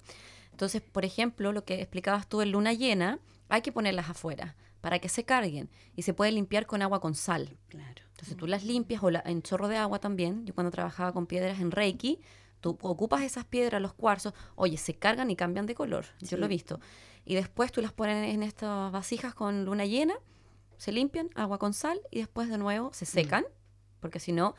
Entonces, 0.52 0.80
por 0.82 1.04
ejemplo, 1.04 1.52
lo 1.52 1.64
que 1.64 1.80
explicabas 1.80 2.28
tú 2.28 2.40
en 2.42 2.52
luna 2.52 2.72
llena, 2.72 3.18
hay 3.48 3.60
que 3.62 3.72
ponerlas 3.72 4.08
afuera 4.08 4.54
para 4.80 4.98
que 5.00 5.08
se 5.08 5.24
carguen 5.24 5.68
y 5.96 6.02
se 6.02 6.14
puede 6.14 6.30
limpiar 6.32 6.66
con 6.66 6.80
agua 6.80 7.00
con 7.00 7.14
sal. 7.16 7.56
Claro. 7.68 8.02
Entonces 8.12 8.36
tú 8.36 8.46
las 8.46 8.62
limpias 8.64 9.02
o 9.02 9.10
la- 9.10 9.22
en 9.26 9.42
chorro 9.42 9.66
de 9.66 9.76
agua 9.78 9.98
también. 9.98 10.46
Yo 10.46 10.54
cuando 10.54 10.70
trabajaba 10.70 11.12
con 11.12 11.26
piedras 11.26 11.60
en 11.60 11.72
Reiki, 11.72 12.20
tú 12.62 12.78
ocupas 12.80 13.20
esas 13.20 13.44
piedras, 13.44 13.82
los 13.82 13.92
cuarzos, 13.92 14.32
oye, 14.54 14.78
se 14.78 14.94
cargan 14.94 15.30
y 15.30 15.36
cambian 15.36 15.66
de 15.66 15.74
color. 15.74 16.06
Yo 16.20 16.38
lo 16.38 16.46
he 16.46 16.48
visto. 16.48 16.80
Y 17.26 17.34
después 17.34 17.70
tú 17.72 17.82
las 17.82 17.92
pones 17.92 18.32
en 18.32 18.42
estas 18.42 18.90
vasijas 18.90 19.34
con 19.34 19.66
luna 19.66 19.84
llena, 19.84 20.14
se 20.78 20.90
limpian, 20.92 21.28
agua 21.34 21.58
con 21.58 21.74
sal 21.74 22.00
y 22.10 22.20
después 22.20 22.48
de 22.48 22.56
nuevo 22.58 22.88
Mm. 22.88 22.94
se 22.94 23.04
secan, 23.06 23.44
porque 24.00 24.18
si 24.18 24.32
no, 24.32 24.54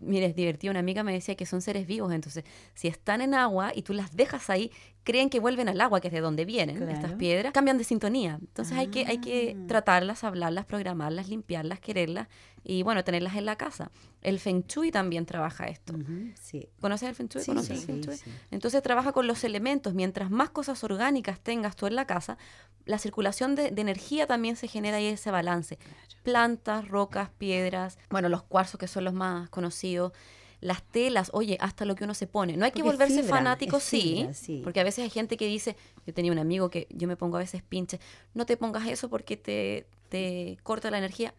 mire, 0.00 0.26
es 0.26 0.34
divertido. 0.34 0.70
Una 0.70 0.80
amiga 0.80 1.02
me 1.02 1.12
decía 1.12 1.34
que 1.36 1.46
son 1.46 1.60
seres 1.60 1.86
vivos, 1.86 2.12
entonces 2.12 2.44
si 2.74 2.88
están 2.88 3.20
en 3.20 3.34
agua 3.34 3.72
y 3.74 3.82
tú 3.82 3.92
las 3.92 4.16
dejas 4.16 4.50
ahí, 4.50 4.72
creen 5.08 5.30
que 5.30 5.40
vuelven 5.40 5.70
al 5.70 5.80
agua, 5.80 6.00
que 6.02 6.08
es 6.08 6.12
de 6.12 6.20
donde 6.20 6.44
vienen 6.44 6.86
estas 6.90 7.14
piedras, 7.14 7.54
cambian 7.54 7.78
de 7.78 7.84
sintonía. 7.84 8.36
Entonces 8.40 8.76
hay 8.76 8.88
que, 8.88 9.06
hay 9.06 9.18
que 9.18 9.56
Ah. 9.58 9.64
tratarlas, 9.66 10.22
hablarlas, 10.22 10.66
programarlas, 10.66 11.28
limpiarlas, 11.30 11.80
quererlas 11.80 12.28
y 12.62 12.82
bueno, 12.82 13.02
tenerlas 13.04 13.34
en 13.36 13.46
la 13.46 13.56
casa. 13.56 13.90
El 14.20 14.38
Feng 14.38 14.64
Shui 14.68 14.90
también 14.90 15.24
trabaja 15.24 15.64
esto. 15.68 15.94
Sí. 16.34 16.68
¿Conoces 16.80 17.08
el 17.08 17.14
Feng 17.14 17.28
Shui? 17.28 17.40
Sí, 17.42 17.46
¿Conoces 17.52 17.70
el 17.70 17.78
sí, 17.78 17.86
Feng 17.86 18.00
Shui? 18.02 18.16
sí. 18.18 18.30
Entonces 18.50 18.82
trabaja 18.82 19.12
con 19.12 19.26
los 19.26 19.42
elementos. 19.44 19.94
Mientras 19.94 20.30
más 20.30 20.50
cosas 20.50 20.84
orgánicas 20.84 21.40
tengas 21.40 21.74
tú 21.74 21.86
en 21.86 21.94
la 21.94 22.06
casa, 22.06 22.36
la 22.84 22.98
circulación 22.98 23.54
de, 23.54 23.70
de 23.70 23.80
energía 23.80 24.26
también 24.26 24.56
se 24.56 24.68
genera 24.68 24.98
ahí 24.98 25.06
ese 25.06 25.30
balance. 25.30 25.78
Plantas, 26.22 26.88
rocas, 26.88 27.30
piedras, 27.38 27.98
bueno, 28.10 28.28
los 28.28 28.42
cuarzos 28.42 28.78
que 28.78 28.88
son 28.88 29.04
los 29.04 29.14
más 29.14 29.48
conocidos, 29.48 30.12
las 30.60 30.82
telas, 30.82 31.30
oye, 31.32 31.56
hasta 31.60 31.84
lo 31.84 31.94
que 31.94 32.04
uno 32.04 32.14
se 32.14 32.26
pone. 32.26 32.56
No 32.56 32.64
hay 32.64 32.72
que 32.72 32.82
Porque 32.82 32.96
volverse 32.96 33.22
fibra, 33.22 33.36
fanático, 33.36 33.80
sí, 33.80 34.00
fibra, 34.00 34.34
sí. 34.34 34.60
porque 34.64 34.80
a 34.80 34.84
veces 34.84 35.04
hay 35.04 35.10
gente 35.10 35.36
que 35.36 35.46
dice, 35.46 35.76
yo 36.06 36.12
tenía 36.12 36.32
un 36.32 36.38
amigo 36.38 36.68
que 36.68 36.86
yo 36.90 37.06
me 37.06 37.16
pongo 37.16 37.36
a 37.36 37.40
veces 37.40 37.62
pinche, 37.62 38.00
no 38.34 38.46
te 38.46 38.56
pongas 38.56 38.86
eso 38.88 39.08
porque 39.08 39.36
te, 39.36 39.86
te 40.08 40.58
corta 40.62 40.90
la 40.90 40.98
energía. 40.98 41.34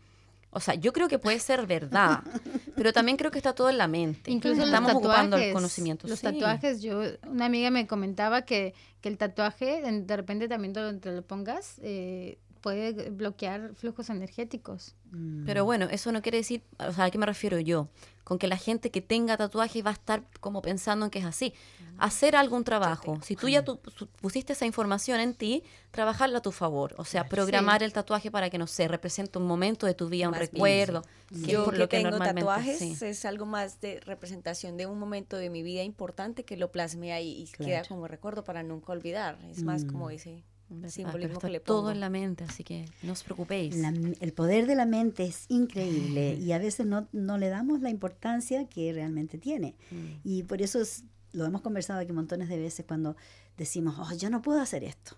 O 0.52 0.60
sea, 0.60 0.74
yo 0.74 0.94
creo 0.94 1.08
que 1.08 1.20
puede 1.20 1.40
ser 1.40 1.68
verdad, 1.68 2.24
pero 2.76 2.92
también 2.92 3.18
creo 3.18 3.30
que 3.30 3.38
está 3.38 3.54
todo 3.54 3.70
en 3.70 3.78
la 3.78 3.88
mente. 3.88 4.32
Incluso 4.32 4.64
estamos 4.64 4.94
los 4.94 5.02
tatuajes, 5.02 5.26
ocupando 5.26 5.38
el 5.38 5.54
conocimiento. 5.54 6.08
Los 6.08 6.20
sí. 6.20 6.26
tatuajes, 6.26 6.82
yo, 6.82 7.02
una 7.28 7.46
amiga 7.46 7.70
me 7.70 7.86
comentaba 7.86 8.44
que, 8.44 8.74
que 9.02 9.10
el 9.10 9.18
tatuaje, 9.18 9.84
de 9.84 10.18
repente 10.18 10.48
también 10.48 10.74
te 10.74 10.80
lo, 10.82 10.98
te 10.98 11.12
lo 11.12 11.22
pongas, 11.22 11.80
eh, 11.84 12.40
puede 12.62 13.10
bloquear 13.10 13.74
flujos 13.76 14.10
energéticos. 14.10 14.96
Mm. 15.12 15.46
Pero 15.46 15.66
bueno, 15.66 15.88
eso 15.90 16.12
no 16.12 16.22
quiere 16.22 16.38
decir, 16.40 16.62
o 16.78 16.92
sea, 16.94 17.06
¿a 17.06 17.12
qué 17.12 17.18
me 17.18 17.26
refiero 17.26 17.60
yo? 17.60 17.88
Con 18.24 18.38
que 18.38 18.48
la 18.48 18.58
gente 18.58 18.92
que 18.92 19.02
tenga 19.02 19.38
tatuaje 19.38 19.82
va 19.82 19.90
a 19.90 19.94
estar 19.94 20.24
como 20.40 20.62
pensando 20.62 21.06
en 21.06 21.12
que 21.12 21.18
es 21.20 21.26
así. 21.26 21.54
Hacer 21.98 22.36
algún 22.36 22.64
trabajo. 22.64 23.20
Si 23.24 23.36
tú 23.36 23.50
ya 23.50 23.66
tú 23.66 23.80
pu- 23.82 24.08
pusiste 24.22 24.54
esa 24.54 24.66
información 24.68 25.20
en 25.20 25.34
ti, 25.34 25.64
trabajarla 25.92 26.38
a 26.38 26.42
tu 26.42 26.52
favor. 26.52 26.94
O 26.98 27.06
sea, 27.06 27.28
programar 27.28 27.82
el 27.82 27.92
tatuaje 27.92 28.30
para 28.30 28.50
que, 28.52 28.58
no 28.60 28.68
sé, 28.68 28.88
represente 28.88 29.40
un 29.40 29.48
momento 29.48 29.88
de 29.88 29.96
tu 29.96 30.08
vida, 30.10 30.28
un 30.28 30.32
Más 30.32 30.40
bien, 30.42 30.52
recuerdo. 30.54 31.02
que 31.30 31.36
es 31.36 31.42
Yo 31.48 31.66
por 31.66 31.74
que 31.74 31.80
lo 31.80 31.90
que 31.90 31.98
tengo 32.04 32.18
tatuajes 32.20 32.78
sí. 32.78 32.96
es 33.02 33.26
algo 33.26 33.46
más 33.48 33.82
de 33.82 34.00
representación 34.02 34.78
de 34.78 34.86
un 34.86 35.00
momento 35.00 35.36
de 35.38 35.50
mi 35.50 35.64
vida 35.64 35.82
importante 35.84 36.46
que 36.46 36.56
lo 36.56 36.72
plasme 36.72 37.12
ahí 37.14 37.32
y 37.42 37.46
queda 37.48 37.66
Claro. 37.82 37.88
como 37.90 38.08
recuerdo 38.08 38.44
para 38.44 38.62
nunca 38.64 38.92
olvidar. 38.94 39.40
Es 39.50 39.64
más 39.64 39.86
como 39.86 40.10
ese. 40.12 40.44
Simbolismo 40.90 41.34
está 41.34 41.48
que 41.48 41.52
le 41.54 41.60
todo 41.60 41.78
pongo. 41.80 41.92
en 41.92 42.00
la 42.00 42.10
mente, 42.10 42.44
así 42.44 42.64
que 42.64 42.86
no 43.04 43.14
os 43.14 43.24
preocupéis. 43.24 43.76
La- 43.78 43.90
el 44.20 44.34
poder 44.34 44.68
de 44.68 44.76
la 44.76 44.86
mente 44.86 45.26
es 45.26 45.46
increíble 45.50 46.36
y 46.36 46.52
a 46.52 46.58
veces 46.60 46.86
no, 46.86 47.08
no 47.12 47.38
le 47.38 47.50
damos 47.50 47.82
la 47.82 47.90
importancia 47.90 48.68
que 48.68 48.92
realmente 48.94 49.38
tiene. 49.38 49.76
Mm. 49.92 50.06
Y 50.24 50.44
por 50.44 50.62
eso 50.62 50.80
es- 50.82 51.04
lo 51.32 51.46
hemos 51.46 51.62
conversado 51.62 52.00
aquí 52.00 52.12
montones 52.12 52.50
de 52.50 52.58
veces 52.60 52.86
cuando 52.88 53.16
decimos, 53.58 53.96
oh, 54.00 54.14
yo 54.16 54.30
no 54.30 54.42
puedo 54.42 54.62
hacer 54.62 54.84
esto. 54.84 55.16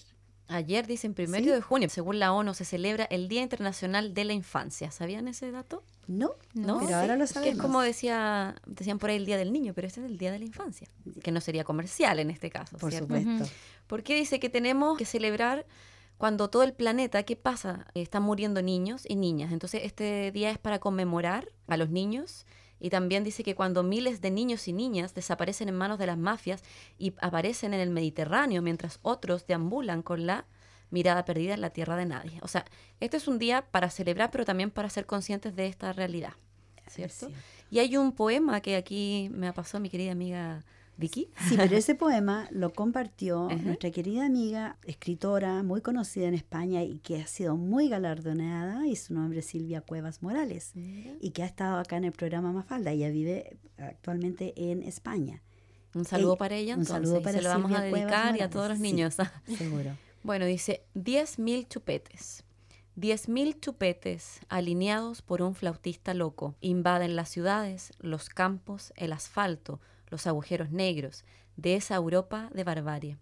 Ayer, 0.55 0.87
dicen 0.87 1.15
primero 1.15 1.45
¿Sí? 1.45 1.51
de 1.51 1.61
junio, 1.61 1.89
según 1.89 2.19
la 2.19 2.33
ONU, 2.33 2.55
se 2.55 2.65
celebra 2.65 3.05
el 3.05 3.29
Día 3.29 3.43
Internacional 3.43 4.15
de 4.15 4.25
la 4.25 4.33
Infancia. 4.33 4.91
¿Sabían 4.91 5.29
ese 5.29 5.51
dato? 5.51 5.83
¿No? 6.07 6.33
No, 6.55 6.81
pero 6.81 6.97
ahora 6.97 7.15
lo 7.15 7.21
Que 7.21 7.25
es 7.25 7.31
sabemos. 7.31 7.61
como 7.63 7.81
decía, 7.81 8.55
decían 8.67 8.99
por 8.99 9.11
ahí 9.11 9.17
el 9.17 9.27
Día 9.27 9.37
del 9.37 9.53
Niño, 9.53 9.73
pero 9.75 9.87
este 9.87 10.01
es 10.01 10.07
el 10.07 10.19
Día 10.19 10.33
de 10.33 10.39
la 10.39 10.45
Infancia, 10.45 10.89
que 11.23 11.31
no 11.31 11.41
sería 11.41 11.65
comercial 11.65 12.19
en 12.19 12.31
este 12.31 12.51
caso. 12.51 12.77
Por 12.79 12.91
¿cierto? 12.91 13.15
supuesto. 13.17 13.49
¿Por 13.87 14.03
qué 14.03 14.15
dice 14.15 14.41
que 14.41 14.49
tenemos 14.49 14.99
que 14.99 15.05
celebrar 15.05 15.67
cuando 16.19 16.51
todo 16.51 16.63
el 16.63 16.73
planeta, 16.73 17.23
¿qué 17.25 17.35
pasa? 17.37 17.87
Están 17.95 18.23
muriendo 18.23 18.63
niños 18.63 19.03
y 19.09 19.17
niñas. 19.17 19.53
Entonces 19.53 19.83
este 19.85 20.31
día 20.33 20.51
es 20.51 20.59
para 20.59 20.79
conmemorar 20.79 21.49
a 21.67 21.77
los 21.77 21.91
niños 21.91 22.47
y 22.83 22.91
también 22.91 23.23
dice 23.23 23.45
que 23.45 23.55
cuando 23.55 23.85
miles 23.85 24.21
de 24.21 24.33
niños 24.33 24.67
y 24.67 24.73
niñas 24.73 25.15
desaparecen 25.15 25.69
en 25.69 25.77
manos 25.77 26.01
de 26.01 26.07
las 26.07 26.19
mafias 26.19 26.65
y 26.99 27.15
aparecen 27.21 27.75
en 27.75 27.81
el 27.81 27.91
Mediterráneo 27.91 28.61
mientras 28.61 28.99
otros 29.03 29.47
deambulan 29.47 30.03
con 30.03 30.27
la 30.27 30.47
mirada 30.91 31.25
perdida 31.25 31.55
en 31.55 31.61
la 31.61 31.71
tierra 31.71 31.95
de 31.95 32.07
nadie. 32.07 32.41
O 32.43 32.49
sea, 32.49 32.65
este 32.99 33.19
es 33.19 33.29
un 33.29 33.39
día 33.39 33.65
para 33.71 33.89
celebrar, 33.89 34.33
pero 34.33 34.45
también 34.45 34.73
para 34.73 34.91
ser 34.91 35.07
conscientes 35.07 35.55
de 35.55 35.69
esta 35.69 35.93
realidad. 35.93 36.33
¿Cierto? 36.89 37.29
cierto. 37.29 37.39
Y 37.71 37.79
hay 37.79 37.97
un 37.97 38.11
poema 38.11 38.61
que 38.61 38.75
aquí 38.75 39.31
me 39.33 39.53
pasó 39.53 39.79
mi 39.79 39.89
querida 39.89 40.11
amiga 40.11 40.65
Vicky. 40.97 41.29
Sí, 41.49 41.57
pero 41.57 41.77
ese 41.77 41.95
poema 41.95 42.49
lo 42.51 42.73
compartió 42.73 43.49
nuestra 43.65 43.91
querida 43.91 44.27
amiga, 44.27 44.77
escritora 44.85 45.63
muy 45.63 45.81
conocida 45.81 46.29
en 46.29 46.35
España 46.35 46.83
y 46.83 46.99
que 46.99 47.21
ha 47.21 47.27
sido 47.27 47.57
muy 47.57 47.89
galardonada, 47.89 48.87
y 48.87 48.97
su 48.97 49.15
nombre 49.15 49.41
es 49.41 49.47
Silvia 49.47 49.81
Cuevas 49.81 50.23
Morales, 50.23 50.73
y 50.75 51.31
que 51.31 51.43
ha 51.43 51.47
estado 51.47 51.79
acá 51.79 51.97
en 51.97 52.05
el 52.05 52.13
programa 52.13 52.53
Mafalda. 52.53 52.93
Ella 52.93 53.11
vive 53.11 53.59
actualmente 53.79 54.53
en 54.57 54.83
España. 54.83 55.43
Un 55.95 56.05
saludo 56.05 56.33
Ey, 56.33 56.39
para 56.39 56.57
ella, 56.57 56.77
un 56.77 56.87
saludo 56.87 57.21
para 57.23 57.39
se 57.39 57.45
lo 57.45 57.51
vamos 57.51 57.73
a 57.73 57.83
Silvia 57.83 58.01
dedicar 58.01 58.37
y 58.37 58.41
a 58.41 58.49
todos 58.49 58.69
los 58.69 58.79
sí. 58.79 58.83
niños. 58.83 59.17
Seguro. 59.59 59.91
Bueno, 60.23 60.47
dice 60.47 60.85
10.000 60.95 61.69
chupetes. 61.69 62.45
10.000 62.97 63.59
chupetes 63.61 64.41
alineados 64.49 65.23
por 65.23 65.43
un 65.43 65.55
flautista 65.55 66.13
loco 66.15 66.55
invaden 66.61 67.17
las 67.17 67.31
ciudades, 67.31 67.93
los 67.99 68.29
campos, 68.29 68.93
el 68.97 69.13
asfalto, 69.13 69.81
los 70.13 70.29
agujeros 70.29 70.71
negros 70.71 71.25
de 71.57 71.75
esa 71.75 71.97
Europa 71.97 72.51
de 72.55 72.63
barbarie. 72.63 73.19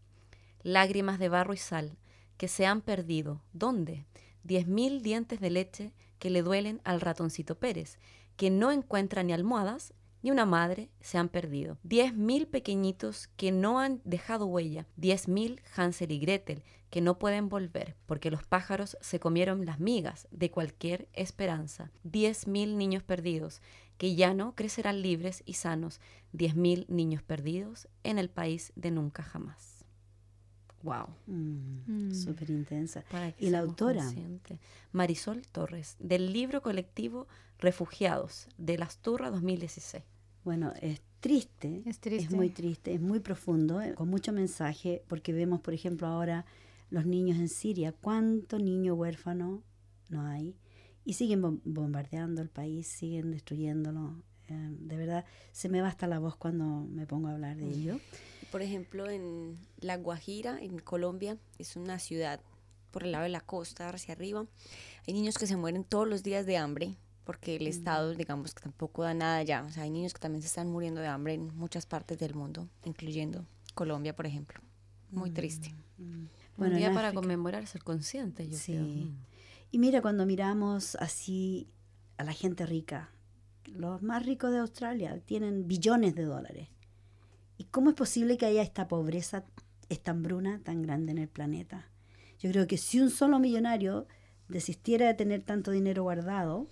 Lágrimas 0.62 1.18
de 1.18 1.30
barro 1.30 1.54
y 1.54 1.56
sal 1.56 1.96
que 2.36 2.48
se 2.48 2.66
han 2.66 2.82
perdido. 2.82 3.40
¿Dónde? 3.54 4.04
10.000 4.46 5.00
dientes 5.00 5.40
de 5.40 5.50
leche 5.50 5.92
que 6.18 6.28
le 6.28 6.42
duelen 6.42 6.80
al 6.84 7.00
ratoncito 7.00 7.58
Pérez, 7.58 7.98
que 8.36 8.50
no 8.50 8.72
encuentra 8.72 9.22
ni 9.22 9.32
almohadas 9.32 9.94
ni 10.22 10.30
una 10.30 10.44
madre 10.44 10.90
se 11.00 11.18
han 11.18 11.28
perdido. 11.28 11.78
Diez 11.82 12.14
mil 12.14 12.46
pequeñitos 12.46 13.28
que 13.36 13.52
no 13.52 13.80
han 13.80 14.00
dejado 14.04 14.46
huella. 14.46 14.86
Diez 14.96 15.28
mil 15.28 15.62
Hansel 15.76 16.12
y 16.12 16.18
Gretel 16.18 16.62
que 16.90 17.00
no 17.00 17.18
pueden 17.18 17.48
volver 17.48 17.96
porque 18.06 18.30
los 18.30 18.42
pájaros 18.44 18.98
se 19.00 19.20
comieron 19.20 19.64
las 19.64 19.78
migas 19.78 20.26
de 20.30 20.50
cualquier 20.50 21.08
esperanza. 21.12 21.90
Diez 22.02 22.46
mil 22.46 22.76
niños 22.76 23.02
perdidos 23.02 23.62
que 24.00 24.14
ya 24.14 24.32
no 24.32 24.54
crecerán 24.54 25.02
libres 25.02 25.42
y 25.44 25.52
sanos 25.52 26.00
10.000 26.32 26.86
niños 26.88 27.22
perdidos 27.22 27.86
en 28.02 28.18
el 28.18 28.30
país 28.30 28.72
de 28.74 28.90
nunca 28.90 29.22
jamás. 29.22 29.84
Wow. 30.82 31.08
Mm, 31.26 32.08
Mm. 32.08 32.14
Súper 32.14 32.48
intensa. 32.48 33.04
¿Y 33.38 33.50
la 33.50 33.58
autora? 33.58 34.00
conscientes. 34.02 34.58
Marisol 34.92 35.42
Torres, 35.52 35.96
del 35.98 36.32
libro 36.32 36.62
colectivo 36.62 37.26
Refugiados, 37.58 38.48
de 38.56 38.78
las 38.78 38.96
Turras 39.02 39.32
2016. 39.32 40.02
Bueno, 40.44 40.72
es 40.80 41.02
triste, 41.20 41.82
Es 41.84 41.98
triste. 42.00 42.34
muy 42.34 42.48
triste, 42.48 42.94
es 42.94 43.02
muy 43.02 43.20
profundo, 43.20 43.82
eh, 43.82 43.92
con 43.94 44.08
mucho 44.08 44.32
mensaje, 44.32 45.02
porque 45.08 45.34
vemos, 45.34 45.60
por 45.60 45.74
ejemplo, 45.74 46.06
ahora 46.06 46.46
los 46.88 47.04
niños 47.04 47.38
en 47.38 47.50
Siria, 47.50 47.92
cuánto 47.92 48.58
niño 48.58 48.94
huérfano 48.94 49.62
no 50.08 50.22
hay, 50.22 50.56
y 51.04 51.14
siguen 51.14 51.42
bom- 51.42 51.60
bombardeando 51.64 52.42
el 52.42 52.48
país, 52.50 52.86
siguen 52.86 53.30
destruyéndolo. 53.30 54.22
Eh, 54.48 54.68
de 54.80 54.96
verdad, 54.96 55.24
se 55.52 55.68
me 55.68 55.80
va 55.80 55.88
hasta 55.88 56.06
la 56.06 56.18
voz 56.18 56.36
cuando 56.36 56.64
me 56.90 57.06
pongo 57.06 57.28
a 57.28 57.32
hablar 57.32 57.56
de 57.56 57.68
ello. 57.68 58.00
Por 58.50 58.62
ejemplo, 58.62 59.08
en 59.08 59.58
La 59.80 59.96
Guajira, 59.96 60.58
en 60.60 60.78
Colombia, 60.80 61.38
es 61.58 61.76
una 61.76 61.98
ciudad 61.98 62.40
por 62.90 63.04
el 63.04 63.12
lado 63.12 63.22
de 63.24 63.30
la 63.30 63.40
costa, 63.40 63.88
hacia 63.88 64.12
arriba. 64.14 64.44
Hay 65.06 65.14
niños 65.14 65.36
que 65.38 65.46
se 65.46 65.56
mueren 65.56 65.84
todos 65.84 66.08
los 66.08 66.22
días 66.24 66.46
de 66.46 66.56
hambre 66.56 66.96
porque 67.24 67.54
el 67.54 67.68
Estado, 67.68 68.12
digamos, 68.14 68.52
que 68.54 68.62
tampoco 68.64 69.04
da 69.04 69.14
nada 69.14 69.40
ya. 69.44 69.62
O 69.62 69.70
sea, 69.70 69.84
hay 69.84 69.90
niños 69.90 70.12
que 70.14 70.18
también 70.18 70.42
se 70.42 70.48
están 70.48 70.68
muriendo 70.68 71.00
de 71.00 71.06
hambre 71.06 71.34
en 71.34 71.54
muchas 71.56 71.86
partes 71.86 72.18
del 72.18 72.34
mundo, 72.34 72.68
incluyendo 72.84 73.46
Colombia, 73.74 74.16
por 74.16 74.26
ejemplo. 74.26 74.60
Muy 75.12 75.30
triste. 75.30 75.72
Bueno, 76.56 76.74
Un 76.74 76.78
día 76.78 76.88
para 76.92 77.08
África- 77.08 77.20
conmemorar 77.20 77.66
ser 77.68 77.84
consciente, 77.84 78.48
yo 78.48 78.56
Sí. 78.58 78.72
creo. 78.72 79.12
Y 79.70 79.78
mira, 79.78 80.02
cuando 80.02 80.26
miramos 80.26 80.96
así 80.96 81.68
a 82.16 82.24
la 82.24 82.32
gente 82.32 82.66
rica, 82.66 83.10
los 83.66 84.02
más 84.02 84.26
ricos 84.26 84.50
de 84.50 84.58
Australia 84.58 85.20
tienen 85.24 85.68
billones 85.68 86.14
de 86.14 86.24
dólares. 86.24 86.68
¿Y 87.56 87.64
cómo 87.64 87.90
es 87.90 87.96
posible 87.96 88.36
que 88.36 88.46
haya 88.46 88.62
esta 88.62 88.88
pobreza, 88.88 89.44
esta 89.88 90.10
hambruna 90.10 90.60
tan 90.64 90.82
grande 90.82 91.12
en 91.12 91.18
el 91.18 91.28
planeta? 91.28 91.88
Yo 92.40 92.50
creo 92.50 92.66
que 92.66 92.78
si 92.78 93.00
un 93.00 93.10
solo 93.10 93.38
millonario 93.38 94.06
desistiera 94.48 95.06
de 95.06 95.14
tener 95.14 95.42
tanto 95.42 95.70
dinero 95.70 96.02
guardado, 96.02 96.66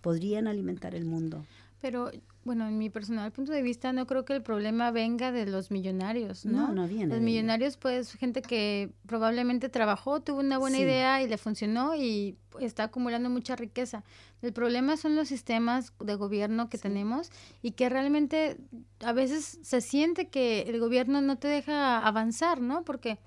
podrían 0.00 0.48
alimentar 0.48 0.94
el 0.94 1.04
mundo. 1.04 1.46
Pero, 1.80 2.10
bueno, 2.44 2.66
en 2.66 2.76
mi 2.76 2.90
personal 2.90 3.30
punto 3.32 3.52
de 3.52 3.62
vista, 3.62 3.92
no 3.92 4.06
creo 4.06 4.24
que 4.24 4.32
el 4.34 4.42
problema 4.42 4.90
venga 4.90 5.30
de 5.30 5.46
los 5.46 5.70
millonarios, 5.70 6.44
¿no? 6.44 6.68
No, 6.68 6.74
no 6.74 6.88
viene 6.88 7.14
Los 7.14 7.22
millonarios, 7.22 7.76
pues, 7.76 8.12
gente 8.14 8.42
que 8.42 8.90
probablemente 9.06 9.68
trabajó, 9.68 10.20
tuvo 10.20 10.40
una 10.40 10.58
buena 10.58 10.76
Sí. 10.78 10.82
idea 10.82 11.22
y 11.22 11.28
le 11.28 11.38
funcionó 11.38 11.94
y 11.94 12.36
está 12.60 12.84
acumulando 12.84 13.30
mucha 13.30 13.54
riqueza. 13.56 14.02
El 14.42 14.52
problema 14.52 14.96
son 14.96 15.14
los 15.14 15.28
sistemas 15.28 15.92
de 16.00 16.14
gobierno 16.16 16.68
que 16.68 16.78
tenemos 16.78 17.30
y 17.62 17.72
que 17.72 17.88
realmente 17.88 18.56
a 19.04 19.12
veces 19.12 19.58
se 19.62 19.80
siente 19.80 20.28
que 20.28 20.62
el 20.62 20.80
gobierno 20.80 21.20
no 21.22 21.36
te 21.38 21.48
deja 21.48 21.98
avanzar, 21.98 22.60
¿no? 22.60 22.84
Porque 22.84 23.18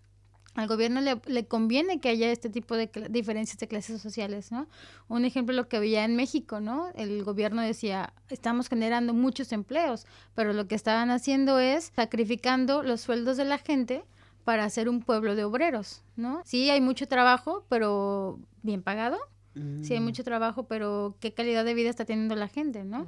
al 0.55 0.67
gobierno 0.67 1.01
le, 1.01 1.19
le 1.27 1.45
conviene 1.45 1.99
que 1.99 2.09
haya 2.09 2.31
este 2.31 2.49
tipo 2.49 2.75
de 2.75 2.89
diferencias 3.09 3.57
de 3.59 3.67
clases 3.67 4.01
sociales, 4.01 4.51
¿no? 4.51 4.67
Un 5.07 5.25
ejemplo 5.25 5.53
lo 5.53 5.67
que 5.67 5.79
veía 5.79 6.03
en 6.05 6.15
México, 6.15 6.59
¿no? 6.61 6.89
El 6.95 7.23
gobierno 7.23 7.61
decía, 7.61 8.13
estamos 8.29 8.69
generando 8.69 9.13
muchos 9.13 9.51
empleos, 9.51 10.05
pero 10.33 10.53
lo 10.53 10.67
que 10.67 10.75
estaban 10.75 11.09
haciendo 11.11 11.59
es 11.59 11.91
sacrificando 11.95 12.83
los 12.83 13.01
sueldos 13.01 13.37
de 13.37 13.45
la 13.45 13.57
gente 13.57 14.03
para 14.45 14.63
hacer 14.63 14.89
un 14.89 15.01
pueblo 15.01 15.35
de 15.35 15.43
obreros, 15.43 16.03
¿no? 16.15 16.41
Sí, 16.45 16.69
hay 16.69 16.79
mucho 16.81 17.07
trabajo, 17.07 17.65
pero 17.67 18.39
bien 18.63 18.81
pagado. 18.81 19.17
Sí, 19.81 19.93
hay 19.93 19.99
Mm. 20.01 20.03
mucho 20.03 20.23
trabajo, 20.23 20.63
pero 20.67 21.15
¿qué 21.19 21.33
calidad 21.33 21.63
de 21.65 21.73
vida 21.73 21.89
está 21.89 22.03
teniendo 22.05 22.35
la 22.35 22.47
gente, 22.47 22.83
no? 22.83 23.07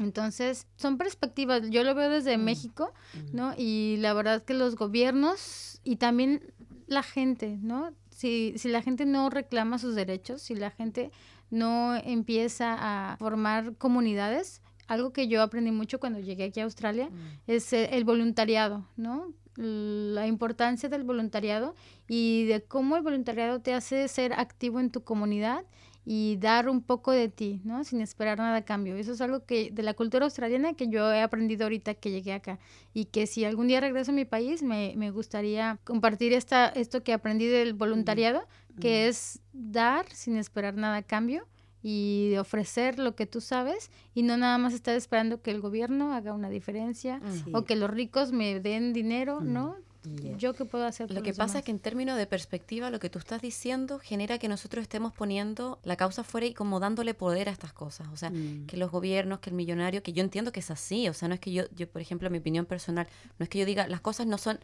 Entonces, 0.00 0.66
son 0.76 0.96
perspectivas. 0.96 1.68
Yo 1.70 1.84
lo 1.84 1.94
veo 1.94 2.08
desde 2.08 2.38
México, 2.38 2.92
¿no? 3.32 3.52
Y 3.56 3.98
la 3.98 4.14
verdad 4.14 4.42
que 4.42 4.54
los 4.54 4.74
gobiernos 4.74 5.80
y 5.84 5.96
también 5.96 6.42
la 6.86 7.02
gente, 7.02 7.58
¿no? 7.60 7.92
Si, 8.10 8.54
si 8.56 8.68
la 8.68 8.82
gente 8.82 9.04
no 9.04 9.30
reclama 9.30 9.78
sus 9.78 9.94
derechos, 9.94 10.42
si 10.42 10.54
la 10.54 10.70
gente 10.70 11.10
no 11.50 11.96
empieza 11.96 12.76
a 12.78 13.16
formar 13.18 13.76
comunidades, 13.76 14.62
algo 14.86 15.12
que 15.12 15.28
yo 15.28 15.42
aprendí 15.42 15.70
mucho 15.70 16.00
cuando 16.00 16.18
llegué 16.18 16.44
aquí 16.44 16.60
a 16.60 16.64
Australia 16.64 17.10
es 17.46 17.72
eh, 17.72 17.90
el 17.92 18.04
voluntariado, 18.04 18.86
¿no? 18.96 19.32
La 19.56 20.26
importancia 20.26 20.88
del 20.88 21.04
voluntariado 21.04 21.74
y 22.08 22.46
de 22.46 22.62
cómo 22.62 22.96
el 22.96 23.02
voluntariado 23.02 23.60
te 23.60 23.74
hace 23.74 24.08
ser 24.08 24.32
activo 24.32 24.80
en 24.80 24.90
tu 24.90 25.04
comunidad 25.04 25.64
y 26.04 26.36
dar 26.40 26.68
un 26.68 26.80
poco 26.82 27.12
de 27.12 27.28
ti, 27.28 27.60
¿no? 27.64 27.84
Sin 27.84 28.00
esperar 28.00 28.38
nada 28.38 28.56
a 28.56 28.64
cambio. 28.64 28.96
Eso 28.96 29.12
es 29.12 29.20
algo 29.20 29.44
que 29.44 29.70
de 29.70 29.82
la 29.82 29.94
cultura 29.94 30.24
australiana 30.24 30.72
que 30.74 30.88
yo 30.88 31.12
he 31.12 31.20
aprendido 31.20 31.64
ahorita 31.64 31.94
que 31.94 32.10
llegué 32.10 32.32
acá 32.32 32.58
y 32.94 33.04
que 33.06 33.26
si 33.26 33.44
algún 33.44 33.68
día 33.68 33.80
regreso 33.80 34.10
a 34.10 34.14
mi 34.14 34.24
país 34.24 34.62
me, 34.62 34.94
me 34.96 35.10
gustaría 35.10 35.78
compartir 35.84 36.32
esta, 36.32 36.68
esto 36.68 37.02
que 37.04 37.12
aprendí 37.12 37.46
del 37.46 37.74
voluntariado, 37.74 38.42
que 38.80 39.08
es 39.08 39.40
dar 39.52 40.06
sin 40.10 40.36
esperar 40.36 40.74
nada 40.74 40.96
a 40.96 41.02
cambio 41.02 41.46
y 41.82 42.28
de 42.30 42.38
ofrecer 42.40 42.98
lo 42.98 43.14
que 43.14 43.26
tú 43.26 43.40
sabes 43.40 43.90
y 44.14 44.22
no 44.22 44.36
nada 44.36 44.56
más 44.58 44.72
estar 44.74 44.94
esperando 44.96 45.42
que 45.42 45.50
el 45.50 45.60
gobierno 45.60 46.12
haga 46.14 46.32
una 46.32 46.48
diferencia 46.50 47.20
Sí. 47.44 47.50
o 47.54 47.64
que 47.64 47.76
los 47.76 47.90
ricos 47.90 48.32
me 48.32 48.58
den 48.60 48.92
dinero, 48.92 49.40
¿no? 49.40 49.76
Yeah. 50.04 50.36
Yo 50.38 50.54
qué 50.54 50.64
puedo 50.64 50.84
hacer 50.86 51.10
Lo 51.10 51.22
que 51.22 51.34
pasa 51.34 51.58
es 51.58 51.64
que 51.64 51.70
en 51.70 51.78
términos 51.78 52.16
de 52.16 52.26
perspectiva, 52.26 52.90
lo 52.90 52.98
que 53.00 53.10
tú 53.10 53.18
estás 53.18 53.42
diciendo 53.42 53.98
genera 53.98 54.38
que 54.38 54.48
nosotros 54.48 54.82
estemos 54.82 55.12
poniendo 55.12 55.78
la 55.82 55.96
causa 55.96 56.24
fuera 56.24 56.46
y 56.46 56.54
como 56.54 56.80
dándole 56.80 57.12
poder 57.14 57.48
a 57.48 57.52
estas 57.52 57.72
cosas. 57.72 58.08
O 58.12 58.16
sea, 58.16 58.30
Mm. 58.30 58.66
que 58.66 58.76
los 58.76 58.90
gobiernos, 58.90 59.40
que 59.40 59.50
el 59.50 59.56
millonario, 59.56 60.02
que 60.02 60.12
yo 60.12 60.22
entiendo 60.22 60.52
que 60.52 60.60
es 60.60 60.70
así. 60.70 61.08
O 61.08 61.12
sea, 61.14 61.28
no 61.28 61.34
es 61.34 61.40
que 61.40 61.52
yo, 61.52 61.64
yo 61.76 61.86
por 61.88 62.00
ejemplo, 62.00 62.30
mi 62.30 62.38
opinión 62.38 62.64
personal, 62.66 63.06
no 63.38 63.44
es 63.44 63.48
que 63.50 63.58
yo 63.58 63.66
diga 63.66 63.86
las 63.88 64.00
cosas 64.00 64.26
no 64.26 64.38
son, 64.38 64.58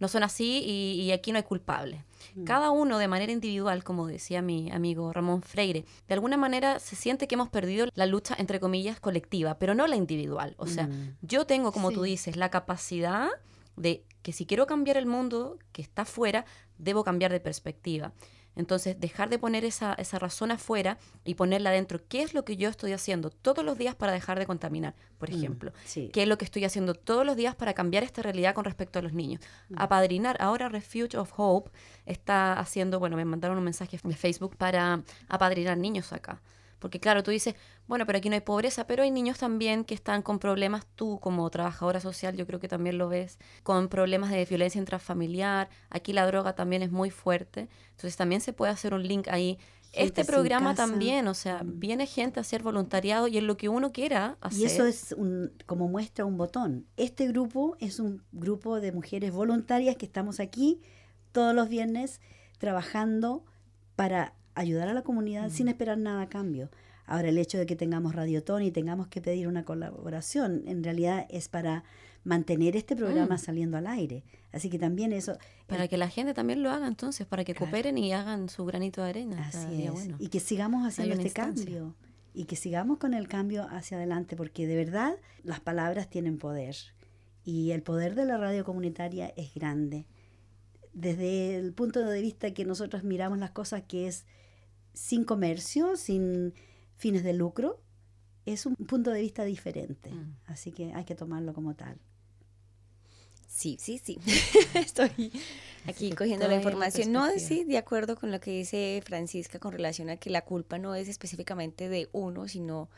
no 0.00 0.06
son 0.08 0.22
así 0.22 0.62
y, 0.64 1.02
y 1.02 1.10
aquí 1.12 1.32
no 1.32 1.38
hay 1.38 1.42
culpable. 1.44 2.04
Cada 2.44 2.70
uno 2.70 2.98
de 2.98 3.08
manera 3.08 3.32
individual, 3.32 3.82
como 3.84 4.06
decía 4.06 4.42
mi 4.42 4.70
amigo 4.70 5.12
Ramón 5.12 5.42
Freire, 5.42 5.84
de 6.06 6.14
alguna 6.14 6.36
manera 6.36 6.78
se 6.78 6.94
siente 6.96 7.26
que 7.26 7.34
hemos 7.34 7.48
perdido 7.48 7.88
la 7.94 8.06
lucha, 8.06 8.36
entre 8.38 8.60
comillas, 8.60 9.00
colectiva, 9.00 9.58
pero 9.58 9.74
no 9.74 9.86
la 9.88 9.96
individual. 9.96 10.54
O 10.56 10.66
sea, 10.68 10.86
Mm. 10.86 11.16
yo 11.22 11.46
tengo, 11.46 11.72
como 11.72 11.90
tú 11.90 12.02
dices, 12.04 12.36
la 12.36 12.48
capacidad 12.48 13.28
de 13.78 14.04
que 14.22 14.32
si 14.32 14.46
quiero 14.46 14.66
cambiar 14.66 14.96
el 14.96 15.06
mundo 15.06 15.58
que 15.72 15.82
está 15.82 16.02
afuera, 16.02 16.44
debo 16.76 17.04
cambiar 17.04 17.32
de 17.32 17.40
perspectiva. 17.40 18.12
Entonces, 18.56 18.98
dejar 18.98 19.28
de 19.30 19.38
poner 19.38 19.64
esa, 19.64 19.94
esa 19.94 20.18
razón 20.18 20.50
afuera 20.50 20.98
y 21.24 21.34
ponerla 21.34 21.70
adentro. 21.70 22.00
¿Qué 22.08 22.22
es 22.22 22.34
lo 22.34 22.44
que 22.44 22.56
yo 22.56 22.68
estoy 22.68 22.92
haciendo 22.92 23.30
todos 23.30 23.64
los 23.64 23.78
días 23.78 23.94
para 23.94 24.10
dejar 24.10 24.36
de 24.40 24.46
contaminar, 24.46 24.96
por 25.16 25.30
Mm, 25.30 25.34
ejemplo? 25.34 25.72
sí. 25.84 26.10
¿Qué 26.12 26.22
es 26.22 26.28
lo 26.28 26.38
que 26.38 26.44
estoy 26.44 26.64
haciendo 26.64 26.94
todos 26.94 27.24
los 27.24 27.36
días 27.36 27.54
para 27.54 27.72
cambiar 27.72 28.02
esta 28.02 28.20
realidad 28.20 28.54
con 28.54 28.64
respecto 28.64 28.98
a 28.98 29.02
los 29.02 29.12
niños? 29.12 29.40
Apadrinar. 29.76 30.36
Ahora 30.40 30.68
Refuge 30.68 31.16
of 31.16 31.32
Hope 31.36 31.70
está 32.04 32.52
haciendo, 32.54 32.98
bueno, 32.98 33.16
me 33.16 33.24
mandaron 33.24 33.58
un 33.58 33.64
mensaje 33.64 34.00
de 34.02 34.16
Facebook 34.16 34.56
para 34.56 35.04
apadrinar 35.28 35.78
niños 35.78 36.12
acá. 36.12 36.42
Porque 36.78 37.00
claro, 37.00 37.22
tú 37.22 37.30
dices, 37.30 37.54
bueno, 37.86 38.06
pero 38.06 38.18
aquí 38.18 38.28
no 38.28 38.34
hay 38.34 38.40
pobreza, 38.40 38.86
pero 38.86 39.02
hay 39.02 39.10
niños 39.10 39.38
también 39.38 39.84
que 39.84 39.94
están 39.94 40.22
con 40.22 40.38
problemas, 40.38 40.86
tú 40.94 41.18
como 41.20 41.48
trabajadora 41.50 42.00
social, 42.00 42.36
yo 42.36 42.46
creo 42.46 42.60
que 42.60 42.68
también 42.68 42.98
lo 42.98 43.08
ves, 43.08 43.38
con 43.62 43.88
problemas 43.88 44.30
de 44.30 44.44
violencia 44.44 44.78
intrafamiliar. 44.78 45.68
Aquí 45.90 46.12
la 46.12 46.26
droga 46.26 46.54
también 46.54 46.82
es 46.82 46.90
muy 46.90 47.10
fuerte. 47.10 47.68
Entonces 47.90 48.16
también 48.16 48.40
se 48.40 48.52
puede 48.52 48.72
hacer 48.72 48.94
un 48.94 49.02
link 49.02 49.28
ahí. 49.28 49.58
Gente 49.90 50.20
este 50.20 50.32
programa 50.32 50.74
también, 50.74 51.28
o 51.28 51.34
sea, 51.34 51.62
viene 51.64 52.06
gente 52.06 52.38
a 52.38 52.42
hacer 52.42 52.62
voluntariado 52.62 53.26
y 53.26 53.38
en 53.38 53.46
lo 53.46 53.56
que 53.56 53.70
uno 53.70 53.90
quiera 53.90 54.36
hacer. 54.40 54.60
Y 54.60 54.64
eso 54.66 54.84
es 54.84 55.14
un, 55.16 55.50
como 55.64 55.88
muestra 55.88 56.26
un 56.26 56.36
botón. 56.36 56.86
Este 56.98 57.26
grupo 57.26 57.76
es 57.80 57.98
un 57.98 58.22
grupo 58.32 58.80
de 58.80 58.92
mujeres 58.92 59.32
voluntarias 59.32 59.96
que 59.96 60.04
estamos 60.04 60.40
aquí 60.40 60.82
todos 61.32 61.54
los 61.54 61.70
viernes 61.70 62.20
trabajando 62.58 63.44
para 63.96 64.34
ayudar 64.58 64.88
a 64.88 64.94
la 64.94 65.02
comunidad 65.02 65.50
sin 65.50 65.68
esperar 65.68 65.98
nada 65.98 66.22
a 66.22 66.28
cambio. 66.28 66.70
Ahora, 67.06 67.28
el 67.30 67.38
hecho 67.38 67.56
de 67.58 67.64
que 67.66 67.74
tengamos 67.76 68.14
Radiotón 68.14 68.62
y 68.62 68.70
tengamos 68.70 69.08
que 69.08 69.20
pedir 69.22 69.48
una 69.48 69.64
colaboración, 69.64 70.62
en 70.66 70.84
realidad 70.84 71.26
es 71.30 71.48
para 71.48 71.84
mantener 72.24 72.76
este 72.76 72.94
programa 72.96 73.36
Mm. 73.36 73.38
saliendo 73.38 73.76
al 73.78 73.86
aire. 73.86 74.24
Así 74.52 74.68
que 74.68 74.78
también 74.78 75.12
eso... 75.12 75.38
Para 75.66 75.88
que 75.88 75.96
la 75.96 76.08
gente 76.10 76.34
también 76.34 76.62
lo 76.62 76.70
haga 76.70 76.86
entonces, 76.86 77.26
para 77.26 77.44
que 77.44 77.54
Claro. 77.54 77.70
cooperen 77.70 77.96
y 77.96 78.12
hagan 78.12 78.48
su 78.50 78.64
granito 78.66 79.02
de 79.02 79.08
arena. 79.08 79.46
Así 79.48 79.84
es. 79.84 79.92
bueno. 79.92 80.16
Y 80.18 80.28
que 80.28 80.40
sigamos 80.40 80.86
haciendo 80.86 81.14
este 81.14 81.28
instancia. 81.28 81.64
cambio. 81.64 81.94
Y 82.34 82.44
que 82.44 82.56
sigamos 82.56 82.98
con 82.98 83.14
el 83.14 83.26
cambio 83.28 83.66
hacia 83.70 83.96
adelante, 83.96 84.36
porque 84.36 84.66
de 84.66 84.76
verdad 84.76 85.14
las 85.44 85.60
palabras 85.60 86.10
tienen 86.10 86.36
poder. 86.38 86.76
Y 87.44 87.70
el 87.70 87.82
poder 87.82 88.14
de 88.14 88.26
la 88.26 88.36
radio 88.36 88.64
comunitaria 88.64 89.32
es 89.36 89.54
grande. 89.54 90.04
Desde 90.92 91.56
el 91.56 91.72
punto 91.72 92.00
de 92.04 92.20
vista 92.20 92.52
que 92.52 92.64
nosotros 92.64 93.04
miramos 93.04 93.38
las 93.38 93.50
cosas 93.52 93.82
que 93.86 94.08
es 94.08 94.26
sin 94.98 95.24
comercio, 95.24 95.96
sin 95.96 96.52
fines 96.96 97.22
de 97.22 97.32
lucro, 97.32 97.80
es 98.44 98.66
un 98.66 98.74
punto 98.74 99.10
de 99.12 99.20
vista 99.20 99.44
diferente. 99.44 100.10
Mm. 100.10 100.36
Así 100.46 100.72
que 100.72 100.92
hay 100.92 101.04
que 101.04 101.14
tomarlo 101.14 101.54
como 101.54 101.74
tal. 101.74 101.98
Sí, 103.46 103.76
sí, 103.80 103.98
sí. 104.02 104.18
Estoy 104.74 105.32
aquí 105.86 106.10
cogiendo 106.12 106.46
la 106.46 106.52
la 106.52 106.56
información. 106.56 107.12
No, 107.12 107.28
sí, 107.38 107.64
de 107.64 107.78
acuerdo 107.78 108.16
con 108.16 108.32
lo 108.32 108.40
que 108.40 108.50
dice 108.50 109.00
Francisca 109.04 109.60
con 109.60 109.72
relación 109.72 110.10
a 110.10 110.16
que 110.16 110.30
la 110.30 110.44
culpa 110.44 110.78
no 110.78 110.94
es 110.96 111.08
específicamente 111.08 111.88
de 111.88 112.08
uno, 112.12 112.48
sino 112.48 112.90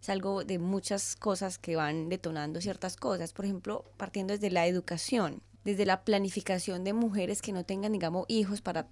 es 0.00 0.10
algo 0.10 0.44
de 0.44 0.58
muchas 0.58 1.16
cosas 1.16 1.58
que 1.58 1.74
van 1.74 2.10
detonando 2.10 2.60
ciertas 2.60 2.96
cosas. 2.96 3.32
Por 3.32 3.46
ejemplo, 3.46 3.84
partiendo 3.96 4.34
desde 4.34 4.50
la 4.50 4.66
educación, 4.66 5.42
desde 5.64 5.86
la 5.86 6.04
planificación 6.04 6.84
de 6.84 6.92
mujeres 6.92 7.40
que 7.40 7.52
no 7.52 7.64
tengan, 7.64 7.92
digamos, 7.92 8.26
hijos 8.28 8.60
para 8.60 8.88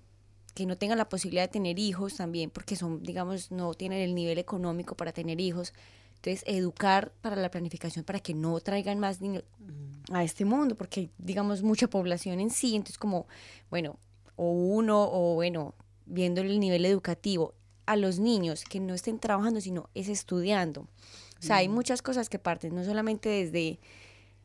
que 0.55 0.67
no 0.67 0.79
tengan 0.79 0.99
la 0.99 1.09
posibilidad 1.09 1.45
de 1.45 1.49
tener 1.49 1.79
hijos 1.79 2.17
también, 2.17 2.51
porque 2.51 2.77
son, 2.77 3.03
digamos, 3.03 3.51
no 3.51 3.75
tienen 3.75 4.01
el 4.01 4.15
nivel 4.15 4.39
económico 4.39 4.97
para 4.97 5.13
tener 5.13 5.41
hijos. 5.41 5.75
Entonces, 6.17 6.43
educar 6.47 7.13
para 7.21 7.37
la 7.37 7.51
planificación 7.51 8.05
para 8.05 8.21
que 8.21 8.33
no 8.35 8.59
traigan 8.61 8.99
más 8.99 9.21
niños 9.21 9.45
a 10.11 10.25
este 10.25 10.45
mundo, 10.45 10.75
porque 10.77 11.01
hay, 11.01 11.11
digamos, 11.19 11.63
mucha 11.63 11.89
población 11.89 12.41
en 12.41 12.51
sí. 12.51 12.77
Entonces, 12.77 12.99
como, 12.99 13.27
bueno, 13.69 13.99
o 14.37 14.51
uno, 14.51 15.09
o 15.13 15.35
bueno, 15.35 15.75
viendo 16.07 16.41
el 16.41 16.59
nivel 16.61 16.87
educativo, 16.87 17.55
a 17.87 17.97
los 17.97 18.19
niños 18.19 18.65
que 18.65 18.81
no 18.81 18.95
estén 18.95 19.19
trabajando, 19.19 19.61
sino 19.61 19.91
es 19.95 20.09
estudiando. 20.09 20.83
O 21.39 21.47
sea, 21.47 21.57
hay 21.57 21.69
muchas 21.69 22.01
cosas 22.01 22.31
que 22.31 22.39
parten, 22.39 22.75
no 22.75 22.85
solamente 22.85 23.29
desde 23.29 23.79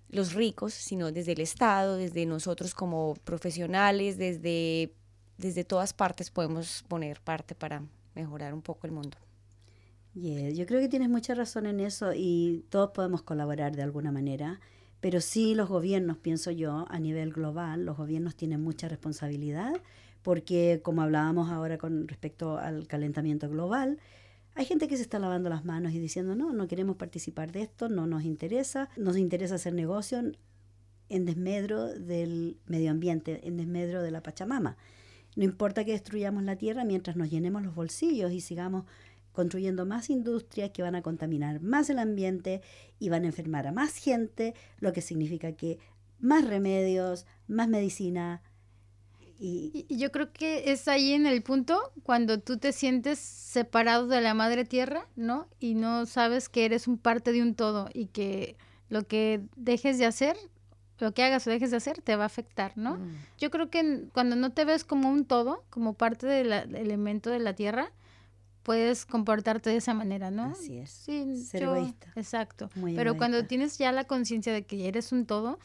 los 0.09 0.33
ricos, 0.33 0.73
sino 0.73 1.11
desde 1.11 1.31
el 1.33 1.39
Estado, 1.39 1.95
desde 1.95 2.25
nosotros 2.25 2.73
como 2.73 3.15
profesionales, 3.23 4.17
desde 4.17 4.91
desde 5.39 5.63
todas 5.63 5.93
partes 5.93 6.29
podemos 6.29 6.83
poner 6.87 7.21
parte 7.21 7.55
para 7.55 7.81
mejorar 8.13 8.53
un 8.53 8.61
poco 8.61 8.85
el 8.85 8.93
mundo. 8.93 9.17
yo 10.13 10.65
creo 10.65 10.81
que 10.81 10.89
tienes 10.89 11.09
mucha 11.09 11.33
razón 11.33 11.65
en 11.65 11.79
eso 11.79 12.11
y 12.13 12.65
todos 12.69 12.91
podemos 12.91 13.21
colaborar 13.21 13.75
de 13.75 13.83
alguna 13.83 14.11
manera, 14.11 14.59
pero 14.99 15.21
sí 15.21 15.55
los 15.55 15.69
gobiernos, 15.69 16.17
pienso 16.17 16.51
yo, 16.51 16.85
a 16.89 16.99
nivel 16.99 17.31
global, 17.31 17.85
los 17.85 17.95
gobiernos 17.95 18.35
tienen 18.35 18.61
mucha 18.61 18.89
responsabilidad 18.89 19.73
porque 20.23 20.81
como 20.83 21.01
hablábamos 21.01 21.49
ahora 21.49 21.77
con 21.77 22.09
respecto 22.09 22.57
al 22.57 22.85
calentamiento 22.87 23.49
global, 23.49 23.97
hay 24.55 24.65
gente 24.65 24.89
que 24.89 24.97
se 24.97 25.03
está 25.03 25.19
lavando 25.19 25.49
las 25.49 25.63
manos 25.63 25.93
y 25.93 25.99
diciendo, 25.99 26.35
no, 26.35 26.51
no 26.51 26.67
queremos 26.67 26.97
participar 26.97 27.53
de 27.53 27.61
esto, 27.61 27.87
no 27.87 28.07
nos 28.07 28.25
interesa, 28.25 28.89
nos 28.97 29.15
interesa 29.15 29.55
hacer 29.55 29.73
negocio 29.73 30.19
en 31.07 31.25
desmedro 31.25 31.87
del 31.87 32.57
medio 32.65 32.91
ambiente, 32.91 33.47
en 33.47 33.55
desmedro 33.55 34.01
de 34.01 34.11
la 34.11 34.21
Pachamama. 34.21 34.75
No 35.39 35.45
importa 35.45 35.85
que 35.85 35.93
destruyamos 35.93 36.43
la 36.43 36.57
tierra 36.57 36.83
mientras 36.83 37.15
nos 37.15 37.29
llenemos 37.29 37.63
los 37.63 37.73
bolsillos 37.73 38.33
y 38.33 38.41
sigamos 38.41 38.83
construyendo 39.31 39.85
más 39.85 40.09
industrias 40.09 40.71
que 40.71 40.81
van 40.81 40.95
a 40.95 41.01
contaminar 41.01 41.61
más 41.61 41.89
el 41.89 41.99
ambiente 41.99 42.61
y 42.99 43.07
van 43.07 43.23
a 43.23 43.27
enfermar 43.27 43.65
a 43.65 43.71
más 43.71 43.95
gente, 43.95 44.53
lo 44.81 44.91
que 44.91 44.99
significa 44.99 45.53
que 45.53 45.79
más 46.19 46.45
remedios, 46.45 47.25
más 47.47 47.69
medicina. 47.69 48.41
Y, 49.39 49.85
yo 49.87 50.11
creo 50.11 50.33
que 50.33 50.73
es 50.73 50.89
ahí 50.89 51.13
en 51.13 51.25
el 51.25 51.41
punto 51.41 51.93
cuando 52.03 52.41
tú 52.41 52.57
te 52.57 52.73
sientes 52.73 53.17
separado 53.17 54.07
de 54.07 54.19
la 54.19 54.33
madre 54.33 54.65
tierra, 54.65 55.07
¿no? 55.15 55.47
Y 55.57 55.73
no 55.73 56.05
sabes 56.05 56.49
que 56.49 56.65
eres 56.65 56.85
un 56.85 56.97
parte 56.97 57.31
de 57.31 57.41
un 57.41 57.55
todo 57.55 57.87
y 57.93 58.07
que 58.07 58.57
lo 58.89 59.07
que 59.07 59.45
dejes 59.55 59.99
de 59.99 60.05
hacer 60.05 60.35
lo 60.99 61.13
que 61.13 61.23
hagas 61.23 61.47
o 61.47 61.49
dejes 61.49 61.71
de 61.71 61.77
hacer 61.77 62.01
te 62.01 62.15
va 62.15 62.23
a 62.23 62.27
afectar, 62.27 62.73
¿no? 62.77 62.95
Mm. 62.95 63.15
Yo 63.37 63.49
creo 63.49 63.69
que 63.69 64.07
cuando 64.13 64.35
no 64.35 64.51
te 64.51 64.65
ves 64.65 64.83
como 64.83 65.09
un 65.09 65.25
todo, 65.25 65.63
como 65.69 65.93
parte 65.93 66.27
del 66.27 66.51
elemento 66.51 67.29
de 67.29 67.39
la 67.39 67.53
tierra, 67.53 67.91
puedes 68.63 69.05
comportarte 69.05 69.69
de 69.69 69.77
esa 69.77 69.93
manera, 69.93 70.29
¿no? 70.31 70.45
Así 70.45 70.77
es. 70.77 70.91
Sí, 70.91 71.37
Ser 71.37 71.63
egoísta. 71.63 72.11
Exacto. 72.15 72.69
Pero 72.95 73.17
cuando 73.17 73.45
tienes 73.45 73.77
ya 73.77 73.91
la 73.91 74.03
conciencia 74.03 74.53
de 74.53 74.65
que 74.65 74.87
eres 74.87 75.11
un 75.11 75.25
todo, 75.25 75.59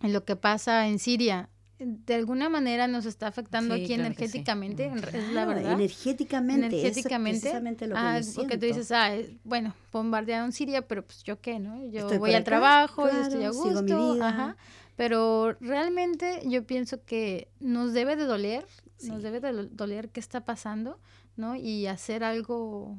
en 0.00 0.12
lo 0.12 0.24
que 0.24 0.36
pasa 0.36 0.86
en 0.86 0.98
Siria, 0.98 1.48
de 1.80 2.14
alguna 2.14 2.48
manera 2.50 2.86
nos 2.86 3.06
está 3.06 3.26
afectando 3.26 3.74
aquí 3.74 3.94
energéticamente, 3.94 4.92
es 5.12 5.32
la 5.32 5.46
verdad. 5.46 5.72
Energéticamente, 5.72 6.66
energéticamente. 6.66 7.40
precisamente 7.40 7.86
lo 7.86 7.94
que 7.94 8.00
ah, 8.00 8.20
porque 8.34 8.58
tú 8.58 8.66
dices, 8.66 8.92
ah, 8.92 9.12
bueno, 9.44 9.74
bombardearon 9.90 10.52
Siria, 10.52 10.86
pero 10.86 11.04
pues 11.04 11.22
yo 11.22 11.40
qué, 11.40 11.58
¿no? 11.58 11.82
Yo 11.86 12.06
voy 12.18 12.34
al 12.34 12.44
trabajo, 12.44 13.10
yo 13.10 13.22
estoy 13.22 13.44
a 13.44 13.50
gusto, 13.50 13.82
mi 13.82 14.14
vida. 14.14 14.28
Ajá. 14.28 14.56
Pero 14.96 15.56
realmente 15.60 16.42
yo 16.44 16.66
pienso 16.66 17.02
que 17.04 17.48
nos 17.58 17.94
debe 17.94 18.16
de 18.16 18.24
doler, 18.24 18.66
nos 19.04 19.22
debe 19.22 19.40
de 19.40 19.68
doler 19.68 20.10
qué 20.10 20.20
está 20.20 20.44
pasando, 20.44 21.00
¿no? 21.36 21.56
Y 21.56 21.86
hacer 21.86 22.22
algo 22.22 22.98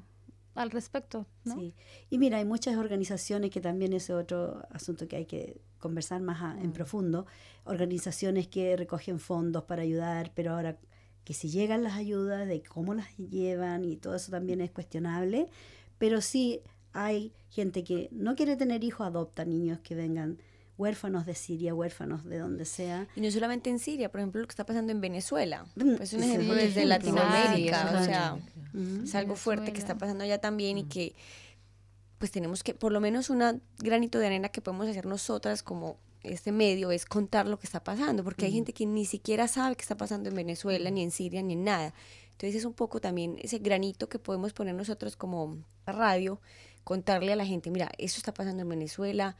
al 0.56 0.72
respecto, 0.72 1.26
¿no? 1.44 1.56
Sí. 1.56 1.74
Y 2.10 2.18
mira, 2.18 2.38
hay 2.38 2.46
muchas 2.46 2.78
organizaciones 2.78 3.52
que 3.52 3.62
también 3.62 3.94
es 3.94 4.10
otro 4.10 4.62
asunto 4.72 5.08
que 5.08 5.16
hay 5.16 5.26
que 5.26 5.62
conversar 5.80 6.22
más 6.22 6.58
en 6.58 6.70
mm. 6.70 6.74
profundo, 6.74 7.26
organizaciones 7.64 8.48
que 8.48 8.76
recogen 8.76 9.20
fondos 9.20 9.64
para 9.64 9.82
ayudar, 9.82 10.32
pero 10.36 10.54
ahora 10.54 10.78
que 11.24 11.34
si 11.34 11.50
llegan 11.50 11.84
las 11.84 11.94
ayudas, 11.94 12.48
de 12.48 12.62
cómo 12.64 12.94
las 12.94 13.16
llevan 13.18 13.86
y 13.86 13.96
todo 13.96 14.16
eso 14.16 14.32
también 14.32 14.62
es 14.62 14.72
cuestionable, 14.72 15.48
pero 15.98 16.20
sí 16.22 16.62
hay 16.94 17.34
gente 17.50 17.84
que 17.84 18.10
no 18.12 18.36
quiere 18.36 18.56
tener 18.56 18.84
hijos, 18.84 19.08
adopta 19.08 19.46
niños 19.46 19.80
que 19.80 19.96
vengan 19.96 20.40
huérfanos 20.82 21.28
de 21.28 21.36
Siria, 21.36 21.76
huérfanos 21.76 22.26
de 22.26 22.40
donde 22.40 22.66
sea. 22.66 23.08
Y 23.16 23.22
no 23.22 23.30
solamente 23.30 23.70
en 23.70 23.78
Siria, 23.78 24.10
por 24.10 24.20
ejemplo, 24.20 24.42
lo 24.42 24.48
que 24.48 24.52
está 24.52 24.66
pasando 24.66 24.92
en 24.92 25.00
Venezuela. 25.00 25.66
Mm, 25.76 26.02
es 26.02 26.14
un 26.14 26.24
ejemplo 26.24 26.56
desde 26.56 26.86
Latinoamérica, 26.86 28.00
o 28.02 28.04
sea, 28.04 28.38
es 29.04 29.16
algo 29.16 29.36
fuerte 29.36 29.72
que 29.74 29.80
está 29.80 29.98
pasando 29.98 30.24
allá 30.24 30.40
también 30.40 30.78
y 30.80 30.86
que 30.86 31.16
pues 32.18 32.32
tenemos 32.32 32.64
que, 32.64 32.74
por 32.74 32.92
lo 32.92 33.00
menos 33.00 33.30
un 33.30 33.62
granito 33.80 34.20
de 34.20 34.28
arena 34.28 34.50
que 34.50 34.62
podemos 34.62 34.88
hacer 34.88 35.06
nosotras 35.06 35.64
como 35.64 35.98
este 36.24 36.52
medio 36.52 36.92
es 36.92 37.06
contar 37.06 37.48
lo 37.48 37.58
que 37.58 37.66
está 37.66 37.84
pasando, 37.84 38.24
porque 38.24 38.46
hay 38.46 38.52
gente 38.52 38.74
que 38.74 38.86
ni 38.86 39.06
siquiera 39.06 39.48
sabe 39.48 39.76
qué 39.76 39.82
está 39.82 39.98
pasando 39.98 40.30
en 40.30 40.36
Venezuela, 40.36 40.92
ni 40.92 41.02
en 41.02 41.12
Siria, 41.12 41.42
ni 41.42 41.54
en 41.54 41.64
nada. 41.64 41.94
Entonces 42.32 42.56
es 42.56 42.66
un 42.66 42.74
poco 42.74 43.02
también 43.02 43.38
ese 43.42 43.60
granito 43.60 44.08
que 44.08 44.20
podemos 44.20 44.54
poner 44.54 44.76
nosotros 44.76 45.16
como 45.16 45.58
radio, 45.86 46.40
contarle 46.84 47.34
a 47.34 47.36
la 47.36 47.46
gente, 47.46 47.72
mira, 47.72 47.92
eso 47.98 48.18
está 48.18 48.34
pasando 48.34 48.62
en 48.62 48.70
Venezuela, 48.70 49.36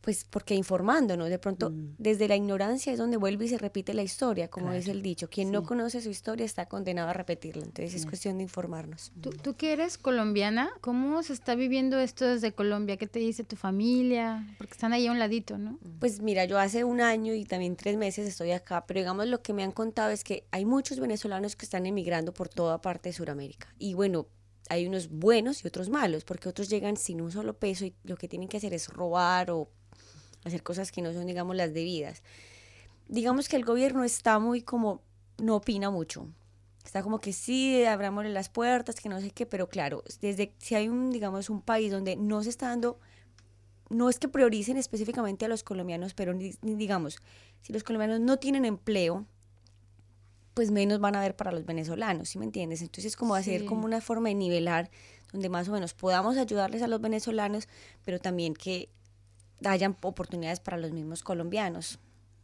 pues 0.00 0.24
porque 0.24 0.54
informándonos, 0.54 1.28
de 1.28 1.38
pronto 1.38 1.70
mm. 1.70 1.96
desde 1.98 2.28
la 2.28 2.36
ignorancia 2.36 2.92
es 2.92 2.98
donde 2.98 3.16
vuelve 3.16 3.46
y 3.46 3.48
se 3.48 3.58
repite 3.58 3.94
la 3.94 4.02
historia, 4.02 4.48
como 4.48 4.72
es 4.72 4.88
el 4.88 5.02
dicho, 5.02 5.28
quien 5.28 5.50
no 5.50 5.62
conoce 5.64 6.00
su 6.00 6.10
historia 6.10 6.46
está 6.46 6.66
condenado 6.66 7.08
a 7.08 7.12
repetirla, 7.12 7.64
entonces 7.64 7.94
es 7.94 8.06
cuestión 8.06 8.38
de 8.38 8.44
informarnos. 8.44 9.12
¿Tú, 9.20 9.30
tú 9.30 9.56
que 9.56 9.72
eres 9.72 9.98
colombiana, 9.98 10.70
¿cómo 10.80 11.22
se 11.22 11.32
está 11.32 11.54
viviendo 11.54 11.98
esto 11.98 12.26
desde 12.26 12.52
Colombia? 12.52 12.96
¿Qué 12.96 13.06
te 13.06 13.18
dice 13.18 13.44
tu 13.44 13.56
familia? 13.56 14.46
Porque 14.58 14.72
están 14.72 14.92
ahí 14.92 15.06
a 15.06 15.12
un 15.12 15.18
ladito, 15.18 15.58
¿no? 15.58 15.78
Pues 15.98 16.20
mira, 16.20 16.44
yo 16.44 16.58
hace 16.58 16.84
un 16.84 17.00
año 17.00 17.34
y 17.34 17.44
también 17.44 17.76
tres 17.76 17.96
meses 17.96 18.26
estoy 18.26 18.52
acá, 18.52 18.84
pero 18.86 19.00
digamos 19.00 19.26
lo 19.26 19.42
que 19.42 19.52
me 19.52 19.62
han 19.62 19.72
contado 19.72 20.10
es 20.10 20.24
que 20.24 20.46
hay 20.50 20.64
muchos 20.64 21.00
venezolanos 21.00 21.56
que 21.56 21.64
están 21.64 21.86
emigrando 21.86 22.32
por 22.32 22.48
toda 22.48 22.80
parte 22.80 23.08
de 23.08 23.12
Sudamérica 23.12 23.74
y 23.78 23.94
bueno, 23.94 24.28
hay 24.68 24.86
unos 24.86 25.08
buenos 25.08 25.64
y 25.64 25.68
otros 25.68 25.88
malos, 25.88 26.24
porque 26.24 26.48
otros 26.48 26.68
llegan 26.68 26.96
sin 26.96 27.20
un 27.20 27.32
solo 27.32 27.58
peso 27.58 27.84
y 27.84 27.94
lo 28.04 28.16
que 28.16 28.28
tienen 28.28 28.48
que 28.48 28.58
hacer 28.58 28.74
es 28.74 28.88
robar 28.88 29.50
o 29.50 29.70
hacer 30.48 30.62
cosas 30.62 30.92
que 30.92 31.02
no 31.02 31.12
son, 31.12 31.26
digamos, 31.26 31.56
las 31.56 31.72
debidas. 31.72 32.22
Digamos 33.08 33.48
que 33.48 33.56
el 33.56 33.64
gobierno 33.64 34.04
está 34.04 34.38
muy 34.38 34.62
como, 34.62 35.02
no 35.38 35.56
opina 35.56 35.90
mucho. 35.90 36.26
Está 36.84 37.02
como 37.02 37.20
que 37.20 37.32
sí, 37.32 37.84
abramosle 37.84 38.30
las 38.30 38.48
puertas, 38.48 38.96
que 38.96 39.08
no 39.08 39.20
sé 39.20 39.30
qué, 39.30 39.46
pero 39.46 39.68
claro, 39.68 40.02
desde 40.20 40.54
si 40.58 40.74
hay 40.74 40.88
un, 40.88 41.10
digamos, 41.10 41.50
un 41.50 41.60
país 41.60 41.92
donde 41.92 42.16
no 42.16 42.42
se 42.42 42.50
está 42.50 42.68
dando, 42.68 42.98
no 43.90 44.08
es 44.08 44.18
que 44.18 44.28
prioricen 44.28 44.76
específicamente 44.76 45.44
a 45.44 45.48
los 45.48 45.62
colombianos, 45.62 46.14
pero 46.14 46.34
digamos, 46.62 47.18
si 47.60 47.72
los 47.72 47.84
colombianos 47.84 48.20
no 48.20 48.38
tienen 48.38 48.64
empleo, 48.64 49.26
pues 50.54 50.70
menos 50.70 50.98
van 50.98 51.14
a 51.14 51.20
ver 51.20 51.36
para 51.36 51.52
los 51.52 51.64
venezolanos, 51.64 52.30
¿sí 52.30 52.38
me 52.38 52.44
entiendes? 52.44 52.80
Entonces 52.80 53.04
es 53.04 53.16
como 53.16 53.34
hacer 53.34 53.64
como 53.64 53.84
una 53.84 54.00
forma 54.00 54.30
de 54.30 54.34
nivelar 54.34 54.90
donde 55.30 55.48
más 55.48 55.68
o 55.68 55.72
menos 55.72 55.94
podamos 55.94 56.36
ayudarles 56.36 56.82
a 56.82 56.88
los 56.88 57.00
venezolanos, 57.00 57.68
pero 58.04 58.18
también 58.18 58.54
que 58.54 58.88
hayan 59.64 59.96
oportunidades 60.00 60.60
para 60.60 60.76
los 60.76 60.92
mismos 60.92 61.22
colombianos. 61.22 61.98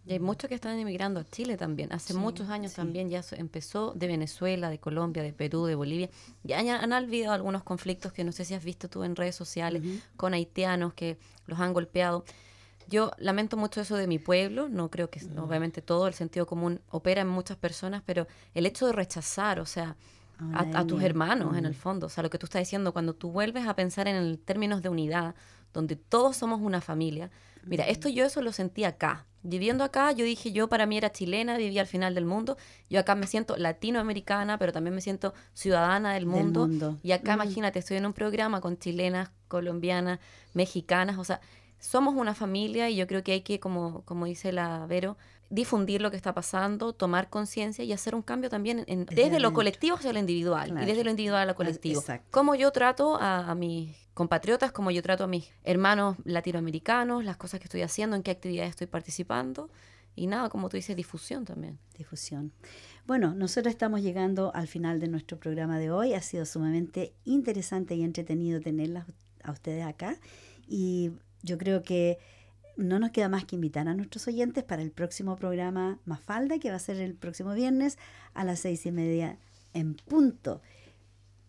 Y 0.06 0.12
hay 0.12 0.20
muchos 0.20 0.48
que 0.48 0.54
están 0.54 0.78
emigrando 0.78 1.20
a 1.20 1.24
Chile 1.24 1.56
también. 1.56 1.90
Hace 1.92 2.12
muchos 2.12 2.50
años 2.50 2.74
también 2.74 3.08
ya 3.08 3.22
empezó 3.32 3.92
de 3.94 4.06
Venezuela, 4.06 4.68
de 4.68 4.78
Colombia, 4.78 5.22
de 5.22 5.32
Perú, 5.32 5.64
de 5.64 5.74
Bolivia. 5.74 6.10
Ya 6.42 6.58
han, 6.58 6.92
habido 6.92 7.32
algunos 7.32 7.62
conflictos 7.62 8.12
que 8.12 8.22
no 8.22 8.30
sé 8.30 8.44
si 8.44 8.52
has 8.52 8.62
visto 8.62 8.90
tú 8.90 9.02
en 9.04 9.16
redes 9.16 9.34
sociales 9.34 9.82
con 10.16 10.34
haitianos 10.34 10.92
que 10.92 11.16
los 11.46 11.58
han 11.58 11.72
golpeado. 11.72 12.24
Yo 12.86 13.12
lamento 13.16 13.56
mucho 13.56 13.80
eso 13.80 13.96
de 13.96 14.06
mi 14.06 14.18
pueblo, 14.18 14.68
no 14.68 14.90
creo 14.90 15.08
que 15.08 15.20
obviamente 15.38 15.80
todo 15.80 16.06
el 16.06 16.12
sentido 16.12 16.46
común 16.46 16.82
opera 16.90 17.22
en 17.22 17.28
muchas 17.28 17.56
personas, 17.56 18.02
pero 18.04 18.26
el 18.52 18.66
hecho 18.66 18.86
de 18.86 18.92
rechazar, 18.92 19.58
o 19.58 19.64
sea, 19.64 19.96
a, 20.52 20.84
tus 20.84 21.02
hermanos 21.02 21.56
en 21.56 21.64
el 21.64 21.74
fondo, 21.74 22.06
o 22.06 22.10
sea, 22.10 22.22
lo 22.22 22.28
que 22.28 22.38
tú 22.38 22.44
estás 22.44 22.60
diciendo, 22.60 22.92
cuando 22.92 23.14
tú 23.14 23.30
vuelves 23.30 23.66
a 23.66 23.74
pensar 23.74 24.06
en 24.06 24.36
términos 24.36 24.82
de 24.82 24.90
unidad, 24.90 25.34
donde 25.74 25.96
todos 25.96 26.38
somos 26.38 26.62
una 26.62 26.80
familia. 26.80 27.30
Mira, 27.66 27.84
esto 27.84 28.08
yo 28.08 28.24
eso 28.24 28.40
lo 28.40 28.52
sentí 28.52 28.84
acá. 28.84 29.26
Viviendo 29.42 29.84
acá, 29.84 30.10
yo 30.12 30.24
dije, 30.24 30.52
yo 30.52 30.68
para 30.70 30.86
mí 30.86 30.96
era 30.96 31.12
chilena, 31.12 31.58
vivía 31.58 31.82
al 31.82 31.86
final 31.86 32.14
del 32.14 32.24
mundo. 32.24 32.56
Yo 32.88 33.00
acá 33.00 33.14
me 33.14 33.26
siento 33.26 33.58
latinoamericana, 33.58 34.58
pero 34.58 34.72
también 34.72 34.94
me 34.94 35.02
siento 35.02 35.34
ciudadana 35.52 36.14
del 36.14 36.24
mundo. 36.24 36.70
Y 37.02 37.12
acá, 37.12 37.34
imagínate, 37.34 37.80
estoy 37.80 37.98
en 37.98 38.06
un 38.06 38.14
programa 38.14 38.62
con 38.62 38.78
chilenas, 38.78 39.30
colombianas, 39.48 40.18
mexicanas, 40.54 41.18
o 41.18 41.24
sea, 41.24 41.42
somos 41.78 42.14
una 42.14 42.34
familia 42.34 42.88
y 42.88 42.96
yo 42.96 43.06
creo 43.06 43.22
que 43.22 43.32
hay 43.32 43.42
que, 43.42 43.60
como, 43.60 44.02
como 44.06 44.24
dice 44.24 44.52
la 44.52 44.86
Vero, 44.86 45.18
difundir 45.50 46.00
lo 46.02 46.10
que 46.10 46.16
está 46.16 46.34
pasando, 46.34 46.92
tomar 46.92 47.28
conciencia 47.30 47.84
y 47.84 47.92
hacer 47.92 48.14
un 48.14 48.22
cambio 48.22 48.50
también 48.50 48.84
en- 48.86 49.06
Desde 49.06 49.24
desde 49.24 49.40
lo 49.40 49.52
colectivo 49.52 49.96
hacia 49.96 50.12
lo 50.12 50.18
individual 50.18 50.70
Claro. 50.70 50.84
y 50.84 50.86
desde 50.88 51.04
lo 51.04 51.10
individual 51.10 51.42
a 51.42 51.46
lo 51.46 51.54
colectivo. 51.54 52.00
exacto. 52.00 52.26
Cómo 52.30 52.54
yo 52.54 52.70
trato 52.72 53.16
a, 53.20 53.50
a 53.50 53.54
mis 53.54 53.94
compatriotas, 54.14 54.72
cómo 54.72 54.90
yo 54.90 55.02
trato 55.02 55.24
a 55.24 55.26
mis 55.26 55.50
hermanos 55.64 56.16
latinoamericanos, 56.24 57.24
las 57.24 57.36
cosas 57.36 57.60
que 57.60 57.64
estoy 57.64 57.82
haciendo, 57.82 58.16
en 58.16 58.22
qué 58.22 58.30
actividades 58.30 58.70
estoy 58.70 58.86
participando 58.86 59.70
y 60.16 60.26
nada, 60.28 60.48
como 60.48 60.68
tú 60.68 60.76
dices, 60.76 60.96
difusión 60.96 61.44
también. 61.44 61.78
difusión. 61.98 62.52
Bueno, 63.06 63.34
nosotros 63.34 63.72
estamos 63.72 64.00
llegando 64.02 64.50
al 64.54 64.66
final 64.66 64.98
de 65.00 65.08
nuestro 65.08 65.38
programa 65.38 65.78
de 65.78 65.90
hoy. 65.90 66.14
Ha 66.14 66.22
sido 66.22 66.46
sumamente 66.46 67.12
interesante 67.24 67.94
y 67.96 68.02
entretenido 68.02 68.60
tenerlas 68.60 69.06
a 69.42 69.52
ustedes 69.52 69.84
acá. 69.84 70.16
Y 70.66 71.10
yo 71.42 71.58
creo 71.58 71.82
que 71.82 72.18
no 72.76 72.98
nos 72.98 73.10
queda 73.10 73.28
más 73.28 73.44
que 73.44 73.56
invitar 73.56 73.88
a 73.88 73.94
nuestros 73.94 74.26
oyentes 74.28 74.64
para 74.64 74.82
el 74.82 74.90
próximo 74.90 75.36
programa 75.36 75.98
Mafalda, 76.04 76.58
que 76.58 76.70
va 76.70 76.76
a 76.76 76.80
ser 76.80 77.00
el 77.00 77.14
próximo 77.14 77.54
viernes 77.54 77.98
a 78.34 78.44
las 78.44 78.60
seis 78.60 78.86
y 78.86 78.92
media 78.92 79.38
en 79.72 79.94
punto. 79.94 80.60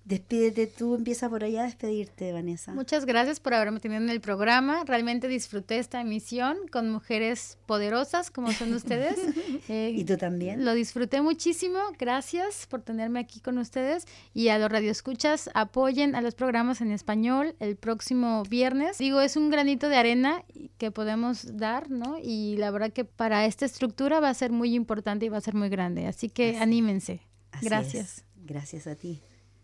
Despídete 0.06 0.68
tú, 0.68 0.94
empieza 0.94 1.28
por 1.30 1.44
allá 1.44 1.62
a 1.62 1.66
despedirte, 1.66 2.32
Vanessa. 2.32 2.72
Muchas 2.76 3.06
gracias 3.06 3.40
por 3.40 3.56
haberme 3.56 3.80
tenido 3.80 4.00
en 4.04 4.10
el 4.12 4.22
programa. 4.22 4.84
Realmente 4.86 5.28
disfruté 5.28 5.80
esta 5.80 6.00
emisión 6.00 6.58
con 6.72 6.92
mujeres 6.92 7.58
poderosas 7.66 8.30
como 8.30 8.52
son 8.52 8.74
ustedes. 8.74 9.18
Eh, 9.68 9.92
¿Y 9.96 10.04
tú 10.06 10.16
también? 10.18 10.64
Lo 10.64 10.76
disfruté 10.76 11.22
muchísimo. 11.24 11.80
Gracias 11.98 12.68
por 12.68 12.84
tenerme 12.84 13.20
aquí 13.20 13.40
con 13.40 13.58
ustedes. 13.58 14.06
Y 14.32 14.50
a 14.50 14.60
los 14.60 14.70
radioescuchas, 14.72 15.50
apoyen 15.56 16.14
a 16.14 16.22
los 16.22 16.36
programas 16.36 16.82
en 16.82 16.92
español 16.92 17.56
el 17.60 17.76
próximo 17.76 18.44
viernes. 18.44 19.00
Digo, 19.00 19.22
es 19.22 19.36
un 19.38 19.50
granito 19.50 19.90
de 19.90 19.96
arena 19.96 20.44
que 20.78 20.92
podemos 20.92 21.58
dar, 21.58 21.90
¿no? 21.90 22.20
Y 22.22 22.58
la 22.58 22.70
verdad 22.70 22.94
que 22.94 23.06
para 23.06 23.46
esta 23.48 23.66
estructura 23.66 24.20
va 24.20 24.30
a 24.30 24.34
ser 24.36 24.52
muy 24.52 24.76
importante 24.76 25.26
y 25.26 25.30
va 25.30 25.38
a 25.38 25.42
ser 25.42 25.56
muy 25.56 25.70
grande. 25.70 26.06
Así 26.06 26.30
que 26.30 26.52
Así- 26.52 26.60
anímense. 26.60 27.22
Así 27.52 27.66
Gracias. 27.66 28.20
es. 28.20 28.26
Gracias 28.46 28.86
a 28.86 28.94
ti. 28.96 29.20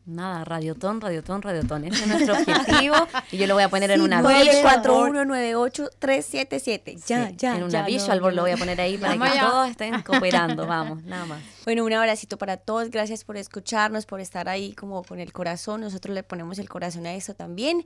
Nada, 0.06 0.44
radiotón, 0.44 1.00
radiotón, 1.00 1.42
radiotón. 1.44 1.86
Ese 1.86 2.04
es 2.04 2.08
nuestro 2.08 2.34
objetivo 2.34 2.96
y 3.32 3.38
yo 3.38 3.46
lo 3.48 3.54
voy 3.54 3.64
a 3.64 3.70
poner 3.70 3.92
en 3.92 4.00
Sí, 4.00 4.06
una 4.06 4.22
nueve, 4.22 4.44
visual 4.46 4.62
cuatro, 4.64 4.94
board. 4.96 5.14
94198-377. 5.28 7.04
Ya, 7.06 7.30
Sí, 7.30 7.36
ya, 7.38 7.56
en 7.58 7.64
una 7.64 7.72
ya, 7.72 7.86
visual 7.86 8.18
no, 8.18 8.24
board 8.24 8.36
lo 8.36 8.42
voy 8.42 8.52
a 8.52 8.58
poner 8.58 8.82
ahí 8.82 8.98
para 8.98 9.14
que 9.14 9.40
todos 9.40 9.70
estén 9.70 10.02
cooperando. 10.02 10.66
Vamos, 10.68 11.04
nada 11.04 11.26
más. 11.26 11.42
Bueno, 11.66 11.86
un 11.86 11.94
abracito 11.94 12.38
para 12.38 12.58
todos. 12.58 12.90
Gracias 12.90 13.24
por 13.24 13.38
escucharnos, 13.38 14.06
por 14.06 14.20
estar 14.20 14.50
ahí 14.50 14.74
como 14.74 15.04
con 15.04 15.20
el 15.20 15.32
corazón. 15.32 15.82
Nosotros 15.82 16.16
le 16.16 16.24
ponemos 16.24 16.58
el 16.60 16.68
corazón 16.68 17.06
a 17.06 17.14
eso 17.14 17.36
también. 17.36 17.84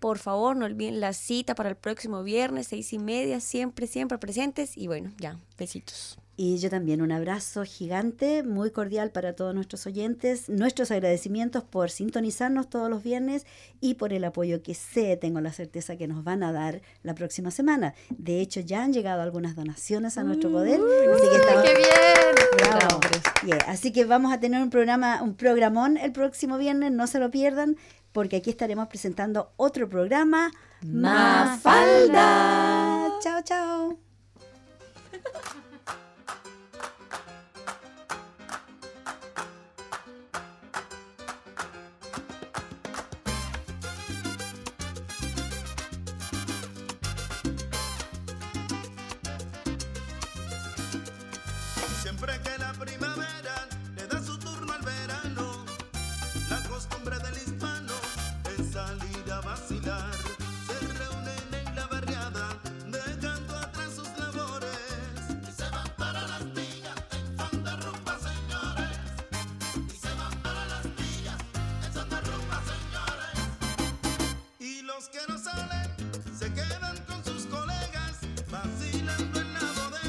Por 0.00 0.18
favor, 0.18 0.56
no 0.56 0.64
olviden 0.64 1.00
la 1.00 1.12
cita 1.12 1.54
para 1.54 1.68
el 1.68 1.76
próximo 1.76 2.22
viernes, 2.22 2.68
seis 2.68 2.92
y 2.92 2.98
media. 2.98 3.40
Siempre, 3.40 3.86
siempre 3.86 4.16
presentes. 4.18 4.76
Y 4.76 4.86
bueno, 4.86 5.12
ya, 5.18 5.36
besitos. 5.58 6.18
Y 6.40 6.58
yo 6.58 6.70
también 6.70 7.02
un 7.02 7.10
abrazo 7.10 7.64
gigante, 7.64 8.44
muy 8.44 8.70
cordial 8.70 9.10
para 9.10 9.32
todos 9.34 9.56
nuestros 9.56 9.88
oyentes. 9.88 10.48
Nuestros 10.48 10.92
agradecimientos 10.92 11.64
por 11.64 11.90
sintonizarnos 11.90 12.70
todos 12.70 12.88
los 12.88 13.02
viernes 13.02 13.44
y 13.80 13.94
por 13.94 14.12
el 14.12 14.22
apoyo 14.22 14.62
que 14.62 14.74
sé, 14.74 15.16
tengo 15.16 15.40
la 15.40 15.52
certeza 15.52 15.96
que 15.96 16.06
nos 16.06 16.22
van 16.22 16.44
a 16.44 16.52
dar 16.52 16.80
la 17.02 17.16
próxima 17.16 17.50
semana. 17.50 17.94
De 18.10 18.40
hecho, 18.40 18.60
ya 18.60 18.84
han 18.84 18.92
llegado 18.92 19.20
algunas 19.22 19.56
donaciones 19.56 20.16
a 20.16 20.22
nuestro 20.22 20.48
poder. 20.52 20.78
Así 20.80 21.28
que 21.28 21.36
estamos- 21.38 21.64
¡Qué 21.64 21.74
bien! 21.74 22.36
Bravo. 22.56 23.00
Yeah, 23.44 23.58
Así 23.66 23.92
que 23.92 24.04
vamos 24.04 24.32
a 24.32 24.38
tener 24.38 24.62
un 24.62 24.70
programa, 24.70 25.20
un 25.24 25.34
programón 25.34 25.96
el 25.96 26.12
próximo 26.12 26.56
viernes, 26.56 26.92
no 26.92 27.08
se 27.08 27.18
lo 27.18 27.32
pierdan, 27.32 27.76
porque 28.12 28.36
aquí 28.36 28.50
estaremos 28.50 28.86
presentando 28.86 29.50
otro 29.56 29.88
programa. 29.88 30.52
Mafalda. 30.86 32.14